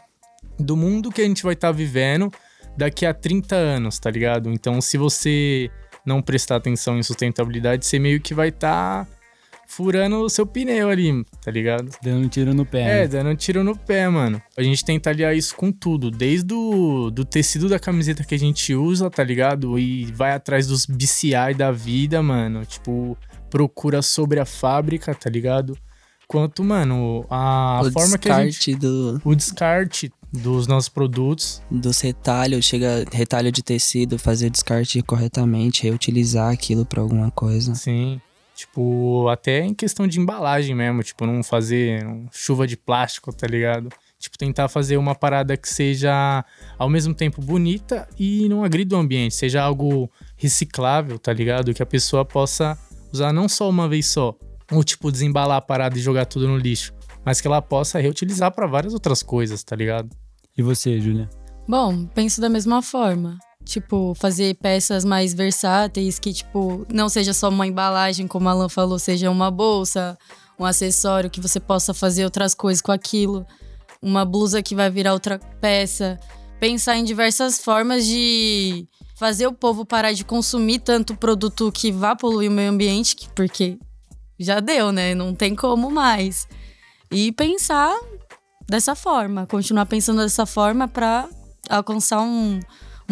do 0.59 0.75
mundo 0.75 1.13
que 1.13 1.21
a 1.21 1.25
gente 1.27 1.43
vai 1.43 1.53
estar 1.53 1.73
vivendo 1.73 2.33
daqui 2.75 3.05
a 3.05 3.13
30 3.13 3.55
anos, 3.55 3.99
tá 3.99 4.11
ligado? 4.11 4.51
Então, 4.51 4.81
se 4.81 4.97
você 4.97 5.71
não 6.07 6.23
prestar 6.23 6.57
atenção 6.57 6.99
em 6.99 7.03
sustentabilidade, 7.03 7.85
você 7.85 7.99
meio 7.99 8.19
que 8.19 8.33
vai 8.33 8.49
estar 8.49 9.07
furando 9.75 10.21
o 10.21 10.29
seu 10.29 10.47
pneu 10.47 10.91
ali, 10.91 11.25
tá 11.43 11.51
ligado? 11.51 11.91
Dando 12.03 12.27
um 12.27 12.29
tiro 12.29 12.53
no 12.53 12.67
pé. 12.67 12.83
É, 12.83 13.01
né? 13.03 13.07
dando 13.09 13.31
um 13.31 13.35
tiro 13.35 13.65
no 13.65 13.77
pé, 13.77 14.07
mano. 14.09 14.41
A 14.57 14.63
gente 14.63 14.85
tenta 14.85 15.11
aliar 15.11 15.35
isso 15.35 15.57
com 15.57 15.73
tudo, 15.73 16.11
desde 16.11 16.53
o 16.53 17.11
do 17.11 17.25
tecido 17.25 17.69
da 17.69 17.79
camiseta 17.79 18.23
que 18.23 18.35
a 18.35 18.39
gente 18.39 18.75
usa, 18.75 19.09
tá 19.11 19.25
ligado? 19.25 19.79
E 19.79 20.05
vai 20.13 20.33
atrás 20.33 20.67
dos 20.67 20.85
BCI 20.85 21.55
da 21.57 21.73
vida, 21.73 22.23
mano. 22.23 22.67
Tipo, 22.67 23.17
procura 23.49 24.03
sobre 24.03 24.39
a 24.41 24.45
fábrica, 24.45 25.15
tá 25.15 25.31
ligado? 25.31 25.77
Quanto, 26.29 26.63
mano, 26.63 27.25
a 27.31 27.81
o 27.83 27.93
forma 27.93 28.19
que 28.19 28.31
a 28.31 28.45
gente. 28.45 28.75
do, 28.75 29.21
O 29.25 29.35
descarte 29.35 30.11
dos 30.33 30.67
nossos 30.67 30.89
produtos. 30.89 31.63
dos 31.71 32.01
retalhos, 32.01 32.65
chega 32.65 33.05
retalho 33.11 33.51
de 33.51 33.63
tecido, 33.63 34.19
fazer 34.19 34.47
o 34.47 34.51
descarte 34.51 35.03
corretamente, 35.03 35.83
reutilizar 35.83 36.53
aquilo 36.53 36.85
pra 36.85 37.01
alguma 37.01 37.31
coisa. 37.31 37.75
Sim. 37.75 38.21
Tipo, 38.63 39.29
até 39.29 39.65
em 39.65 39.75
questão 39.75 40.07
de 40.07 40.21
embalagem 40.21 40.73
mesmo, 40.73 41.03
tipo, 41.03 41.27
não 41.27 41.43
fazer 41.43 42.07
chuva 42.31 42.65
de 42.65 42.77
plástico, 42.77 43.33
tá 43.33 43.45
ligado? 43.45 43.89
Tipo, 44.21 44.39
tentar 44.39 44.69
fazer 44.69 44.97
uma 44.97 45.17
parada 45.17 45.57
que 45.57 45.69
seja 45.69 46.45
ao 46.79 46.89
mesmo 46.89 47.13
tempo 47.13 47.43
bonita 47.43 48.09
e 48.17 48.49
não 48.49 48.63
agrida 48.63 48.95
o 48.95 49.01
ambiente, 49.01 49.35
seja 49.35 49.61
algo 49.61 50.09
reciclável, 50.37 51.19
tá 51.19 51.33
ligado? 51.33 51.75
Que 51.75 51.83
a 51.83 51.87
pessoa 51.87 52.25
possa 52.25 52.79
usar 53.13 53.33
não 53.33 53.49
só 53.49 53.69
uma 53.69 53.89
vez 53.89 54.07
só, 54.07 54.33
ou 54.71 54.85
tipo 54.85 55.11
desembalar 55.11 55.57
a 55.57 55.61
parada 55.61 55.99
e 55.99 56.01
jogar 56.01 56.27
tudo 56.27 56.47
no 56.47 56.57
lixo, 56.57 56.95
mas 57.25 57.41
que 57.41 57.49
ela 57.49 57.61
possa 57.61 57.99
reutilizar 57.99 58.53
para 58.53 58.69
várias 58.69 58.95
outras 58.95 59.25
coisas, 59.25 59.65
tá 59.65 59.75
ligado? 59.75 60.09
E 60.57 60.63
você, 60.63 61.01
Julia? 61.01 61.29
Bom, 61.67 62.07
penso 62.07 62.41
da 62.41 62.49
mesma 62.49 62.81
forma. 62.81 63.39
Tipo, 63.65 64.15
fazer 64.17 64.55
peças 64.57 65.05
mais 65.05 65.33
versáteis, 65.33 66.19
que, 66.19 66.33
tipo, 66.33 66.87
não 66.93 67.09
seja 67.09 67.33
só 67.33 67.49
uma 67.49 67.67
embalagem, 67.67 68.27
como 68.27 68.49
a 68.49 68.53
Alan 68.53 68.69
falou, 68.69 68.99
seja 68.99 69.31
uma 69.31 69.51
bolsa, 69.51 70.19
um 70.59 70.65
acessório, 70.65 71.31
que 71.31 71.41
você 71.41 71.61
possa 71.61 71.95
fazer 71.95 72.25
outras 72.25 72.55
coisas 72.55 72.83
com 72.83 72.93
aquilo. 72.93 73.47
Uma 74.01 74.25
blusa 74.25 74.63
que 74.63 74.75
vai 74.75 74.91
virar 74.91 75.13
outra 75.13 75.39
peça. 75.61 76.19
Pensar 76.59 76.97
em 76.97 77.05
diversas 77.05 77.59
formas 77.59 78.07
de 78.07 78.87
fazer 79.17 79.47
o 79.47 79.53
povo 79.53 79.85
parar 79.85 80.13
de 80.13 80.25
consumir 80.25 80.81
tanto 80.81 81.17
produto 81.17 81.71
que 81.71 81.93
vá 81.93 82.17
poluir 82.17 82.51
o 82.51 82.53
meio 82.53 82.71
ambiente, 82.71 83.17
porque 83.35 83.79
já 84.39 84.59
deu, 84.59 84.91
né? 84.91 85.15
Não 85.15 85.35
tem 85.35 85.55
como 85.55 85.91
mais. 85.91 86.49
E 87.11 87.31
pensar 87.31 87.97
dessa 88.69 88.95
forma, 88.95 89.47
continuar 89.47 89.87
pensando 89.87 90.23
dessa 90.23 90.47
forma 90.47 90.89
para 90.89 91.29
alcançar 91.69 92.21
um, 92.21 92.59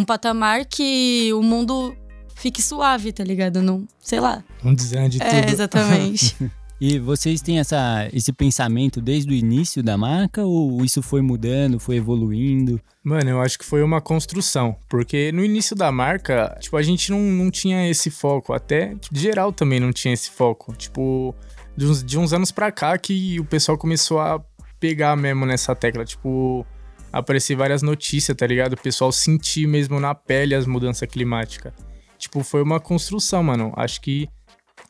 um 0.01 0.05
patamar 0.05 0.65
que 0.65 1.31
o 1.35 1.43
mundo 1.43 1.95
fique 2.35 2.63
suave, 2.63 3.13
tá 3.13 3.23
ligado? 3.23 3.61
Não, 3.63 3.87
sei 4.01 4.19
lá. 4.21 4.43
Um 4.65 4.75
desenho 4.75 5.09
de 5.09 5.23
É, 5.23 5.43
tudo. 5.43 5.53
exatamente. 5.53 6.37
E 6.83 6.99
vocês 6.99 7.43
têm 7.43 7.59
essa, 7.59 8.09
esse 8.11 8.33
pensamento 8.33 9.03
desde 9.03 9.31
o 9.31 9.35
início 9.37 9.83
da 9.83 9.99
marca 9.99 10.43
ou 10.47 10.83
isso 10.83 11.03
foi 11.03 11.21
mudando, 11.21 11.79
foi 11.79 11.97
evoluindo? 11.97 12.81
Mano, 13.05 13.29
eu 13.29 13.39
acho 13.43 13.59
que 13.59 13.67
foi 13.67 13.83
uma 13.83 14.01
construção. 14.01 14.75
Porque 14.89 15.31
no 15.31 15.45
início 15.45 15.77
da 15.77 15.93
marca, 15.93 16.57
tipo, 16.59 16.79
a 16.79 16.83
gente 16.83 17.11
não, 17.11 17.21
não 17.21 17.51
tinha 17.51 17.87
esse 17.91 18.11
foco. 18.11 18.55
Até 18.55 18.97
geral 19.13 19.53
também 19.53 19.79
não 19.79 19.93
tinha 19.93 20.15
esse 20.15 20.31
foco. 20.31 20.73
Tipo, 20.75 21.35
de 21.77 21.85
uns, 21.85 22.03
de 22.03 22.19
uns 22.19 22.33
anos 22.33 22.51
pra 22.51 22.73
cá 22.73 22.97
que 22.97 23.39
o 23.39 23.45
pessoal 23.45 23.77
começou 23.77 24.19
a 24.19 24.43
pegar 24.81 25.15
mesmo 25.19 25.45
nessa 25.45 25.75
tecla. 25.77 26.03
Tipo, 26.07 26.65
aparecer 27.13 27.57
várias 27.57 27.83
notícias, 27.83 28.37
tá 28.37 28.47
ligado? 28.47 28.75
O 28.75 28.81
pessoal 28.81 29.11
sentir 29.13 29.67
mesmo 29.67 29.99
na 29.99 30.15
pele 30.15 30.55
as 30.55 30.67
mudanças 30.67 31.09
climáticas. 31.09 31.73
Tipo, 32.19 32.43
foi 32.43 32.63
uma 32.63 32.79
construção, 32.79 33.43
mano. 33.43 33.73
Acho 33.77 34.01
que 34.01 34.29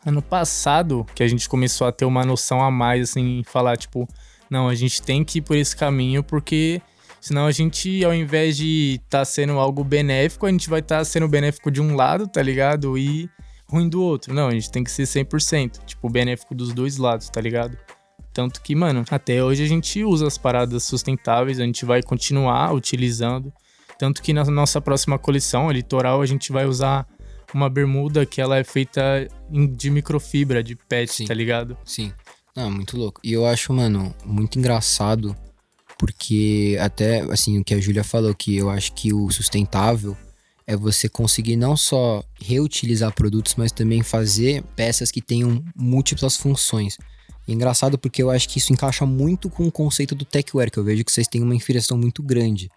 ano 0.04 0.20
passado 0.22 1.06
que 1.14 1.22
a 1.22 1.28
gente 1.28 1.48
começou 1.48 1.86
a 1.86 1.92
ter 1.92 2.04
uma 2.04 2.24
noção 2.24 2.62
a 2.62 2.70
mais, 2.70 3.10
assim, 3.10 3.42
falar, 3.46 3.76
tipo, 3.76 4.08
não, 4.50 4.68
a 4.68 4.74
gente 4.74 5.00
tem 5.00 5.24
que 5.24 5.38
ir 5.38 5.42
por 5.42 5.56
esse 5.56 5.76
caminho 5.76 6.24
porque 6.24 6.82
senão 7.20 7.46
a 7.46 7.52
gente, 7.52 8.04
ao 8.04 8.14
invés 8.14 8.56
de 8.56 9.00
estar 9.04 9.20
tá 9.20 9.24
sendo 9.24 9.52
algo 9.58 9.84
benéfico, 9.84 10.46
a 10.46 10.50
gente 10.50 10.68
vai 10.68 10.80
estar 10.80 10.98
tá 10.98 11.04
sendo 11.04 11.28
benéfico 11.28 11.70
de 11.70 11.80
um 11.80 11.94
lado, 11.94 12.26
tá 12.26 12.42
ligado? 12.42 12.98
E 12.98 13.30
ruim 13.68 13.88
do 13.88 14.02
outro. 14.02 14.34
Não, 14.34 14.48
a 14.48 14.52
gente 14.52 14.70
tem 14.70 14.82
que 14.82 14.90
ser 14.90 15.04
100%, 15.04 15.84
tipo, 15.84 16.10
benéfico 16.10 16.54
dos 16.54 16.72
dois 16.72 16.96
lados, 16.96 17.30
tá 17.30 17.40
ligado? 17.40 17.78
Tanto 18.32 18.62
que, 18.62 18.74
mano, 18.74 19.04
até 19.10 19.42
hoje 19.42 19.64
a 19.64 19.66
gente 19.66 20.04
usa 20.04 20.26
as 20.26 20.38
paradas 20.38 20.84
sustentáveis, 20.84 21.58
a 21.58 21.64
gente 21.64 21.84
vai 21.84 22.02
continuar 22.02 22.72
utilizando. 22.72 23.52
Tanto 23.98 24.22
que 24.22 24.32
na 24.32 24.44
nossa 24.44 24.80
próxima 24.80 25.18
coleção, 25.18 25.68
a 25.68 25.72
Litoral, 25.72 26.22
a 26.22 26.26
gente 26.26 26.52
vai 26.52 26.64
usar 26.64 27.06
uma 27.52 27.68
bermuda 27.68 28.24
que 28.24 28.40
ela 28.40 28.56
é 28.56 28.64
feita 28.64 29.28
de 29.50 29.90
microfibra, 29.90 30.62
de 30.62 30.76
pet, 30.76 31.12
Sim. 31.12 31.26
tá 31.26 31.34
ligado? 31.34 31.76
Sim. 31.84 32.12
Não, 32.54 32.70
muito 32.70 32.96
louco. 32.96 33.20
E 33.22 33.32
eu 33.32 33.44
acho, 33.44 33.72
mano, 33.72 34.14
muito 34.24 34.58
engraçado, 34.58 35.36
porque 35.98 36.78
até, 36.80 37.20
assim, 37.32 37.58
o 37.58 37.64
que 37.64 37.74
a 37.74 37.80
Júlia 37.80 38.04
falou, 38.04 38.34
que 38.34 38.56
eu 38.56 38.70
acho 38.70 38.92
que 38.92 39.12
o 39.12 39.30
sustentável 39.30 40.16
é 40.66 40.76
você 40.76 41.08
conseguir 41.08 41.56
não 41.56 41.76
só 41.76 42.22
reutilizar 42.40 43.12
produtos, 43.12 43.54
mas 43.56 43.72
também 43.72 44.02
fazer 44.02 44.62
peças 44.76 45.10
que 45.10 45.20
tenham 45.20 45.64
múltiplas 45.74 46.36
funções. 46.36 46.96
E 47.50 47.54
engraçado 47.54 47.98
porque 47.98 48.22
eu 48.22 48.30
acho 48.30 48.48
que 48.48 48.58
isso 48.58 48.72
encaixa 48.72 49.04
muito 49.04 49.50
com 49.50 49.66
o 49.66 49.72
conceito 49.72 50.14
do 50.14 50.24
techwear, 50.24 50.70
que 50.70 50.78
eu 50.78 50.84
vejo 50.84 51.04
que 51.04 51.10
vocês 51.10 51.26
têm 51.26 51.42
uma 51.42 51.54
inspiração 51.54 51.98
muito 51.98 52.22
grande, 52.22 52.70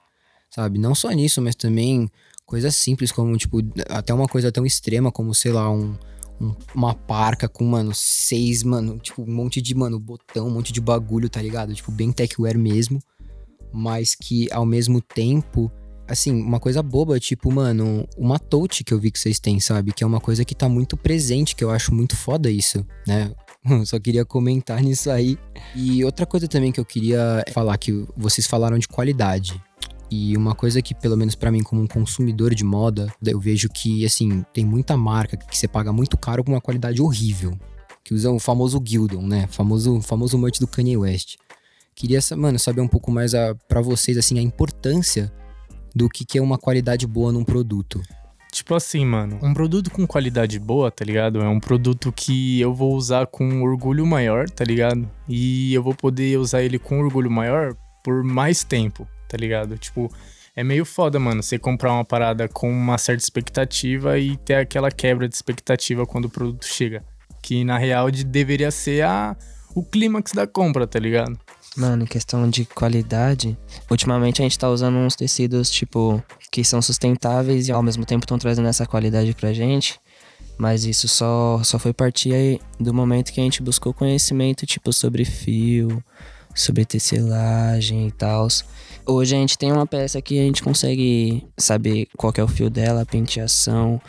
sabe? 0.49 0.79
Não 0.79 0.95
só 0.95 1.11
nisso, 1.11 1.41
mas 1.41 1.55
também 1.55 2.09
coisas 2.45 2.75
simples 2.75 3.11
como, 3.11 3.37
tipo, 3.37 3.59
até 3.89 4.13
uma 4.13 4.27
coisa 4.27 4.51
tão 4.51 4.65
extrema 4.65 5.11
como, 5.11 5.33
sei 5.35 5.51
lá, 5.51 5.69
um, 5.69 5.95
um- 6.41 6.55
uma 6.73 6.93
parca 6.95 7.47
com, 7.47 7.63
mano, 7.65 7.91
seis, 7.93 8.63
mano, 8.63 8.97
tipo, 8.97 9.21
um 9.21 9.31
monte 9.33 9.61
de, 9.61 9.75
mano, 9.75 9.99
botão, 9.99 10.47
um 10.47 10.51
monte 10.51 10.73
de 10.73 10.81
bagulho, 10.81 11.29
tá 11.29 11.41
ligado? 11.41 11.73
Tipo, 11.75 11.91
bem 11.91 12.11
techwear 12.11 12.57
mesmo, 12.57 12.99
mas 13.71 14.15
que 14.15 14.47
ao 14.51 14.65
mesmo 14.65 15.01
tempo, 15.01 15.71
assim, 16.07 16.31
uma 16.31 16.59
coisa 16.59 16.81
boba, 16.83 17.19
tipo, 17.19 17.51
mano, 17.51 18.07
uma 18.17 18.37
touch 18.39 18.83
que 18.83 18.93
eu 18.93 18.99
vi 18.99 19.11
que 19.11 19.19
vocês 19.19 19.39
têm, 19.39 19.59
sabe? 19.59 19.93
Que 19.93 20.03
é 20.03 20.07
uma 20.07 20.19
coisa 20.19 20.43
que 20.43 20.53
tá 20.55 20.67
muito 20.67 20.97
presente, 20.97 21.55
que 21.55 21.63
eu 21.63 21.69
acho 21.69 21.93
muito 21.93 22.15
foda 22.15 22.49
isso, 22.51 22.85
né? 23.07 23.31
Só 23.85 23.99
queria 23.99 24.25
comentar 24.25 24.81
nisso 24.81 25.09
aí. 25.09 25.37
E 25.75 26.03
outra 26.03 26.25
coisa 26.25 26.47
também 26.47 26.71
que 26.71 26.79
eu 26.79 26.85
queria 26.85 27.43
falar, 27.51 27.77
que 27.77 28.05
vocês 28.15 28.45
falaram 28.47 28.77
de 28.77 28.87
qualidade. 28.87 29.61
E 30.11 30.37
uma 30.37 30.53
coisa 30.53 30.81
que, 30.81 30.93
pelo 30.93 31.17
menos 31.17 31.33
pra 31.33 31.51
mim, 31.51 31.63
como 31.63 31.81
um 31.81 31.87
consumidor 31.87 32.53
de 32.53 32.63
moda, 32.63 33.11
eu 33.25 33.39
vejo 33.39 33.67
que, 33.69 34.05
assim, 34.05 34.45
tem 34.53 34.63
muita 34.63 34.95
marca 34.95 35.35
que 35.35 35.57
você 35.57 35.67
paga 35.67 35.91
muito 35.91 36.17
caro 36.17 36.43
com 36.43 36.51
uma 36.51 36.61
qualidade 36.61 37.01
horrível. 37.01 37.57
Que 38.03 38.13
usam 38.13 38.35
o 38.35 38.39
famoso 38.39 38.81
Gildon, 38.85 39.25
né? 39.25 39.47
Famoso, 39.47 40.01
famoso 40.01 40.37
merch 40.37 40.59
do 40.59 40.67
Kanye 40.67 40.97
West. 40.97 41.37
Queria, 41.95 42.19
mano, 42.37 42.59
saber 42.59 42.81
um 42.81 42.87
pouco 42.87 43.11
mais 43.11 43.33
a, 43.33 43.55
pra 43.67 43.81
vocês, 43.81 44.17
assim, 44.17 44.37
a 44.37 44.41
importância 44.41 45.33
do 45.95 46.09
que, 46.09 46.25
que 46.25 46.37
é 46.37 46.41
uma 46.41 46.57
qualidade 46.57 47.07
boa 47.07 47.31
num 47.31 47.43
produto. 47.43 48.01
Tipo 48.53 48.75
assim, 48.75 49.03
mano, 49.03 49.39
um 49.41 49.51
produto 49.51 49.89
com 49.89 50.05
qualidade 50.05 50.59
boa, 50.59 50.91
tá 50.91 51.03
ligado? 51.03 51.41
É 51.41 51.47
um 51.49 51.59
produto 51.59 52.11
que 52.11 52.61
eu 52.61 52.71
vou 52.71 52.93
usar 52.93 53.25
com 53.25 53.63
orgulho 53.63 54.05
maior, 54.05 54.47
tá 54.47 54.63
ligado? 54.63 55.09
E 55.27 55.73
eu 55.73 55.81
vou 55.81 55.95
poder 55.95 56.37
usar 56.37 56.61
ele 56.61 56.77
com 56.77 56.99
orgulho 57.01 57.31
maior 57.31 57.75
por 58.03 58.23
mais 58.23 58.63
tempo, 58.63 59.07
tá 59.27 59.35
ligado? 59.37 59.75
Tipo, 59.79 60.07
é 60.55 60.63
meio 60.63 60.85
foda, 60.85 61.17
mano, 61.19 61.41
você 61.41 61.57
comprar 61.57 61.93
uma 61.93 62.05
parada 62.05 62.47
com 62.47 62.69
uma 62.71 62.99
certa 62.99 63.23
expectativa 63.23 64.19
e 64.19 64.37
ter 64.37 64.53
aquela 64.55 64.91
quebra 64.91 65.27
de 65.27 65.33
expectativa 65.33 66.05
quando 66.05 66.25
o 66.25 66.29
produto 66.29 66.63
chega. 66.67 67.03
Que 67.41 67.63
na 67.63 67.79
real 67.79 68.11
de- 68.11 68.23
deveria 68.23 68.69
ser 68.69 69.03
a, 69.03 69.35
o 69.73 69.83
clímax 69.83 70.31
da 70.31 70.45
compra, 70.45 70.85
tá 70.85 70.99
ligado? 70.99 71.39
Mano, 71.75 72.05
questão 72.05 72.47
de 72.47 72.65
qualidade, 72.65 73.57
ultimamente 73.89 74.41
a 74.41 74.43
gente 74.43 74.59
tá 74.59 74.69
usando 74.69 74.95
uns 74.97 75.15
tecidos, 75.15 75.71
tipo, 75.71 76.23
que 76.51 76.63
são 76.63 76.81
sustentáveis 76.81 77.67
e 77.67 77.71
ao 77.71 77.81
mesmo 77.81 78.05
tempo 78.05 78.25
estão 78.25 78.37
trazendo 78.37 78.67
essa 78.67 78.85
qualidade 78.85 79.33
pra 79.33 79.53
gente. 79.53 79.99
Mas 80.55 80.85
isso 80.85 81.07
só, 81.07 81.61
só 81.63 81.79
foi 81.79 81.91
partir 81.91 82.33
aí 82.33 82.59
do 82.79 82.93
momento 82.93 83.31
que 83.33 83.41
a 83.41 83.43
gente 83.43 83.63
buscou 83.63 83.91
conhecimento, 83.91 84.67
tipo, 84.67 84.93
sobre 84.93 85.25
fio, 85.25 86.03
sobre 86.53 86.85
tecelagem 86.85 88.07
e 88.07 88.11
tal. 88.11 88.47
Hoje 89.05 89.35
a 89.35 89.39
gente 89.39 89.57
tem 89.57 89.71
uma 89.71 89.87
peça 89.87 90.21
que 90.21 90.39
a 90.39 90.43
gente 90.43 90.61
consegue 90.61 91.43
saber 91.57 92.07
qual 92.15 92.31
é 92.37 92.43
o 92.43 92.47
fio 92.47 92.69
dela, 92.69 93.01
a 93.01 93.05
penteação, 93.05 93.99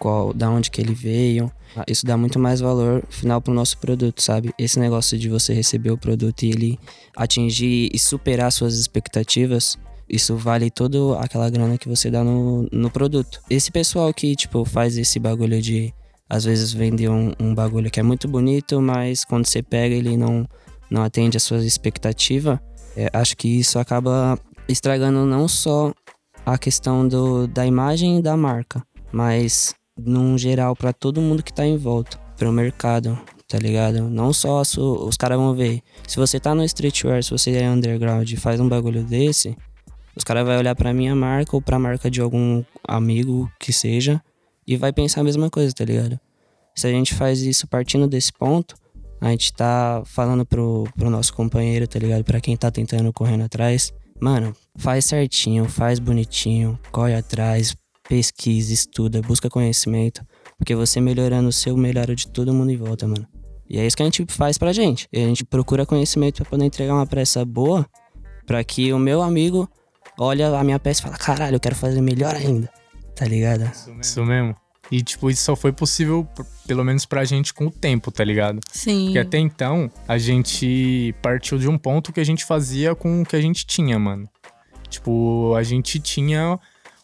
qual, 0.00 0.32
da 0.32 0.50
onde 0.50 0.70
que 0.70 0.80
ele 0.80 0.94
veio. 0.94 1.52
Ah, 1.76 1.84
Isso 1.86 2.04
dá 2.04 2.16
muito 2.16 2.38
mais 2.38 2.58
valor 2.58 3.04
final 3.10 3.40
pro 3.40 3.54
nosso 3.54 3.78
produto, 3.78 4.20
sabe? 4.20 4.52
Esse 4.58 4.80
negócio 4.80 5.16
de 5.18 5.28
você 5.28 5.52
receber 5.52 5.90
o 5.90 5.98
produto 5.98 6.42
e 6.42 6.48
ele 6.48 6.78
atingir 7.16 7.90
e 7.92 7.98
superar 7.98 8.50
suas 8.50 8.76
expectativas, 8.76 9.78
isso 10.08 10.34
vale 10.36 10.70
toda 10.70 11.20
aquela 11.20 11.48
grana 11.48 11.78
que 11.78 11.88
você 11.88 12.10
dá 12.10 12.24
no, 12.24 12.66
no 12.72 12.90
produto. 12.90 13.40
Esse 13.48 13.70
pessoal 13.70 14.12
que, 14.12 14.34
tipo, 14.34 14.64
faz 14.64 14.96
esse 14.96 15.20
bagulho 15.20 15.60
de 15.60 15.94
às 16.28 16.44
vezes 16.44 16.72
vender 16.72 17.08
um, 17.10 17.32
um 17.38 17.54
bagulho 17.54 17.90
que 17.90 18.00
é 18.00 18.02
muito 18.02 18.26
bonito, 18.26 18.80
mas 18.80 19.24
quando 19.24 19.46
você 19.46 19.62
pega 19.62 19.94
ele 19.94 20.16
não, 20.16 20.48
não 20.88 21.02
atende 21.02 21.36
às 21.36 21.42
suas 21.42 21.64
expectativas, 21.64 22.58
é, 22.96 23.10
acho 23.12 23.36
que 23.36 23.48
isso 23.48 23.78
acaba 23.78 24.38
estragando 24.68 25.26
não 25.26 25.46
só 25.48 25.92
a 26.46 26.56
questão 26.56 27.06
do, 27.06 27.46
da 27.48 27.66
imagem 27.66 28.20
da 28.22 28.36
marca, 28.36 28.82
mas 29.12 29.74
num 30.04 30.36
geral 30.38 30.74
para 30.76 30.92
todo 30.92 31.20
mundo 31.20 31.42
que 31.42 31.52
tá 31.52 31.64
em 31.66 31.76
volta, 31.76 32.18
pro 32.36 32.52
mercado, 32.52 33.18
tá 33.48 33.58
ligado? 33.58 34.08
Não 34.08 34.32
só 34.32 34.60
a 34.60 34.64
su- 34.64 35.06
os 35.06 35.16
caras 35.16 35.38
vão 35.38 35.54
ver. 35.54 35.82
Se 36.06 36.16
você 36.16 36.38
tá 36.40 36.54
no 36.54 36.64
streetwear, 36.64 37.22
se 37.22 37.30
você 37.30 37.52
é 37.56 37.68
underground 37.70 38.30
e 38.30 38.36
faz 38.36 38.60
um 38.60 38.68
bagulho 38.68 39.04
desse, 39.04 39.56
os 40.16 40.24
caras 40.24 40.46
vão 40.46 40.56
olhar 40.58 40.74
pra 40.74 40.92
minha 40.92 41.14
marca 41.14 41.54
ou 41.56 41.62
pra 41.62 41.78
marca 41.78 42.10
de 42.10 42.20
algum 42.20 42.62
amigo 42.86 43.50
que 43.58 43.72
seja 43.72 44.20
e 44.66 44.76
vai 44.76 44.92
pensar 44.92 45.20
a 45.20 45.24
mesma 45.24 45.48
coisa, 45.50 45.72
tá 45.74 45.84
ligado? 45.84 46.18
Se 46.74 46.86
a 46.86 46.90
gente 46.90 47.14
faz 47.14 47.42
isso 47.42 47.66
partindo 47.66 48.06
desse 48.06 48.32
ponto, 48.32 48.74
a 49.20 49.28
gente 49.30 49.52
tá 49.52 50.02
falando 50.06 50.46
pro, 50.46 50.84
pro 50.96 51.10
nosso 51.10 51.34
companheiro, 51.34 51.86
tá 51.86 51.98
ligado? 51.98 52.24
Pra 52.24 52.40
quem 52.40 52.56
tá 52.56 52.70
tentando 52.70 53.12
correndo 53.12 53.44
atrás, 53.44 53.92
mano, 54.20 54.54
faz 54.76 55.04
certinho, 55.04 55.66
faz 55.66 55.98
bonitinho, 55.98 56.78
corre 56.90 57.14
atrás, 57.14 57.74
pesquisa, 58.10 58.74
estuda, 58.74 59.22
busca 59.22 59.48
conhecimento, 59.48 60.26
porque 60.58 60.74
você 60.74 61.00
melhorando 61.00 61.48
o 61.48 61.52
seu, 61.52 61.76
melhora 61.76 62.12
de 62.16 62.26
todo 62.26 62.52
mundo 62.52 62.72
em 62.72 62.76
volta, 62.76 63.06
mano. 63.06 63.24
E 63.68 63.78
é 63.78 63.86
isso 63.86 63.96
que 63.96 64.02
a 64.02 64.06
gente 64.06 64.26
faz 64.26 64.58
pra 64.58 64.72
gente. 64.72 65.06
E 65.12 65.22
a 65.22 65.28
gente 65.28 65.44
procura 65.44 65.86
conhecimento 65.86 66.42
pra 66.42 66.50
poder 66.50 66.64
entregar 66.64 66.92
uma 66.92 67.06
peça 67.06 67.44
boa, 67.44 67.86
pra 68.44 68.64
que 68.64 68.92
o 68.92 68.98
meu 68.98 69.22
amigo 69.22 69.70
olha 70.18 70.48
a 70.58 70.64
minha 70.64 70.80
peça 70.80 71.00
e 71.00 71.02
fala: 71.04 71.16
caralho, 71.16 71.54
eu 71.54 71.60
quero 71.60 71.76
fazer 71.76 72.00
melhor 72.00 72.34
ainda. 72.34 72.68
Tá 73.14 73.24
ligado? 73.26 73.70
Isso 74.00 74.24
mesmo. 74.24 74.56
E, 74.90 75.02
tipo, 75.02 75.30
isso 75.30 75.44
só 75.44 75.54
foi 75.54 75.70
possível, 75.70 76.26
pelo 76.66 76.82
menos 76.82 77.06
pra 77.06 77.24
gente, 77.24 77.54
com 77.54 77.66
o 77.66 77.70
tempo, 77.70 78.10
tá 78.10 78.24
ligado? 78.24 78.58
Sim. 78.72 79.04
Porque 79.04 79.20
até 79.20 79.38
então, 79.38 79.88
a 80.08 80.18
gente 80.18 81.14
partiu 81.22 81.58
de 81.58 81.68
um 81.68 81.78
ponto 81.78 82.12
que 82.12 82.18
a 82.18 82.24
gente 82.24 82.44
fazia 82.44 82.92
com 82.92 83.22
o 83.22 83.24
que 83.24 83.36
a 83.36 83.40
gente 83.40 83.64
tinha, 83.64 83.96
mano. 84.00 84.28
Tipo, 84.88 85.54
a 85.54 85.62
gente 85.62 86.00
tinha 86.00 86.58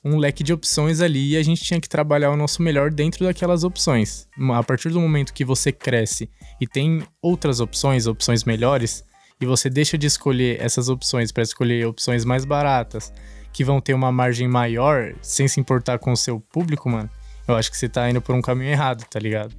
um 0.07 0.19
leque 0.19 0.45
de 0.45 0.53
opções 0.53 1.01
ali 1.01 1.33
e 1.33 1.37
a 1.37 1.43
gente 1.43 1.65
tinha 1.65 1.81
que 1.81 1.89
trabalhar 1.89 2.31
o 2.31 2.37
nosso 2.37 2.63
melhor 2.63 2.93
dentro 2.93 3.25
daquelas 3.25 3.65
opções. 3.65 4.29
A 4.55 4.63
partir 4.63 4.91
do 4.91 5.01
momento 5.01 5.35
que 5.35 5.45
você 5.45 5.73
cresce 5.73 6.31
e 6.61 6.67
tem 6.67 7.03
outras 7.21 7.59
opções, 7.59 8.07
opções 8.07 8.45
melhores, 8.45 9.05
e 9.41 9.45
você 9.45 9.69
deixa 9.69 9.99
de 9.99 10.07
escolher 10.07 10.63
essas 10.63 10.89
opções 10.89 11.33
para 11.33 11.43
escolher 11.43 11.87
opções 11.87 12.25
mais 12.25 12.45
baratas, 12.45 13.13
que 13.53 13.65
vão 13.65 13.81
ter 13.81 13.95
uma 13.95 14.13
margem 14.13 14.47
maior, 14.47 15.13
sem 15.21 15.49
se 15.49 15.59
importar 15.59 15.99
com 15.99 16.13
o 16.13 16.17
seu 16.17 16.39
público, 16.39 16.89
mano, 16.89 17.11
eu 17.49 17.57
acho 17.57 17.71
que 17.71 17.77
você 17.77 17.89
tá 17.89 18.09
indo 18.09 18.23
por 18.23 18.35
um 18.35 18.41
caminho 18.41 18.71
errado, 18.71 19.05
tá 19.11 19.19
ligado? 19.19 19.57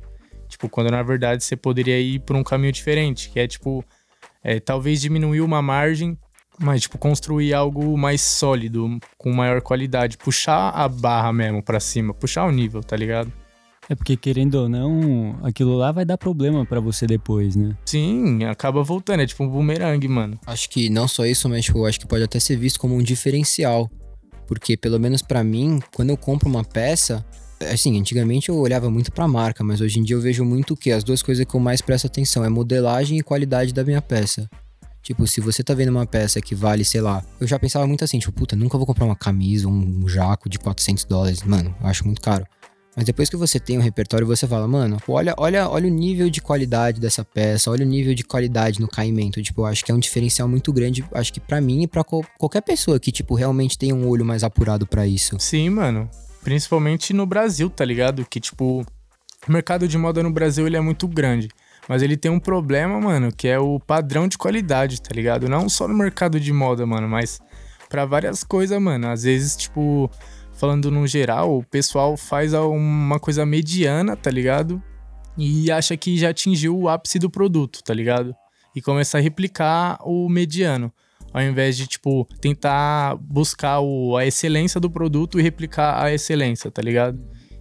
Tipo, 0.47 0.69
quando 0.69 0.89
na 0.89 1.03
verdade 1.03 1.43
você 1.43 1.57
poderia 1.57 1.99
ir 1.99 2.19
por 2.19 2.37
um 2.37 2.43
caminho 2.43 2.71
diferente, 2.71 3.29
que 3.29 3.39
é 3.39 3.47
tipo, 3.47 3.83
é, 4.41 4.61
talvez 4.61 5.01
diminuir 5.01 5.41
uma 5.41 5.61
margem, 5.61 6.17
mas 6.59 6.81
tipo, 6.81 6.97
construir 6.97 7.53
algo 7.53 7.97
mais 7.97 8.21
sólido, 8.21 8.99
com 9.17 9.31
maior 9.31 9.61
qualidade, 9.61 10.17
puxar 10.17 10.69
a 10.69 10.87
barra 10.87 11.31
mesmo 11.31 11.61
pra 11.61 11.79
cima, 11.79 12.13
puxar 12.13 12.45
o 12.45 12.51
nível, 12.51 12.81
tá 12.81 12.95
ligado? 12.95 13.31
É 13.89 13.95
porque, 13.95 14.17
querendo 14.17 14.55
ou 14.55 14.67
não, 14.67 15.39
aquilo 15.43 15.77
lá 15.77 15.93
vai 15.93 16.03
dar 16.03 16.17
problema 16.17 16.65
para 16.65 16.81
você 16.81 17.07
depois, 17.07 17.55
né? 17.55 17.75
Sim, 17.85 18.43
acaba 18.43 18.83
voltando, 18.83 19.21
é 19.21 19.25
tipo 19.25 19.43
um 19.45 19.49
boomerang, 19.49 20.05
mano. 20.09 20.37
Acho 20.45 20.69
que 20.69 20.89
não 20.89 21.07
só 21.07 21.25
isso, 21.25 21.47
mas 21.47 21.63
tipo, 21.63 21.85
acho 21.85 21.99
que 21.99 22.05
pode 22.05 22.23
até 22.23 22.37
ser 22.37 22.57
visto 22.57 22.79
como 22.79 22.95
um 22.95 23.01
diferencial. 23.01 23.89
Porque, 24.45 24.75
pelo 24.75 24.99
menos 24.99 25.21
para 25.21 25.41
mim, 25.41 25.79
quando 25.95 26.09
eu 26.09 26.17
compro 26.17 26.49
uma 26.49 26.65
peça, 26.65 27.25
assim, 27.61 27.97
antigamente 27.97 28.49
eu 28.49 28.57
olhava 28.57 28.89
muito 28.89 29.11
pra 29.11 29.27
marca, 29.27 29.63
mas 29.63 29.79
hoje 29.79 29.99
em 29.99 30.03
dia 30.03 30.17
eu 30.17 30.21
vejo 30.21 30.43
muito 30.43 30.73
o 30.73 30.77
que? 30.77 30.91
As 30.91 31.03
duas 31.03 31.21
coisas 31.21 31.45
que 31.45 31.55
eu 31.55 31.59
mais 31.59 31.81
presto 31.81 32.07
atenção 32.07 32.43
é 32.43 32.49
modelagem 32.49 33.17
e 33.17 33.23
qualidade 33.23 33.73
da 33.73 33.85
minha 33.85 34.01
peça. 34.01 34.49
Tipo, 35.07 35.25
se 35.25 35.39
você 35.39 35.63
tá 35.63 35.73
vendo 35.73 35.87
uma 35.87 36.05
peça 36.05 36.41
que 36.41 36.53
vale, 36.53 36.83
sei 36.83 36.99
lá, 36.99 37.23
eu 37.39 37.47
já 37.47 37.57
pensava 37.57 37.87
muito 37.87 38.03
assim, 38.03 38.19
tipo, 38.19 38.33
puta, 38.33 38.57
nunca 38.57 38.77
vou 38.77 38.85
comprar 38.85 39.05
uma 39.05 39.15
camisa, 39.15 39.65
um 39.65 40.05
jaco 40.05 40.49
de 40.49 40.59
400 40.59 41.05
dólares, 41.05 41.43
mano, 41.43 41.73
acho 41.79 42.05
muito 42.05 42.19
caro. 42.19 42.45
Mas 42.93 43.05
depois 43.05 43.29
que 43.29 43.37
você 43.37 43.57
tem 43.57 43.77
um 43.77 43.81
repertório, 43.81 44.27
você 44.27 44.45
fala, 44.45 44.67
mano, 44.67 44.97
olha, 45.07 45.33
olha, 45.37 45.69
olha 45.69 45.87
o 45.87 45.89
nível 45.89 46.29
de 46.29 46.41
qualidade 46.41 46.99
dessa 46.99 47.23
peça, 47.23 47.71
olha 47.71 47.85
o 47.85 47.87
nível 47.87 48.13
de 48.13 48.25
qualidade 48.25 48.81
no 48.81 48.87
caimento. 48.89 49.41
Tipo, 49.41 49.61
eu 49.61 49.65
acho 49.67 49.85
que 49.85 49.93
é 49.93 49.95
um 49.95 49.99
diferencial 49.99 50.45
muito 50.45 50.73
grande, 50.73 51.05
acho 51.13 51.31
que 51.31 51.39
para 51.39 51.61
mim 51.61 51.83
e 51.83 51.87
pra 51.87 52.03
qualquer 52.03 52.61
pessoa 52.61 52.99
que, 52.99 53.09
tipo, 53.09 53.33
realmente 53.33 53.77
tem 53.77 53.93
um 53.93 54.05
olho 54.09 54.25
mais 54.25 54.43
apurado 54.43 54.85
para 54.85 55.07
isso. 55.07 55.37
Sim, 55.39 55.69
mano. 55.69 56.09
Principalmente 56.43 57.13
no 57.13 57.25
Brasil, 57.25 57.69
tá 57.69 57.85
ligado? 57.85 58.25
Que, 58.29 58.41
tipo, 58.41 58.85
o 59.47 59.51
mercado 59.53 59.87
de 59.87 59.97
moda 59.97 60.21
no 60.21 60.31
Brasil 60.31 60.67
ele 60.67 60.75
é 60.75 60.81
muito 60.81 61.07
grande. 61.07 61.47
Mas 61.87 62.01
ele 62.01 62.17
tem 62.17 62.29
um 62.29 62.39
problema, 62.39 62.99
mano, 62.99 63.31
que 63.31 63.47
é 63.47 63.57
o 63.57 63.79
padrão 63.79 64.27
de 64.27 64.37
qualidade, 64.37 65.01
tá 65.01 65.13
ligado? 65.13 65.47
Não 65.47 65.69
só 65.69 65.87
no 65.87 65.93
mercado 65.93 66.39
de 66.39 66.51
moda, 66.51 66.85
mano, 66.85 67.07
mas 67.07 67.39
para 67.89 68.05
várias 68.05 68.43
coisas, 68.43 68.79
mano. 68.81 69.07
Às 69.07 69.23
vezes, 69.23 69.55
tipo, 69.55 70.11
falando 70.53 70.91
no 70.91 71.07
geral, 71.07 71.57
o 71.57 71.63
pessoal 71.63 72.17
faz 72.17 72.53
uma 72.53 73.19
coisa 73.19 73.45
mediana, 73.45 74.15
tá 74.15 74.29
ligado? 74.29 74.81
E 75.37 75.71
acha 75.71 75.95
que 75.95 76.17
já 76.17 76.29
atingiu 76.29 76.77
o 76.77 76.89
ápice 76.89 77.19
do 77.19 77.29
produto, 77.29 77.81
tá 77.83 77.93
ligado? 77.93 78.35
E 78.75 78.81
começa 78.81 79.17
a 79.17 79.21
replicar 79.21 79.99
o 80.03 80.27
mediano. 80.27 80.91
Ao 81.33 81.41
invés 81.41 81.77
de, 81.77 81.87
tipo, 81.87 82.27
tentar 82.41 83.15
buscar 83.17 83.79
o, 83.79 84.17
a 84.17 84.25
excelência 84.25 84.79
do 84.79 84.89
produto 84.89 85.39
e 85.39 85.43
replicar 85.43 86.01
a 86.01 86.11
excelência, 86.11 86.71
tá 86.71 86.81
ligado? 86.81 87.19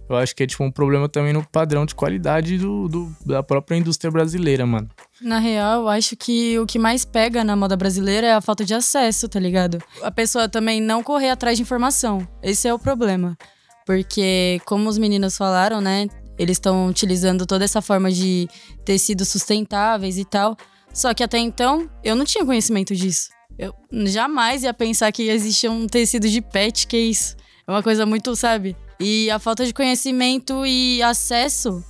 Eu 0.09 0.15
acho 0.15 0.35
que 0.35 0.43
é, 0.43 0.47
tipo, 0.47 0.63
um 0.63 0.71
problema 0.71 1.09
também 1.09 1.33
no 1.33 1.45
padrão 1.45 1.85
de 1.85 1.93
qualidade 1.93 2.57
do, 2.57 2.87
do, 2.87 3.15
da 3.25 3.43
própria 3.43 3.75
indústria 3.75 4.09
brasileira, 4.09 4.65
mano. 4.65 4.89
Na 5.21 5.39
real, 5.39 5.81
eu 5.81 5.87
acho 5.89 6.15
que 6.15 6.57
o 6.59 6.65
que 6.65 6.79
mais 6.79 7.03
pega 7.03 7.43
na 7.43 7.55
moda 7.55 7.75
brasileira 7.75 8.27
é 8.27 8.33
a 8.33 8.41
falta 8.41 8.63
de 8.63 8.73
acesso, 8.73 9.27
tá 9.27 9.39
ligado? 9.39 9.81
A 10.01 10.11
pessoa 10.11 10.47
também 10.47 10.79
não 10.79 11.03
correr 11.03 11.29
atrás 11.29 11.57
de 11.57 11.63
informação. 11.63 12.25
Esse 12.41 12.67
é 12.67 12.73
o 12.73 12.79
problema. 12.79 13.37
Porque, 13.85 14.61
como 14.65 14.89
os 14.89 14.97
meninos 14.97 15.37
falaram, 15.37 15.81
né? 15.81 16.07
Eles 16.37 16.57
estão 16.57 16.87
utilizando 16.87 17.45
toda 17.45 17.65
essa 17.65 17.81
forma 17.81 18.11
de 18.11 18.47
tecidos 18.85 19.27
sustentáveis 19.27 20.17
e 20.17 20.23
tal. 20.23 20.55
Só 20.93 21.13
que 21.13 21.23
até 21.23 21.37
então, 21.37 21.89
eu 22.03 22.15
não 22.15 22.23
tinha 22.23 22.45
conhecimento 22.45 22.95
disso. 22.95 23.29
Eu 23.57 23.73
jamais 24.05 24.63
ia 24.63 24.73
pensar 24.73 25.11
que 25.11 25.29
existia 25.29 25.71
um 25.71 25.87
tecido 25.87 26.29
de 26.29 26.41
pet, 26.41 26.85
que 26.87 26.95
é 26.95 26.99
isso. 26.99 27.35
É 27.67 27.71
uma 27.71 27.81
coisa 27.81 28.05
muito, 28.05 28.35
sabe? 28.35 28.75
E 28.99 29.29
a 29.29 29.39
falta 29.39 29.65
de 29.65 29.73
conhecimento 29.73 30.65
e 30.65 31.01
acesso 31.03 31.83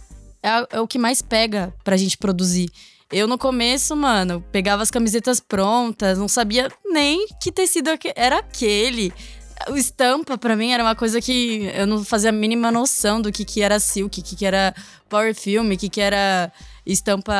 é, 0.43 0.78
é 0.78 0.82
o 0.82 0.88
que 0.88 0.99
mais 0.99 1.22
pega 1.22 1.74
pra 1.84 1.97
gente 1.97 2.18
produzir. 2.18 2.70
Eu, 3.12 3.28
no 3.28 3.38
começo, 3.38 3.95
mano, 3.95 4.43
pegava 4.51 4.84
as 4.84 4.91
camisetas 4.91 5.39
prontas, 5.39 6.18
não 6.18 6.28
sabia 6.28 6.70
nem 6.86 7.26
que 7.41 7.51
tecido 7.51 7.89
era 8.16 8.39
aquele. 8.39 9.14
O 9.70 9.78
estampa, 9.78 10.38
para 10.38 10.55
mim, 10.55 10.72
era 10.72 10.84
uma 10.84 10.95
coisa 10.95 11.22
que 11.22 11.72
eu 11.74 11.88
não 11.88 12.03
fazia 12.03 12.30
a 12.30 12.34
mínima 12.34 12.70
noção 12.70 13.22
do 13.22 13.32
que, 13.32 13.45
que 13.45 13.62
era 13.62 13.80
silk, 13.80 14.22
que, 14.22 14.36
que 14.36 14.45
era 14.45 14.76
power 15.10 15.34
film, 15.34 15.76
que, 15.76 15.89
que 15.89 16.01
era 16.01 16.51
estampa 16.86 17.34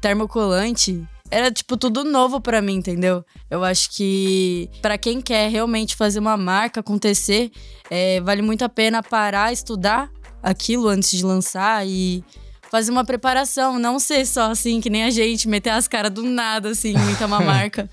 termocolante 0.00 1.06
era 1.32 1.50
tipo 1.50 1.78
tudo 1.78 2.04
novo 2.04 2.40
para 2.42 2.60
mim, 2.60 2.74
entendeu? 2.74 3.24
Eu 3.50 3.64
acho 3.64 3.90
que 3.90 4.68
para 4.82 4.98
quem 4.98 5.20
quer 5.20 5.50
realmente 5.50 5.96
fazer 5.96 6.18
uma 6.18 6.36
marca 6.36 6.80
acontecer, 6.80 7.50
é, 7.90 8.20
vale 8.20 8.42
muito 8.42 8.62
a 8.62 8.68
pena 8.68 9.02
parar, 9.02 9.50
estudar 9.50 10.10
aquilo 10.42 10.88
antes 10.88 11.10
de 11.10 11.24
lançar 11.24 11.86
e 11.86 12.22
fazer 12.70 12.90
uma 12.90 13.04
preparação, 13.04 13.78
não 13.78 13.98
ser 13.98 14.26
só 14.26 14.50
assim 14.50 14.78
que 14.78 14.90
nem 14.90 15.04
a 15.04 15.10
gente 15.10 15.48
meter 15.48 15.70
as 15.70 15.88
caras 15.88 16.10
do 16.10 16.22
nada 16.22 16.68
assim, 16.68 16.90
inventar 16.90 17.26
uma 17.26 17.40
marca. 17.42 17.88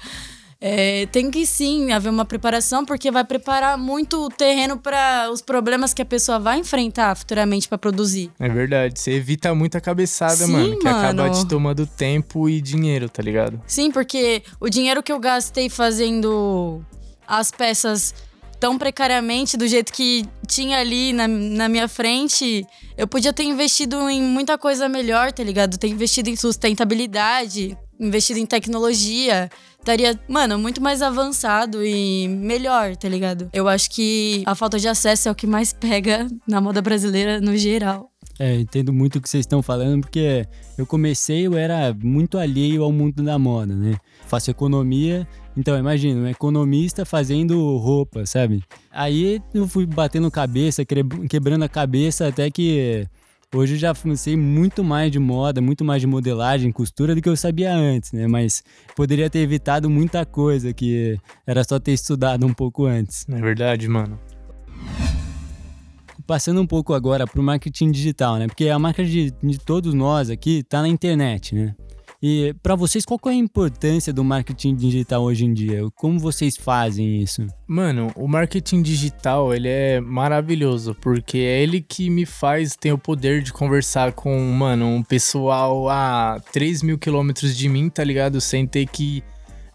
É, 0.62 1.06
tem 1.06 1.32
que 1.32 1.46
sim 1.46 1.94
haver 1.94 2.10
uma 2.10 2.26
preparação, 2.26 2.84
porque 2.84 3.10
vai 3.10 3.24
preparar 3.24 3.78
muito 3.78 4.26
o 4.26 4.30
terreno 4.30 4.78
para 4.78 5.30
os 5.32 5.42
problemas 5.42 5.94
que 5.94 6.02
a 6.02 6.06
pessoa 6.06 6.38
vai 6.38 6.60
enfrentar 6.60 7.16
futuramente 7.16 7.68
para 7.70 7.78
produzir. 7.78 8.30
É 8.38 8.50
verdade. 8.50 9.00
Você 9.00 9.12
evita 9.12 9.56
muita 9.56 9.80
cabeçada, 9.80 10.36
sim, 10.36 10.52
mano, 10.52 10.78
que 10.78 10.84
mano. 10.84 10.98
acaba 10.98 11.30
te 11.30 11.48
tomando 11.48 11.88
tempo 11.88 12.50
e 12.50 12.60
dinheiro, 12.60 13.08
tá 13.08 13.24
ligado? 13.24 13.62
Sim, 13.66 13.90
porque 13.90 14.44
o 14.60 14.70
dinheiro 14.70 15.02
que 15.02 15.14
eu 15.14 15.20
gastei 15.20 15.70
fazendo 15.70 16.84
as 17.26 17.52
peças 17.52 18.14
tão 18.60 18.78
precariamente, 18.78 19.56
do 19.56 19.66
jeito 19.66 19.94
que 19.94 20.26
tinha 20.46 20.80
ali 20.80 21.14
na, 21.14 21.26
na 21.28 21.70
minha 21.70 21.88
frente, 21.88 22.66
eu 22.98 23.08
podia 23.08 23.32
ter 23.32 23.44
investido 23.44 24.10
em 24.10 24.22
muita 24.22 24.58
coisa 24.58 24.90
melhor, 24.90 25.32
tá 25.32 25.42
ligado? 25.42 25.78
Ter 25.78 25.88
investido 25.88 26.30
em 26.30 26.36
sustentabilidade, 26.36 27.78
investido 27.98 28.40
em 28.40 28.46
tecnologia 28.46 29.50
estaria, 29.80 30.20
mano, 30.28 30.58
muito 30.60 30.82
mais 30.82 31.02
avançado 31.02 31.84
e 31.84 32.28
melhor, 32.28 32.96
tá 32.96 33.10
ligado? 33.10 33.50
Eu 33.54 33.68
acho 33.68 33.90
que 33.90 34.44
a 34.46 34.54
falta 34.54 34.78
de 34.78 34.88
acesso 34.88 35.28
é 35.30 35.32
o 35.32 35.36
que 35.36 35.48
mais 35.48 35.74
pega 35.74 36.28
na 36.48 36.62
moda 36.62 36.82
brasileira 36.82 37.42
no 37.42 37.58
geral. 37.58 38.12
É, 38.38 38.56
entendo 38.56 38.94
muito 38.94 39.18
o 39.18 39.22
que 39.22 39.30
vocês 39.30 39.42
estão 39.42 39.62
falando, 39.62 40.02
porque 40.02 40.48
eu 40.78 40.86
comecei, 40.86 41.46
eu 41.46 41.58
era 41.58 41.94
muito 41.94 42.38
alheio 42.38 42.84
ao 42.84 42.92
mundo 42.92 43.22
da 43.22 43.38
moda, 43.38 43.76
né? 43.76 43.98
Faço 44.28 44.50
economia, 44.50 45.28
então 45.58 45.78
imagina, 45.78 46.22
um 46.22 46.28
economista 46.28 47.04
fazendo 47.04 47.76
roupa, 47.78 48.26
sabe? 48.26 48.64
Aí 48.90 49.42
eu 49.54 49.68
fui 49.68 49.86
batendo 49.86 50.32
cabeça, 50.32 50.86
quebrando 51.30 51.64
a 51.64 51.70
cabeça 51.70 52.28
até 52.28 52.50
que 52.50 53.06
Hoje 53.56 53.74
eu 53.74 53.80
já 53.80 53.96
sei 54.16 54.38
muito 54.38 54.84
mais 54.84 55.12
de 55.12 55.18
moda, 55.18 55.60
muito 55.60 55.84
mais 55.84 56.00
de 56.00 56.06
modelagem, 56.06 56.72
costura 56.72 57.16
do 57.16 57.22
que 57.22 57.28
eu 57.28 57.36
sabia 57.36 57.74
antes, 57.74 58.12
né? 58.12 58.28
Mas 58.28 58.62
poderia 58.96 59.28
ter 59.28 59.40
evitado 59.40 59.90
muita 59.90 60.24
coisa 60.24 60.72
que 60.72 61.18
era 61.48 61.64
só 61.64 61.80
ter 61.80 61.94
estudado 61.94 62.46
um 62.46 62.54
pouco 62.54 62.86
antes. 62.86 63.26
É 63.28 63.42
verdade, 63.42 63.88
mano. 63.88 64.20
Passando 66.28 66.62
um 66.62 66.68
pouco 66.68 66.94
agora 66.94 67.26
para 67.26 67.42
o 67.42 67.44
marketing 67.44 67.90
digital, 67.90 68.38
né? 68.38 68.46
Porque 68.46 68.70
a 68.70 68.78
marca 68.78 69.04
de, 69.04 69.32
de 69.42 69.58
todos 69.58 69.96
nós 69.96 70.30
aqui 70.30 70.60
está 70.60 70.84
na 70.84 70.88
internet, 70.88 71.56
né? 71.56 71.76
E 72.22 72.54
para 72.62 72.76
vocês, 72.76 73.06
qual 73.06 73.20
é 73.28 73.30
a 73.30 73.34
importância 73.34 74.12
do 74.12 74.26
marketing 74.26 74.76
digital 74.76 75.24
hoje 75.24 75.46
em 75.46 75.54
dia? 75.54 75.84
Como 75.96 76.20
vocês 76.20 76.58
fazem 76.58 77.22
isso? 77.22 77.48
Mano, 77.66 78.12
o 78.14 78.28
marketing 78.28 78.82
digital, 78.82 79.54
ele 79.54 79.70
é 79.70 80.02
maravilhoso, 80.02 80.94
porque 80.96 81.38
é 81.38 81.64
ele 81.64 81.80
que 81.82 82.10
me 82.10 82.26
faz 82.26 82.76
ter 82.76 82.92
o 82.92 82.98
poder 82.98 83.42
de 83.42 83.54
conversar 83.54 84.12
com, 84.12 84.38
mano, 84.52 84.86
um 84.86 85.02
pessoal 85.02 85.90
a 85.90 86.42
3 86.52 86.84
mil 86.84 86.98
quilômetros 86.98 87.56
de 87.56 87.70
mim, 87.70 87.90
tá 87.90 88.04
ligado? 88.04 88.42
Sem 88.42 88.68
ter 88.68 88.86
que 88.86 89.24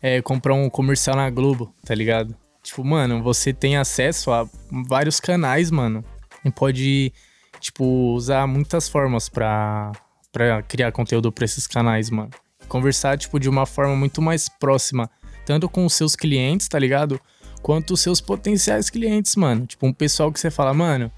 é, 0.03 0.21
comprar 0.21 0.53
um 0.53 0.69
comercial 0.69 1.17
na 1.17 1.31
Globo, 1.31 1.75
tá 1.83 1.95
ligado? 1.95 2.37
Tipo, 2.63 2.85
mano, 2.85 3.23
você 3.23 3.55
tem 3.55 3.79
acesso 3.79 4.31
a 4.31 4.47
vários 4.87 5.19
canais, 5.19 5.71
mano. 5.71 6.05
E 6.45 6.51
pode, 6.51 7.11
tipo, 7.59 8.13
usar 8.13 8.47
muitas 8.47 8.87
formas 8.87 9.31
pra, 9.31 9.93
para 10.35 10.61
criar 10.65 10.91
conteúdo 10.91 11.31
para 11.31 11.45
esses 11.45 11.65
canais, 11.65 12.11
mano. 12.11 12.31
Conversar, 12.67 13.17
tipo, 13.17 13.39
de 13.39 13.49
uma 13.49 13.65
forma 13.65 13.95
muito 13.95 14.21
mais 14.21 14.49
próxima, 14.49 15.09
tanto 15.47 15.69
com 15.69 15.87
os 15.87 15.93
seus 15.95 16.17
clientes, 16.17 16.67
tá 16.67 16.77
ligado? 16.77 17.21
Quanto 17.63 17.95
os 17.95 18.01
seus 18.01 18.21
potenciais 18.21 18.91
clientes, 18.91 19.37
mano. 19.37 19.65
Tipo, 19.65 19.87
um 19.87 19.93
pessoal 19.93 20.33
que 20.33 20.41
você 20.41 20.51
fala, 20.51 20.75
mano, 20.75 21.11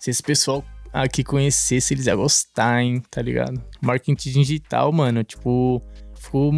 se 0.00 0.10
esse 0.10 0.22
pessoal 0.22 0.64
aqui 0.92 1.22
conhecer 1.22 1.80
se 1.80 1.94
eles 1.94 2.06
iam 2.06 2.16
gostar, 2.16 2.82
hein, 2.82 3.00
tá 3.08 3.22
ligado? 3.22 3.62
Marketing 3.80 4.32
digital, 4.32 4.90
mano, 4.92 5.22
tipo, 5.22 5.80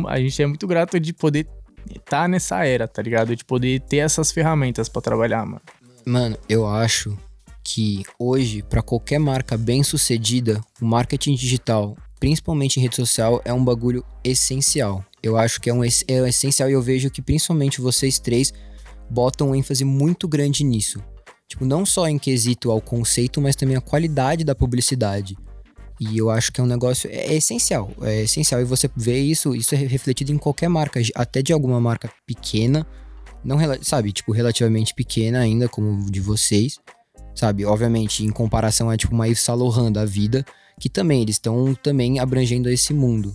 a 0.08 0.18
gente 0.18 0.42
é 0.42 0.46
muito 0.46 0.66
grato 0.66 0.98
de 0.98 1.12
poder 1.12 1.46
estar 1.90 2.22
tá 2.22 2.28
nessa 2.28 2.64
era, 2.64 2.88
tá 2.88 3.02
ligado? 3.02 3.36
De 3.36 3.44
poder 3.44 3.80
ter 3.80 3.98
essas 3.98 4.32
ferramentas 4.32 4.88
para 4.88 5.02
trabalhar, 5.02 5.44
mano. 5.44 5.60
Mano, 6.06 6.38
eu 6.48 6.66
acho 6.66 7.18
que 7.68 8.02
hoje, 8.18 8.62
para 8.62 8.80
qualquer 8.80 9.18
marca 9.18 9.54
bem 9.54 9.82
sucedida, 9.82 10.58
o 10.80 10.86
marketing 10.86 11.34
digital, 11.34 11.94
principalmente 12.18 12.78
em 12.78 12.82
rede 12.82 12.96
social, 12.96 13.42
é 13.44 13.52
um 13.52 13.62
bagulho 13.62 14.02
essencial. 14.24 15.04
Eu 15.22 15.36
acho 15.36 15.60
que 15.60 15.68
é 15.68 15.74
um 15.74 15.84
é 15.84 15.88
essencial 16.28 16.70
e 16.70 16.72
eu 16.72 16.80
vejo 16.80 17.10
que 17.10 17.20
principalmente 17.20 17.82
vocês 17.82 18.18
três 18.18 18.54
botam 19.10 19.50
um 19.50 19.54
ênfase 19.54 19.84
muito 19.84 20.26
grande 20.26 20.64
nisso. 20.64 20.98
Tipo, 21.46 21.66
não 21.66 21.84
só 21.84 22.08
em 22.08 22.18
quesito 22.18 22.70
ao 22.70 22.80
conceito, 22.80 23.38
mas 23.38 23.54
também 23.54 23.76
a 23.76 23.82
qualidade 23.82 24.44
da 24.44 24.54
publicidade. 24.54 25.36
E 26.00 26.16
eu 26.16 26.30
acho 26.30 26.50
que 26.50 26.62
é 26.62 26.64
um 26.64 26.66
negócio 26.66 27.10
é, 27.10 27.16
é 27.16 27.34
essencial, 27.34 27.92
é 28.00 28.22
essencial 28.22 28.62
e 28.62 28.64
você 28.64 28.88
vê 28.96 29.18
isso, 29.18 29.54
isso 29.54 29.74
é 29.74 29.78
refletido 29.78 30.32
em 30.32 30.38
qualquer 30.38 30.70
marca, 30.70 31.02
até 31.14 31.42
de 31.42 31.52
alguma 31.52 31.78
marca 31.78 32.10
pequena, 32.26 32.86
não 33.44 33.58
sabe, 33.82 34.12
tipo 34.12 34.32
relativamente 34.32 34.94
pequena 34.94 35.40
ainda 35.40 35.68
como 35.68 36.10
de 36.10 36.20
vocês, 36.20 36.78
sabe? 37.38 37.64
Obviamente 37.64 38.24
em 38.24 38.30
comparação 38.30 38.90
a 38.90 38.96
tipo 38.96 39.14
uma 39.14 39.28
Yves 39.28 39.40
Saint 39.40 39.58
Laurent 39.58 39.92
da 39.92 40.04
vida, 40.04 40.44
que 40.80 40.88
também 40.88 41.22
eles 41.22 41.36
estão 41.36 41.72
também 41.74 42.18
abrangendo 42.18 42.68
esse 42.68 42.92
mundo. 42.92 43.34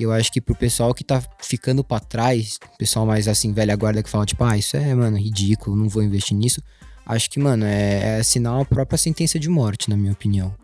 Eu 0.00 0.10
acho 0.10 0.32
que 0.32 0.40
pro 0.40 0.54
pessoal 0.54 0.94
que 0.94 1.04
tá 1.04 1.22
ficando 1.38 1.84
para 1.84 2.00
trás, 2.00 2.58
pessoal 2.78 3.04
mais 3.04 3.28
assim, 3.28 3.52
velha 3.52 3.76
guarda 3.76 4.02
que 4.02 4.08
fala, 4.08 4.24
tipo, 4.24 4.42
ah, 4.42 4.56
isso 4.56 4.76
é, 4.76 4.94
mano, 4.94 5.18
ridículo, 5.18 5.76
não 5.76 5.88
vou 5.88 6.02
investir 6.02 6.36
nisso. 6.36 6.62
Acho 7.04 7.30
que, 7.30 7.38
mano, 7.38 7.64
é, 7.64 8.16
é 8.16 8.20
assinar 8.20 8.60
a 8.60 8.64
própria 8.64 8.96
sentença 8.96 9.38
de 9.38 9.48
morte, 9.48 9.90
na 9.90 9.96
minha 9.96 10.12
opinião. 10.12 10.54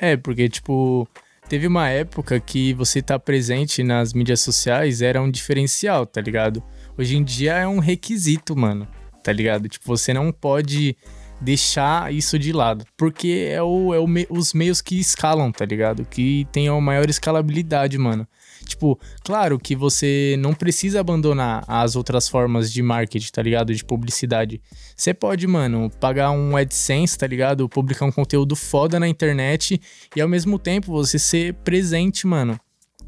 É, 0.00 0.16
porque, 0.16 0.48
tipo, 0.48 1.06
teve 1.48 1.66
uma 1.66 1.88
época 1.88 2.38
que 2.38 2.72
você 2.74 3.02
tá 3.02 3.18
presente 3.18 3.82
nas 3.82 4.12
mídias 4.12 4.40
sociais 4.40 5.02
era 5.02 5.20
um 5.20 5.30
diferencial, 5.30 6.06
tá 6.06 6.20
ligado? 6.20 6.62
Hoje 6.96 7.16
em 7.16 7.24
dia 7.24 7.54
é 7.54 7.66
um 7.66 7.80
requisito, 7.80 8.54
mano, 8.56 8.86
tá 9.22 9.32
ligado? 9.32 9.68
Tipo, 9.68 9.84
você 9.86 10.14
não 10.14 10.30
pode 10.30 10.96
deixar 11.40 12.12
isso 12.12 12.38
de 12.38 12.52
lado. 12.52 12.84
Porque 12.96 13.48
é, 13.50 13.62
o, 13.62 13.94
é 13.94 13.98
o 13.98 14.06
me, 14.06 14.26
os 14.30 14.52
meios 14.52 14.80
que 14.80 14.98
escalam, 14.98 15.52
tá 15.52 15.64
ligado? 15.64 16.04
Que 16.04 16.46
tem 16.52 16.68
a 16.68 16.80
maior 16.80 17.08
escalabilidade, 17.08 17.98
mano. 17.98 18.26
Tipo, 18.64 18.98
claro 19.22 19.58
que 19.60 19.76
você 19.76 20.34
não 20.40 20.52
precisa 20.52 20.98
abandonar 21.00 21.64
as 21.68 21.94
outras 21.94 22.28
formas 22.28 22.72
de 22.72 22.82
marketing, 22.82 23.30
tá 23.30 23.40
ligado? 23.40 23.72
De 23.72 23.84
publicidade. 23.84 24.60
Você 24.96 25.14
pode, 25.14 25.46
mano, 25.46 25.88
pagar 26.00 26.32
um 26.32 26.56
AdSense, 26.56 27.16
tá 27.16 27.26
ligado? 27.26 27.68
Publicar 27.68 28.06
um 28.06 28.12
conteúdo 28.12 28.56
foda 28.56 28.98
na 28.98 29.06
internet 29.06 29.80
e 30.16 30.20
ao 30.20 30.28
mesmo 30.28 30.58
tempo 30.58 30.90
você 30.90 31.18
ser 31.18 31.54
presente, 31.54 32.26
mano. 32.26 32.58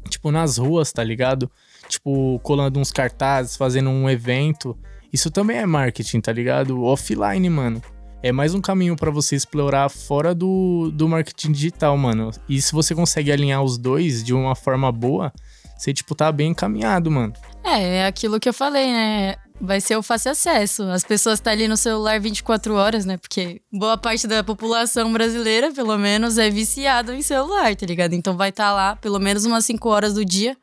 Tipo, 0.09 0.31
nas 0.31 0.57
ruas, 0.57 0.93
tá 0.93 1.03
ligado? 1.03 1.51
Tipo, 1.89 2.39
colando 2.39 2.79
uns 2.79 2.91
cartazes, 2.91 3.57
fazendo 3.57 3.89
um 3.89 4.09
evento. 4.09 4.77
Isso 5.11 5.29
também 5.29 5.57
é 5.57 5.65
marketing, 5.65 6.21
tá 6.21 6.31
ligado? 6.31 6.81
Offline, 6.83 7.49
mano 7.49 7.81
é 8.21 8.31
mais 8.31 8.53
um 8.53 8.61
caminho 8.61 8.95
para 8.95 9.09
você 9.09 9.35
explorar 9.35 9.89
fora 9.89 10.35
do, 10.35 10.91
do 10.93 11.07
marketing 11.07 11.51
digital, 11.51 11.97
mano. 11.97 12.31
E 12.47 12.61
se 12.61 12.73
você 12.73 12.93
consegue 12.93 13.31
alinhar 13.31 13.63
os 13.63 13.77
dois 13.77 14.23
de 14.23 14.33
uma 14.33 14.55
forma 14.55 14.91
boa, 14.91 15.31
você, 15.77 15.93
tipo, 15.93 16.13
tá 16.13 16.29
bem 16.29 16.51
encaminhado, 16.51 17.09
mano. 17.09 17.33
É, 17.63 17.99
é 17.99 18.05
aquilo 18.05 18.39
que 18.39 18.49
eu 18.49 18.53
falei, 18.53 18.91
né? 18.91 19.35
Vai 19.61 19.79
ser 19.79 19.95
o 19.95 20.03
fácil 20.03 20.31
acesso. 20.31 20.83
As 20.83 21.03
pessoas 21.03 21.39
estão 21.39 21.51
tá 21.51 21.55
ali 21.57 21.67
no 21.67 21.77
celular 21.77 22.19
24 22.19 22.73
horas, 22.73 23.05
né? 23.05 23.17
Porque 23.17 23.61
boa 23.71 23.97
parte 23.97 24.27
da 24.27 24.43
população 24.43 25.11
brasileira, 25.13 25.71
pelo 25.71 25.97
menos, 25.97 26.37
é 26.37 26.49
viciada 26.49 27.15
em 27.15 27.21
celular, 27.21 27.73
tá 27.75 27.85
ligado? 27.85 28.13
Então 28.13 28.35
vai 28.35 28.49
estar 28.49 28.69
tá 28.69 28.73
lá 28.73 28.95
pelo 28.97 29.19
menos 29.19 29.45
umas 29.45 29.65
5 29.65 29.87
horas 29.87 30.13
do 30.13 30.25
dia 30.25 30.57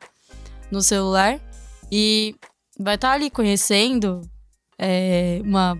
no 0.71 0.81
celular 0.81 1.39
e 1.91 2.35
vai 2.79 2.95
estar 2.95 3.09
tá 3.09 3.13
ali 3.15 3.29
conhecendo 3.29 4.21
é, 4.77 5.41
uma 5.43 5.77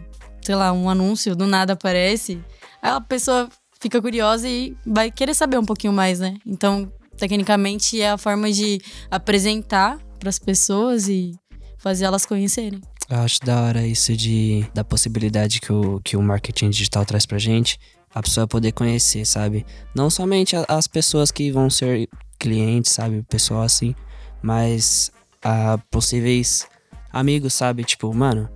sei 0.47 0.55
lá, 0.55 0.71
um 0.71 0.89
anúncio 0.89 1.35
do 1.35 1.45
nada 1.45 1.73
aparece, 1.73 2.41
a 2.81 3.01
pessoa 3.01 3.49
fica 3.81 4.01
curiosa 4.01 4.47
e 4.47 4.77
vai 4.85 5.11
querer 5.11 5.33
saber 5.33 5.57
um 5.57 5.65
pouquinho 5.65 5.91
mais, 5.91 6.21
né? 6.21 6.37
Então, 6.45 6.89
tecnicamente, 7.17 7.99
é 7.99 8.11
a 8.11 8.17
forma 8.17 8.49
de 8.49 8.79
apresentar 9.11 9.97
para 10.17 10.29
as 10.29 10.39
pessoas 10.39 11.09
e 11.09 11.33
fazer 11.77 12.05
elas 12.05 12.25
conhecerem. 12.25 12.79
Eu 13.09 13.17
acho 13.17 13.41
da 13.41 13.61
hora 13.61 13.85
isso 13.85 14.15
de 14.15 14.65
da 14.73 14.85
possibilidade 14.85 15.59
que 15.59 15.73
o, 15.73 15.99
que 16.01 16.15
o 16.15 16.21
marketing 16.21 16.69
digital 16.69 17.03
traz 17.03 17.25
pra 17.25 17.37
gente, 17.37 17.77
a 18.15 18.21
pessoa 18.21 18.47
poder 18.47 18.71
conhecer, 18.71 19.25
sabe? 19.25 19.65
Não 19.93 20.09
somente 20.09 20.55
as 20.65 20.87
pessoas 20.87 21.29
que 21.29 21.51
vão 21.51 21.69
ser 21.69 22.07
clientes, 22.39 22.93
sabe? 22.93 23.17
O 23.17 23.23
pessoal 23.25 23.63
assim, 23.63 23.93
mas 24.41 25.11
a 25.43 25.77
possíveis 25.91 26.65
amigos, 27.11 27.53
sabe? 27.53 27.83
Tipo, 27.83 28.13
mano, 28.13 28.49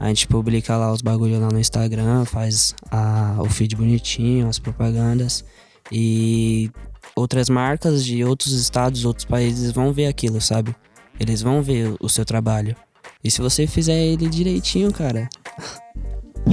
a 0.00 0.08
gente 0.08 0.26
publica 0.26 0.74
lá 0.78 0.90
os 0.90 1.02
bagulhos 1.02 1.38
lá 1.38 1.48
no 1.48 1.60
Instagram, 1.60 2.24
faz 2.24 2.74
a, 2.90 3.36
o 3.38 3.44
feed 3.50 3.76
bonitinho, 3.76 4.48
as 4.48 4.58
propagandas. 4.58 5.44
E 5.92 6.70
outras 7.14 7.50
marcas 7.50 8.02
de 8.02 8.24
outros 8.24 8.52
estados, 8.54 9.04
outros 9.04 9.26
países 9.26 9.72
vão 9.72 9.92
ver 9.92 10.06
aquilo, 10.06 10.40
sabe? 10.40 10.74
Eles 11.18 11.42
vão 11.42 11.62
ver 11.62 11.94
o 12.00 12.08
seu 12.08 12.24
trabalho. 12.24 12.74
E 13.22 13.30
se 13.30 13.42
você 13.42 13.66
fizer 13.66 14.02
ele 14.02 14.26
direitinho, 14.26 14.90
cara. 14.90 15.28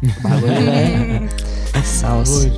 o 0.00 0.22
bagulho 0.22 0.70
é. 0.70 1.28
Salsa. 1.82 2.52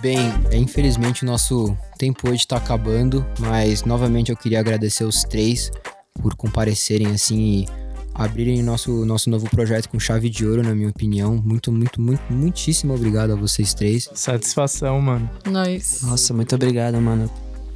Bem, 0.00 0.18
é, 0.50 0.56
infelizmente 0.56 1.24
o 1.24 1.26
nosso 1.26 1.76
tempo 1.98 2.28
hoje 2.28 2.38
está 2.38 2.56
acabando, 2.56 3.24
mas 3.38 3.84
novamente 3.84 4.30
eu 4.30 4.36
queria 4.36 4.58
agradecer 4.58 5.04
os 5.04 5.22
três 5.24 5.70
por 6.14 6.34
comparecerem 6.34 7.08
assim 7.08 7.38
e 7.38 7.68
abrirem 8.14 8.62
nosso, 8.62 9.04
nosso 9.04 9.28
novo 9.28 9.48
projeto 9.50 9.88
com 9.88 9.98
chave 9.98 10.30
de 10.30 10.46
ouro, 10.46 10.62
na 10.62 10.74
minha 10.74 10.88
opinião. 10.88 11.36
Muito, 11.36 11.70
muito, 11.70 12.00
muito, 12.00 12.22
muitíssimo 12.32 12.94
obrigado 12.94 13.32
a 13.32 13.36
vocês 13.36 13.74
três. 13.74 14.08
Satisfação, 14.14 15.00
mano. 15.00 15.28
Nós. 15.46 16.00
Nossa, 16.02 16.32
muito 16.32 16.54
obrigado, 16.54 17.00
mano. 17.00 17.30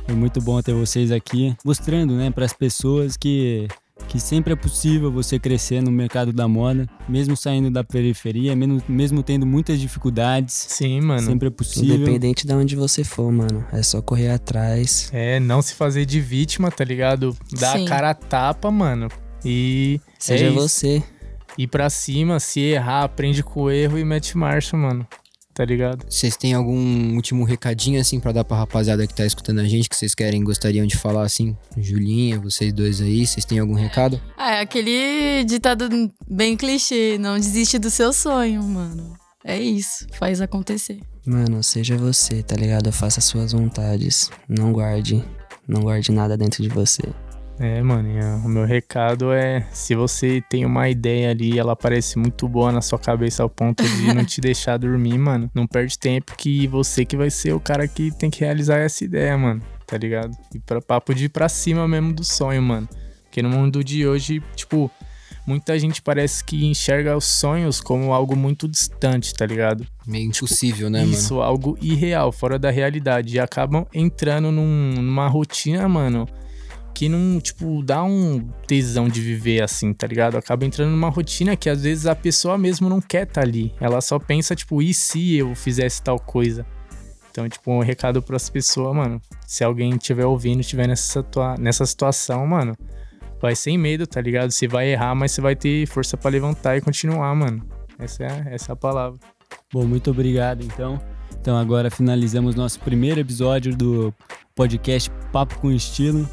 Foi 0.06 0.14
muito 0.14 0.40
bom 0.40 0.60
ter 0.62 0.74
vocês 0.74 1.10
aqui, 1.10 1.54
mostrando, 1.64 2.14
né, 2.14 2.30
para 2.30 2.44
as 2.44 2.52
pessoas 2.52 3.16
que 3.16 3.68
que 4.08 4.18
sempre 4.18 4.52
é 4.52 4.56
possível 4.56 5.10
você 5.10 5.38
crescer 5.38 5.80
no 5.82 5.90
mercado 5.90 6.32
da 6.32 6.48
moda, 6.48 6.88
mesmo 7.08 7.36
saindo 7.36 7.70
da 7.70 7.84
periferia, 7.84 8.54
mesmo, 8.56 8.82
mesmo 8.88 9.22
tendo 9.22 9.46
muitas 9.46 9.78
dificuldades. 9.80 10.66
Sim, 10.68 11.00
mano. 11.00 11.22
Sempre 11.22 11.48
é 11.48 11.50
possível. 11.50 11.96
Independente 11.96 12.46
de 12.46 12.52
onde 12.52 12.76
você 12.76 13.04
for, 13.04 13.30
mano. 13.30 13.64
É 13.72 13.82
só 13.82 14.02
correr 14.02 14.30
atrás. 14.30 15.10
É, 15.12 15.38
não 15.38 15.62
se 15.62 15.74
fazer 15.74 16.04
de 16.04 16.20
vítima, 16.20 16.70
tá 16.70 16.84
ligado? 16.84 17.36
Dar 17.52 17.76
Sim. 17.76 17.84
a 17.84 17.88
cara 17.88 18.10
a 18.10 18.14
tapa, 18.14 18.70
mano. 18.70 19.08
E. 19.44 20.00
Seja 20.18 20.46
é 20.46 20.50
você. 20.50 21.02
Ir 21.56 21.68
pra 21.68 21.88
cima, 21.88 22.40
se 22.40 22.60
errar, 22.60 23.04
aprende 23.04 23.42
com 23.42 23.62
o 23.62 23.70
erro 23.70 23.96
e 23.96 24.04
mete 24.04 24.36
marcha, 24.36 24.76
mano 24.76 25.06
tá 25.54 25.64
ligado? 25.64 26.04
Vocês 26.08 26.36
têm 26.36 26.52
algum 26.52 27.14
último 27.14 27.44
recadinho, 27.44 28.00
assim, 28.00 28.18
para 28.18 28.32
dar 28.32 28.44
pra 28.44 28.56
rapaziada 28.56 29.06
que 29.06 29.14
tá 29.14 29.24
escutando 29.24 29.60
a 29.60 29.64
gente, 29.64 29.88
que 29.88 29.96
vocês 29.96 30.14
querem, 30.14 30.42
gostariam 30.42 30.86
de 30.86 30.96
falar, 30.96 31.22
assim? 31.22 31.56
Julinha, 31.76 32.38
vocês 32.38 32.72
dois 32.72 33.00
aí, 33.00 33.26
vocês 33.26 33.44
têm 33.44 33.60
algum 33.60 33.74
recado? 33.74 34.20
Ah, 34.36 34.56
é 34.56 34.60
aquele 34.60 35.44
ditado 35.44 35.88
bem 36.28 36.56
clichê, 36.56 37.16
não 37.18 37.36
desiste 37.36 37.78
do 37.78 37.88
seu 37.88 38.12
sonho, 38.12 38.62
mano. 38.62 39.14
É 39.44 39.58
isso, 39.58 40.06
faz 40.18 40.40
acontecer. 40.40 41.00
Mano, 41.26 41.62
seja 41.62 41.96
você, 41.96 42.42
tá 42.42 42.56
ligado? 42.56 42.90
Faça 42.90 43.20
suas 43.20 43.52
vontades, 43.52 44.30
não 44.48 44.72
guarde, 44.72 45.22
não 45.68 45.82
guarde 45.82 46.10
nada 46.10 46.36
dentro 46.36 46.62
de 46.62 46.68
você. 46.68 47.02
É, 47.58 47.80
mano, 47.82 48.08
o 48.44 48.48
meu 48.48 48.64
recado 48.64 49.32
é: 49.32 49.66
se 49.72 49.94
você 49.94 50.42
tem 50.48 50.64
uma 50.64 50.88
ideia 50.88 51.30
ali, 51.30 51.58
ela 51.58 51.76
parece 51.76 52.18
muito 52.18 52.48
boa 52.48 52.72
na 52.72 52.80
sua 52.80 52.98
cabeça 52.98 53.42
ao 53.42 53.48
ponto 53.48 53.82
de 53.82 54.12
não 54.12 54.24
te 54.24 54.40
deixar 54.42 54.76
dormir, 54.76 55.16
mano, 55.18 55.50
não 55.54 55.66
perde 55.66 55.98
tempo 55.98 56.36
que 56.36 56.66
você 56.66 57.04
que 57.04 57.16
vai 57.16 57.30
ser 57.30 57.52
o 57.54 57.60
cara 57.60 57.86
que 57.86 58.10
tem 58.10 58.28
que 58.28 58.40
realizar 58.40 58.78
essa 58.78 59.04
ideia, 59.04 59.38
mano, 59.38 59.62
tá 59.86 59.96
ligado? 59.96 60.36
E 60.52 60.58
pra 60.58 60.80
papo 60.80 61.14
de 61.14 61.26
ir 61.26 61.28
pra 61.28 61.48
cima 61.48 61.86
mesmo 61.86 62.12
do 62.12 62.24
sonho, 62.24 62.60
mano. 62.60 62.88
Porque 63.24 63.40
no 63.40 63.48
mundo 63.48 63.84
de 63.84 64.06
hoje, 64.06 64.42
tipo, 64.56 64.90
muita 65.46 65.78
gente 65.78 66.02
parece 66.02 66.44
que 66.44 66.64
enxerga 66.66 67.16
os 67.16 67.24
sonhos 67.24 67.80
como 67.80 68.12
algo 68.12 68.34
muito 68.34 68.66
distante, 68.66 69.32
tá 69.32 69.46
ligado? 69.46 69.86
Meio 70.06 70.28
impossível, 70.28 70.90
né, 70.90 71.00
Isso, 71.00 71.06
mano? 71.06 71.18
Isso, 71.18 71.40
algo 71.40 71.78
irreal, 71.80 72.32
fora 72.32 72.58
da 72.58 72.70
realidade. 72.70 73.36
E 73.36 73.40
acabam 73.40 73.86
entrando 73.92 74.50
num, 74.50 74.94
numa 74.96 75.28
rotina, 75.28 75.88
mano 75.88 76.28
que 76.94 77.08
não, 77.08 77.40
tipo, 77.40 77.82
dá 77.82 78.04
um 78.04 78.48
tesão 78.66 79.08
de 79.08 79.20
viver 79.20 79.62
assim, 79.62 79.92
tá 79.92 80.06
ligado? 80.06 80.36
Acaba 80.36 80.64
entrando 80.64 80.90
numa 80.92 81.08
rotina 81.08 81.56
que 81.56 81.68
às 81.68 81.82
vezes 81.82 82.06
a 82.06 82.14
pessoa 82.14 82.56
mesmo 82.56 82.88
não 82.88 83.00
quer 83.00 83.24
estar 83.24 83.40
tá 83.40 83.46
ali. 83.46 83.74
Ela 83.80 84.00
só 84.00 84.18
pensa, 84.18 84.54
tipo, 84.54 84.80
e 84.80 84.94
se 84.94 85.34
eu 85.34 85.54
fizesse 85.54 86.00
tal 86.00 86.20
coisa? 86.20 86.64
Então, 87.30 87.48
tipo, 87.48 87.72
um 87.72 87.80
recado 87.80 88.22
pras 88.22 88.48
pessoas, 88.48 88.94
mano. 88.94 89.20
Se 89.44 89.64
alguém 89.64 89.90
estiver 89.96 90.24
ouvindo, 90.24 90.60
estiver 90.60 90.86
nessa, 90.86 91.26
nessa 91.58 91.84
situação, 91.84 92.46
mano, 92.46 92.76
vai 93.42 93.56
sem 93.56 93.76
medo, 93.76 94.06
tá 94.06 94.20
ligado? 94.20 94.52
Você 94.52 94.68
vai 94.68 94.92
errar, 94.92 95.16
mas 95.16 95.32
você 95.32 95.40
vai 95.40 95.56
ter 95.56 95.86
força 95.88 96.16
para 96.16 96.30
levantar 96.30 96.76
e 96.76 96.80
continuar, 96.80 97.34
mano. 97.34 97.68
Essa 97.98 98.22
é, 98.22 98.54
essa 98.54 98.70
é 98.70 98.72
a 98.72 98.76
palavra. 98.76 99.18
Bom, 99.72 99.84
muito 99.84 100.12
obrigado 100.12 100.62
então. 100.62 101.00
Então 101.40 101.56
agora 101.56 101.90
finalizamos 101.90 102.54
nosso 102.54 102.78
primeiro 102.80 103.18
episódio 103.18 103.76
do 103.76 104.14
podcast 104.54 105.10
Papo 105.32 105.58
com 105.58 105.72
Estilo. 105.72 106.28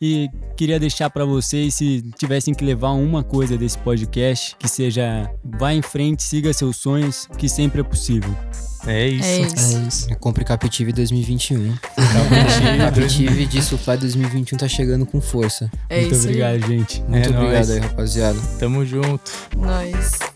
E 0.00 0.28
queria 0.56 0.78
deixar 0.78 1.08
para 1.10 1.24
vocês, 1.24 1.74
se 1.74 2.02
tivessem 2.18 2.52
que 2.54 2.64
levar 2.64 2.90
uma 2.92 3.22
coisa 3.24 3.56
desse 3.56 3.78
podcast, 3.78 4.54
que 4.58 4.68
seja 4.68 5.30
vá 5.58 5.72
em 5.72 5.82
frente, 5.82 6.22
siga 6.22 6.52
seus 6.52 6.76
sonhos, 6.76 7.28
que 7.38 7.48
sempre 7.48 7.80
é 7.80 7.84
possível. 7.84 8.34
É 8.86 9.08
isso. 9.08 9.24
É 9.24 9.38
isso. 9.40 9.76
É 9.76 9.88
isso. 9.88 10.12
É, 10.12 10.14
Compre 10.14 10.44
Captive 10.44 10.92
2021. 10.92 11.74
Captive 12.78 13.46
de 13.46 13.62
Supply 13.62 13.96
2021 13.96 14.58
tá 14.58 14.68
chegando 14.68 15.04
com 15.06 15.20
força. 15.20 15.70
É 15.88 16.00
muito 16.02 16.14
isso. 16.14 16.28
aí. 16.28 16.34
obrigado, 16.42 16.66
gente. 16.68 17.02
Muito 17.02 17.26
É 17.26 17.30
obrigado 17.30 17.66
nóis. 17.66 17.70
aí, 17.70 17.78
rapaziada. 17.80 18.38
Tamo 18.58 18.84
junto. 18.84 19.32
Nós. 19.56 20.35